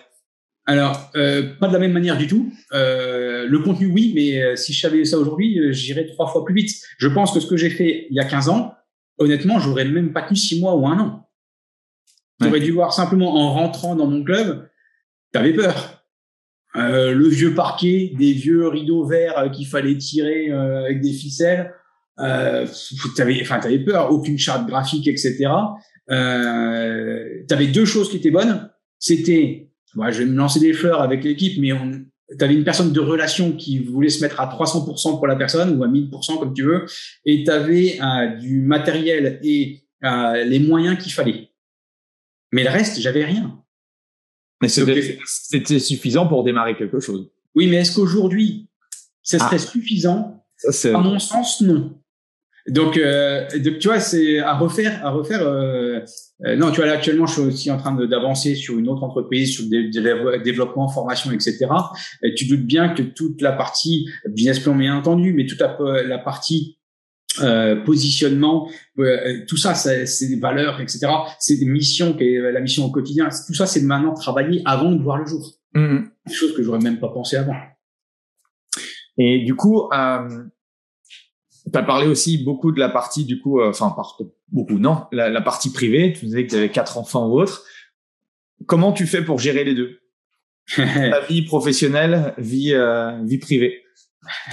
[0.69, 2.51] Alors, pas de la même manière du tout.
[2.71, 6.71] le contenu, oui, mais si je savais ça aujourd'hui, j'irais trois fois plus vite.
[6.97, 8.73] Je pense que ce que j'ai fait il y a 15 ans,
[9.17, 11.29] honnêtement, j'aurais même pas tenu six mois ou un an.
[12.41, 14.69] J'aurais dû voir simplement en rentrant dans mon club,
[15.31, 16.03] t'avais peur.
[16.75, 21.11] Euh, le vieux parquet, des vieux rideaux verts euh, qu'il fallait tirer euh, avec des
[21.11, 21.73] ficelles.
[22.19, 22.67] Euh,
[23.15, 25.47] t'avais, enfin, t'avais peur, aucune charte graphique, etc.
[26.11, 28.69] Euh, t'avais deux choses qui étaient bonnes.
[28.99, 32.05] C'était, je vais me lancer des fleurs avec l'équipe, mais on,
[32.37, 35.83] t'avais une personne de relation qui voulait se mettre à 300% pour la personne ou
[35.83, 36.85] à 1000% comme tu veux,
[37.25, 41.49] et t'avais euh, du matériel et les moyens qu'il fallait.
[42.51, 43.59] Mais le reste, j'avais rien.
[44.61, 47.29] Mais c'était suffisant pour démarrer quelque chose.
[47.55, 48.67] Oui, mais est-ce qu'aujourd'hui,
[49.21, 49.59] ce serait ah.
[49.59, 50.45] suffisant?
[50.85, 51.97] À mon sens, non.
[52.67, 53.47] Donc, euh,
[53.79, 55.41] tu vois, c'est à refaire, à refaire.
[56.45, 58.87] Euh, euh, non, tu vois, là actuellement, je suis aussi en train d'avancer sur une
[58.87, 59.89] autre entreprise, sur des,
[60.43, 61.67] développement, formation, etc.
[62.23, 65.77] Et tu doutes bien que toute la partie business plan, bien entendu, mais toute la,
[66.03, 66.79] la partie
[67.41, 71.07] euh, positionnement, euh, tout ça, c'est des valeurs, etc.
[71.39, 73.29] C'est des missions, la mission au quotidien.
[73.47, 75.53] Tout ça, c'est maintenant travailler avant de voir le jour.
[75.73, 75.99] Mmh.
[76.27, 77.55] Des choses que j'aurais même pas pensé avant.
[79.17, 80.43] Et du coup, euh,
[81.71, 83.95] tu as parlé aussi beaucoup de la partie, du coup, euh, enfin,
[84.49, 86.13] beaucoup, non, la, la, partie privée.
[86.13, 87.63] Tu disais que tu avais quatre enfants ou autres.
[88.65, 89.99] Comment tu fais pour gérer les deux?
[90.75, 92.75] Ta vie professionnelle, vie,
[93.23, 93.83] vie privée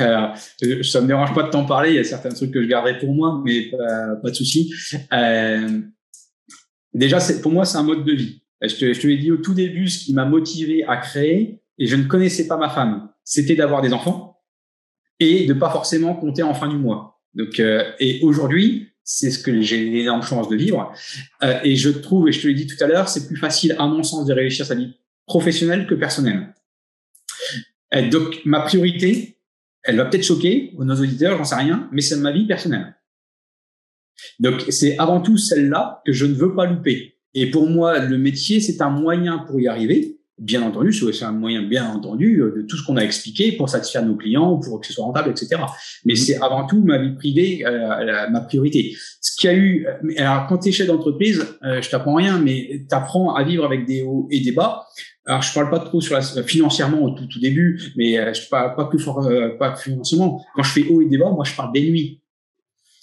[0.01, 0.29] euh,
[0.83, 1.91] ça me dérange pas de t'en parler.
[1.91, 4.73] Il y a certains trucs que je garderai pour moi, mais pas, pas de souci.
[5.13, 5.81] Euh,
[6.95, 8.43] déjà, pour moi, c'est un mode de vie.
[8.63, 11.63] Je te, je te l'ai dit au tout début, ce qui m'a motivé à créer,
[11.79, 14.36] et je ne connaissais pas ma femme, c'était d'avoir des enfants
[15.21, 17.21] et de pas forcément compter en fin du mois.
[17.35, 20.93] Donc, euh, et aujourd'hui, c'est ce que j'ai l'énorme chance de vivre.
[21.43, 23.77] Euh, et je trouve, et je te l'ai dit tout à l'heure, c'est plus facile,
[23.79, 24.95] à mon sens, de réussir sa vie
[25.27, 26.55] professionnelle que personnelle.
[27.95, 29.39] Euh, donc, ma priorité,
[29.83, 32.97] elle va peut-être choquer nos auditeurs, j'en sais rien, mais c'est ma vie personnelle.
[34.41, 37.19] Donc c'est avant tout celle-là que je ne veux pas louper.
[37.35, 40.16] Et pour moi, le métier, c'est un moyen pour y arriver.
[40.39, 43.71] Bien entendu, c'est un moyen, bien entendu, euh, de tout ce qu'on a expliqué pour
[43.71, 45.63] satisfaire nos clients, pour que ce soit rentable, etc.
[46.05, 46.17] Mais mmh.
[46.17, 48.95] c'est avant tout ma vie privée, euh, ma priorité.
[49.37, 52.15] Ce qu'il y a eu, euh, alors quand tu es chef d'entreprise, euh, je t'apprends
[52.15, 54.87] rien, mais tu apprends à vivre avec des hauts et des bas.
[55.27, 58.49] Alors, je parle pas trop sur la, financièrement au tout, tout début, mais euh, je
[58.49, 60.45] parle pas plus fort, pas financièrement.
[60.55, 62.23] Quand je fais haut et débat, moi, je parle des nuits.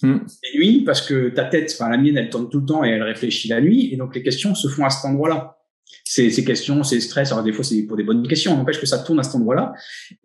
[0.02, 0.20] Hmm.
[0.42, 2.90] Des nuits, parce que ta tête, enfin, la mienne, elle tourne tout le temps et
[2.90, 5.58] elle réfléchit la nuit, et donc les questions se font à cet endroit-là
[6.04, 7.32] ces, ces questions, ces stress.
[7.32, 9.74] Alors des fois c'est pour des bonnes questions, n'empêche que ça tourne à cet endroit-là.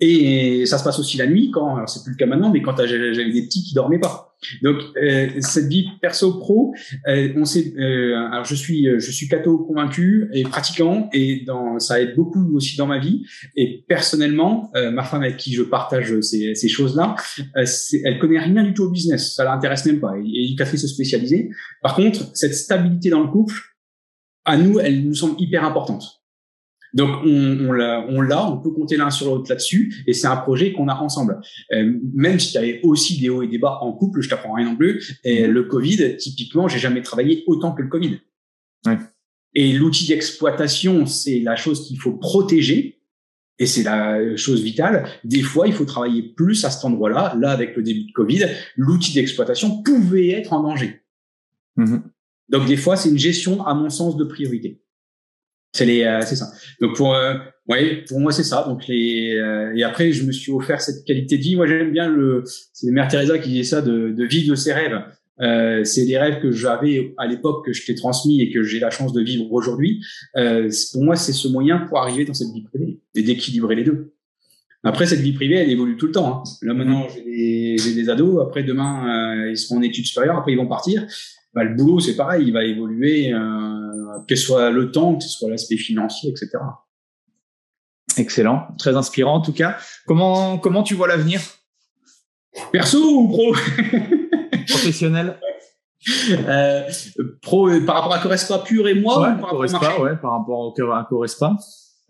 [0.01, 2.63] Et ça se passe aussi la nuit quand, alors c'est plus le cas maintenant, mais
[2.63, 4.25] quand j'avais des petits qui dormaient pas.
[4.63, 6.73] Donc euh, cette vie perso pro,
[7.09, 7.75] euh, on sait.
[7.77, 12.55] Euh, alors je suis je suis catho convaincu et pratiquant et dans ça aide beaucoup
[12.55, 13.27] aussi dans ma vie.
[13.57, 17.17] Et personnellement, euh, ma femme avec qui je partage ces, ces choses-là,
[17.57, 17.65] euh,
[18.05, 20.13] elle connaît rien du tout au business, ça l'intéresse même pas.
[20.13, 21.51] A fait se spécialiser.
[21.83, 23.55] Par contre, cette stabilité dans le couple
[24.49, 26.23] à nous, elle nous semble hyper importante.
[26.95, 30.27] Donc on, on l'a, on, l'a, on peut compter l'un sur l'autre là-dessus, et c'est
[30.27, 31.39] un projet qu'on a ensemble.
[31.73, 34.55] Euh, même s'il y avait aussi des hauts et des bas en couple, je t'apprends
[34.55, 35.21] rien non plus.
[35.23, 35.51] Et mm-hmm.
[35.51, 38.21] le Covid, typiquement, j'ai jamais travaillé autant que le Covid.
[38.87, 38.97] Ouais.
[39.55, 43.03] Et l'outil d'exploitation, c'est la chose qu'il faut protéger,
[43.59, 45.07] et c'est la chose vitale.
[45.25, 47.37] Des fois, il faut travailler plus à cet endroit-là.
[47.39, 48.47] Là, avec le début de Covid,
[48.77, 51.03] l'outil d'exploitation pouvait être en danger.
[51.77, 52.03] Mm-hmm.
[52.49, 54.81] Donc des fois, c'est une gestion, à mon sens, de priorité.
[55.73, 56.51] C'est les, euh, c'est ça.
[56.81, 57.35] Donc pour, euh,
[57.69, 58.65] ouais, pour moi c'est ça.
[58.67, 61.57] Donc les, euh, et après je me suis offert cette qualité de vie.
[61.57, 62.43] Moi j'aime bien le,
[62.73, 64.99] c'est Mère Teresa qui disait ça, de, de vivre de ses rêves.
[65.41, 68.81] Euh, c'est des rêves que j'avais à l'époque que je t'ai transmis et que j'ai
[68.81, 70.03] la chance de vivre aujourd'hui.
[70.37, 73.85] Euh, pour moi, c'est ce moyen pour arriver dans cette vie privée et d'équilibrer les
[73.85, 74.15] deux.
[74.85, 76.39] Après, cette vie privée, elle évolue tout le temps.
[76.39, 76.43] Hein.
[76.63, 78.41] Là, maintenant, j'ai des, des, ados.
[78.41, 80.39] Après, demain, euh, ils seront en études supérieures.
[80.39, 81.05] Après, ils vont partir.
[81.55, 82.47] Bah, le boulot, c'est pareil.
[82.47, 86.51] Il va évoluer, euh, que ce soit le temps, que ce soit l'aspect financier, etc.
[88.17, 88.69] Excellent.
[88.79, 89.77] Très inspirant, en tout cas.
[90.07, 91.41] Comment, comment tu vois l'avenir?
[92.73, 93.55] Perso ou pro?
[94.69, 95.39] Professionnel
[96.31, 96.83] euh,
[97.43, 100.97] pro, par rapport à Correspa pur et moi ouais, par, Correspa, rapport ouais, par rapport
[100.97, 101.57] à Correspa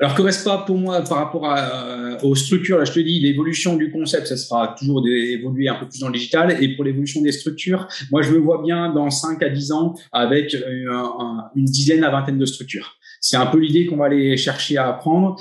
[0.01, 3.75] alors, Correspa, pour moi, par rapport à, euh, aux structures, là, je te dis, l'évolution
[3.75, 6.57] du concept, ça sera toujours d'évoluer un peu plus dans le digital.
[6.63, 9.95] Et pour l'évolution des structures, moi, je me vois bien dans 5 à 10 ans
[10.13, 10.87] avec euh,
[11.57, 12.95] une dizaine à vingtaine de structures.
[13.21, 15.37] C'est un peu l'idée qu'on va aller chercher à apprendre.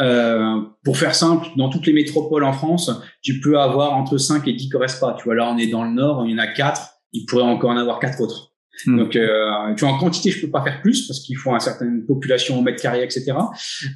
[0.00, 2.90] Euh, pour faire simple, dans toutes les métropoles en France,
[3.22, 5.14] tu peux avoir entre 5 et 10 Correspa.
[5.18, 6.80] Tu vois, là, on est dans le nord, il y en a 4.
[7.12, 8.49] Il pourrait encore en avoir 4 autres.
[8.86, 8.98] Hmm.
[8.98, 11.60] Donc, euh, tu vois, en quantité, je peux pas faire plus parce qu'il faut une
[11.60, 13.32] certaine population au mètre carré, etc.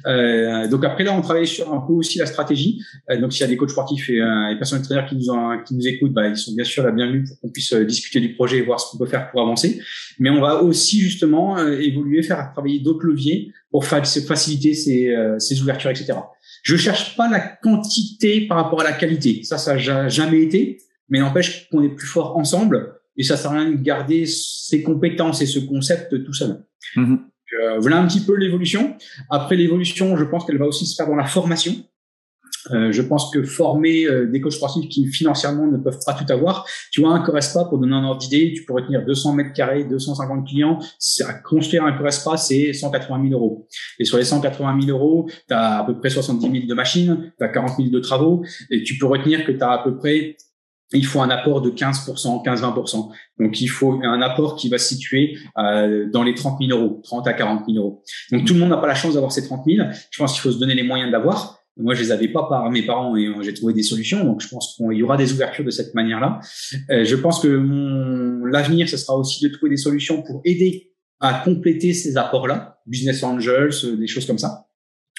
[0.05, 2.81] Euh, donc après là, on travaille sur un peu aussi la stratégie.
[3.09, 5.57] Euh, donc s'il y a des coachs sportifs et, euh, personnes traîneurs qui nous ont,
[5.65, 8.19] qui nous écoutent, bah, ils sont bien sûr la bienvenue pour qu'on puisse euh, discuter
[8.19, 9.79] du projet et voir ce qu'on peut faire pour avancer.
[10.19, 15.61] Mais on va aussi justement euh, évoluer, faire travailler d'autres leviers pour faciliter ces, ces
[15.61, 16.13] ouvertures, etc.
[16.63, 19.41] Je cherche pas la quantité par rapport à la qualité.
[19.43, 20.77] Ça, ça n'a jamais été.
[21.09, 24.83] Mais n'empêche qu'on est plus fort ensemble et ça sert à rien de garder ses
[24.83, 26.63] compétences et ce concept tout seul.
[26.95, 27.19] Mm-hmm.
[27.61, 28.95] Euh, voilà un petit peu l'évolution.
[29.29, 31.73] Après l'évolution, je pense qu'elle va aussi se faire dans la formation.
[32.71, 36.31] Euh, je pense que former euh, des coachs sportifs qui financièrement ne peuvent pas tout
[36.33, 39.53] avoir, tu vois, un Correspa, pour donner un ordre d'idée, tu pourrais tenir 200 mètres
[39.53, 40.79] carrés, 250 clients,
[41.27, 43.67] à construire un Correspa, c'est 180 000 euros.
[43.99, 47.31] Et sur les 180 000 euros, tu as à peu près 70 000 de machines,
[47.37, 49.97] tu as 40 000 de travaux, et tu peux retenir que tu as à peu
[49.97, 50.35] près
[50.97, 53.11] il faut un apport de 15%, 15-20%.
[53.39, 57.01] Donc, il faut un apport qui va se situer euh, dans les 30 000 euros,
[57.03, 58.03] 30 à 40 000 euros.
[58.31, 59.87] Donc, tout le monde n'a pas la chance d'avoir ces 30 000.
[60.09, 61.59] Je pense qu'il faut se donner les moyens d'avoir.
[61.77, 64.23] Moi, je les avais pas par mes parents et euh, j'ai trouvé des solutions.
[64.23, 66.39] Donc, je pense qu'il y aura des ouvertures de cette manière-là.
[66.89, 67.47] Euh, je pense que
[68.49, 73.23] l'avenir, ce sera aussi de trouver des solutions pour aider à compléter ces apports-là, business
[73.23, 74.64] angels, euh, des choses comme ça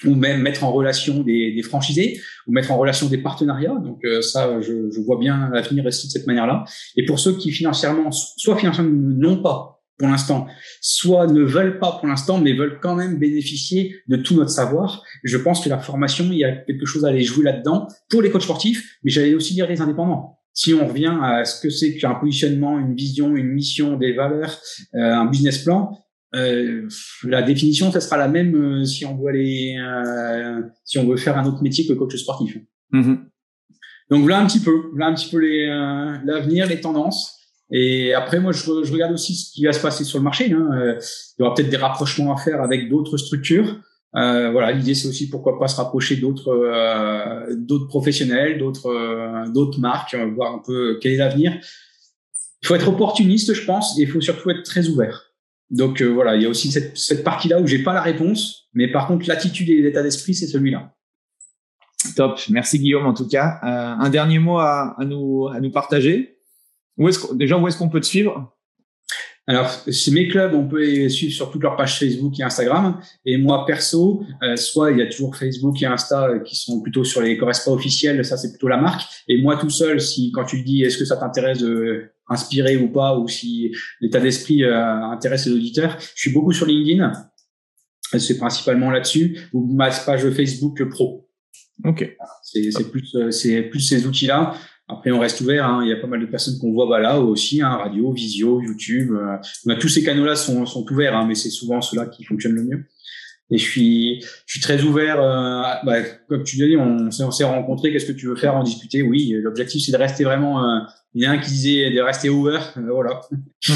[0.05, 3.79] ou même mettre en relation des, des, franchisés, ou mettre en relation des partenariats.
[3.83, 6.65] Donc euh, ça, je, je, vois bien l'avenir rester de cette manière-là.
[6.97, 10.47] Et pour ceux qui financièrement, soit financièrement n'ont pas pour l'instant,
[10.81, 15.03] soit ne veulent pas pour l'instant, mais veulent quand même bénéficier de tout notre savoir.
[15.25, 18.21] Je pense que la formation, il y a quelque chose à aller jouer là-dedans pour
[18.21, 20.39] les coachs sportifs, mais j'allais aussi dire les indépendants.
[20.53, 24.59] Si on revient à ce que c'est qu'un positionnement, une vision, une mission, des valeurs,
[24.95, 25.99] euh, un business plan,
[26.35, 26.89] euh,
[27.25, 31.17] la définition, ça sera la même euh, si on veut aller, euh, si on veut
[31.17, 32.59] faire un autre métier que coach sportif.
[32.93, 33.19] Mm-hmm.
[34.11, 35.67] Donc voilà un petit peu, voilà un petit peu les
[36.25, 37.35] l'avenir, les tendances.
[37.73, 40.53] Et après, moi, je, je, regarde aussi ce qui va se passer sur le marché.
[40.53, 40.97] Hein.
[41.39, 43.81] il y aura peut-être des rapprochements à faire avec d'autres structures.
[44.15, 49.81] Euh, voilà, l'idée c'est aussi pourquoi pas se rapprocher d'autres euh, d'autres professionnels, d'autres d'autres
[49.81, 51.59] marques, voir un peu quel est l'avenir.
[52.63, 55.26] Il faut être opportuniste, je pense, et il faut surtout être très ouvert.
[55.71, 58.69] Donc euh, voilà, il y a aussi cette, cette partie-là où j'ai pas la réponse,
[58.73, 60.95] mais par contre l'attitude et l'état d'esprit, c'est celui-là.
[62.15, 63.59] Top, merci Guillaume en tout cas.
[63.65, 66.39] Euh, un dernier mot à, à, nous à nous partager.
[66.99, 68.53] Où est-ce déjà où est-ce qu'on peut te suivre?
[69.49, 73.01] Alors, chez mes clubs, on peut les suivre sur toutes leurs pages Facebook et Instagram.
[73.25, 76.81] Et moi, perso, euh, soit il y a toujours Facebook et Insta euh, qui sont
[76.81, 79.03] plutôt sur les correspondants officiels, ça c'est plutôt la marque.
[79.29, 82.89] Et moi tout seul, si quand tu dis est-ce que ça t'intéresse de inspirer ou
[82.89, 87.13] pas, ou si l'état d'esprit euh, intéresse les auditeurs, je suis beaucoup sur LinkedIn.
[88.19, 91.29] C'est principalement là-dessus, ou ma page Facebook pro.
[91.85, 92.17] Ok.
[92.43, 94.55] C'est plus, c'est plus ces outils-là.
[94.89, 95.67] Après, on reste ouvert.
[95.67, 95.81] Hein.
[95.83, 98.61] Il y a pas mal de personnes qu'on voit bah, là aussi, hein, radio, visio,
[98.61, 99.13] YouTube.
[99.13, 102.65] Euh, tous ces canaux-là sont, sont ouverts, hein, mais c'est souvent ceux-là qui fonctionnent le
[102.65, 102.85] mieux.
[103.51, 105.21] Et je suis, je suis très ouvert.
[105.21, 107.93] Euh, bah, comme tu l'as dit, on, on s'est rencontrés.
[107.93, 109.03] Qu'est-ce que tu veux faire En discuter?
[109.03, 109.35] Oui.
[109.41, 110.65] L'objectif, c'est de rester vraiment.
[110.65, 110.81] Euh,
[111.15, 112.75] il y en a un qui disait de rester ouvert.
[112.77, 113.21] Euh, voilà.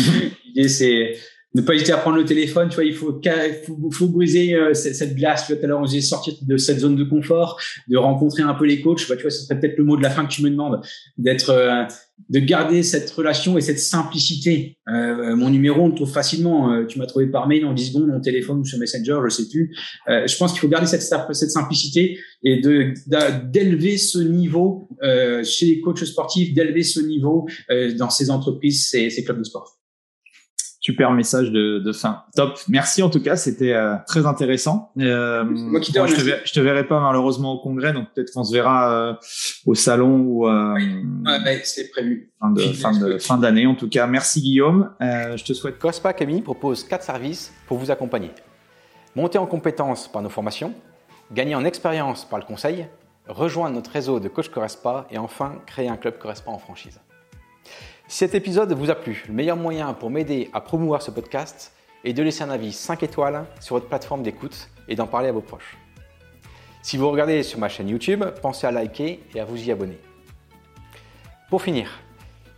[0.44, 1.16] L'idée, c'est
[1.54, 3.20] ne pas hésiter à prendre le téléphone, tu vois, il faut,
[3.66, 5.46] faut, faut briser euh, cette, glace.
[5.46, 8.42] Tu vois, tout à l'heure, on disait sortir de cette zone de confort, de rencontrer
[8.42, 9.08] un peu les coachs.
[9.08, 10.80] Bah, tu vois, ce serait peut-être le mot de la fin que tu me demandes,
[11.18, 11.82] d'être, euh,
[12.28, 14.78] de garder cette relation et cette simplicité.
[14.88, 16.86] Euh, mon numéro, on le trouve facilement.
[16.86, 19.48] tu m'as trouvé par mail en 10 secondes, mon téléphone ou sur Messenger, je sais
[19.48, 19.74] plus.
[20.06, 22.92] je pense qu'il faut garder cette, cette simplicité et de
[23.50, 24.88] d'élever ce niveau
[25.42, 27.46] chez les coachs sportifs, d'élever ce niveau
[27.96, 29.79] dans ces entreprises, ces, ces clubs de sport.
[30.90, 32.24] Super message de, de, fin.
[32.34, 32.58] Top.
[32.68, 34.90] Merci en tout cas, c'était euh, très intéressant.
[34.98, 38.32] Euh, moi qui je, te verrai, je, te verrai, pas malheureusement au congrès, donc peut-être
[38.32, 39.14] qu'on se verra euh,
[39.66, 42.32] au salon ou euh, ouais, c'est prévu.
[42.40, 44.06] Fin de fin de fin d'année en tout cas.
[44.06, 44.90] Merci Guillaume.
[45.00, 45.78] je te souhaite.
[45.78, 48.30] Cospa Academy propose quatre services pour vous accompagner.
[49.14, 50.72] Monter en compétences par nos formations,
[51.32, 52.86] gagner en expérience par le conseil,
[53.28, 57.00] rejoindre notre réseau de coach Correspa et enfin créer un club Correspa en franchise.
[58.10, 61.72] Si cet épisode vous a plu, le meilleur moyen pour m'aider à promouvoir ce podcast
[62.02, 65.32] est de laisser un avis 5 étoiles sur votre plateforme d'écoute et d'en parler à
[65.32, 65.78] vos proches.
[66.82, 69.96] Si vous regardez sur ma chaîne YouTube, pensez à liker et à vous y abonner.
[71.50, 72.00] Pour finir,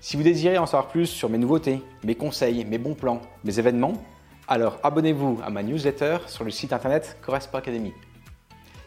[0.00, 3.58] si vous désirez en savoir plus sur mes nouveautés, mes conseils, mes bons plans, mes
[3.58, 4.02] événements,
[4.48, 7.92] alors abonnez-vous à ma newsletter sur le site internet Correspa Academy.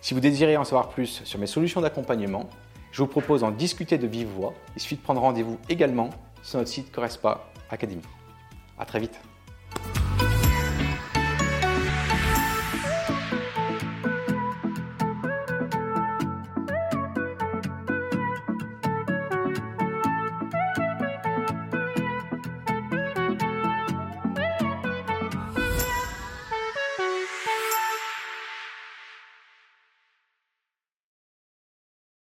[0.01, 2.49] Si vous désirez en savoir plus sur mes solutions d'accompagnement,
[2.91, 4.55] je vous propose d'en discuter de vive voix.
[4.75, 6.09] Il suffit de prendre rendez-vous également
[6.45, 8.03] sur notre site Correspa Academy.
[8.77, 9.19] À très vite.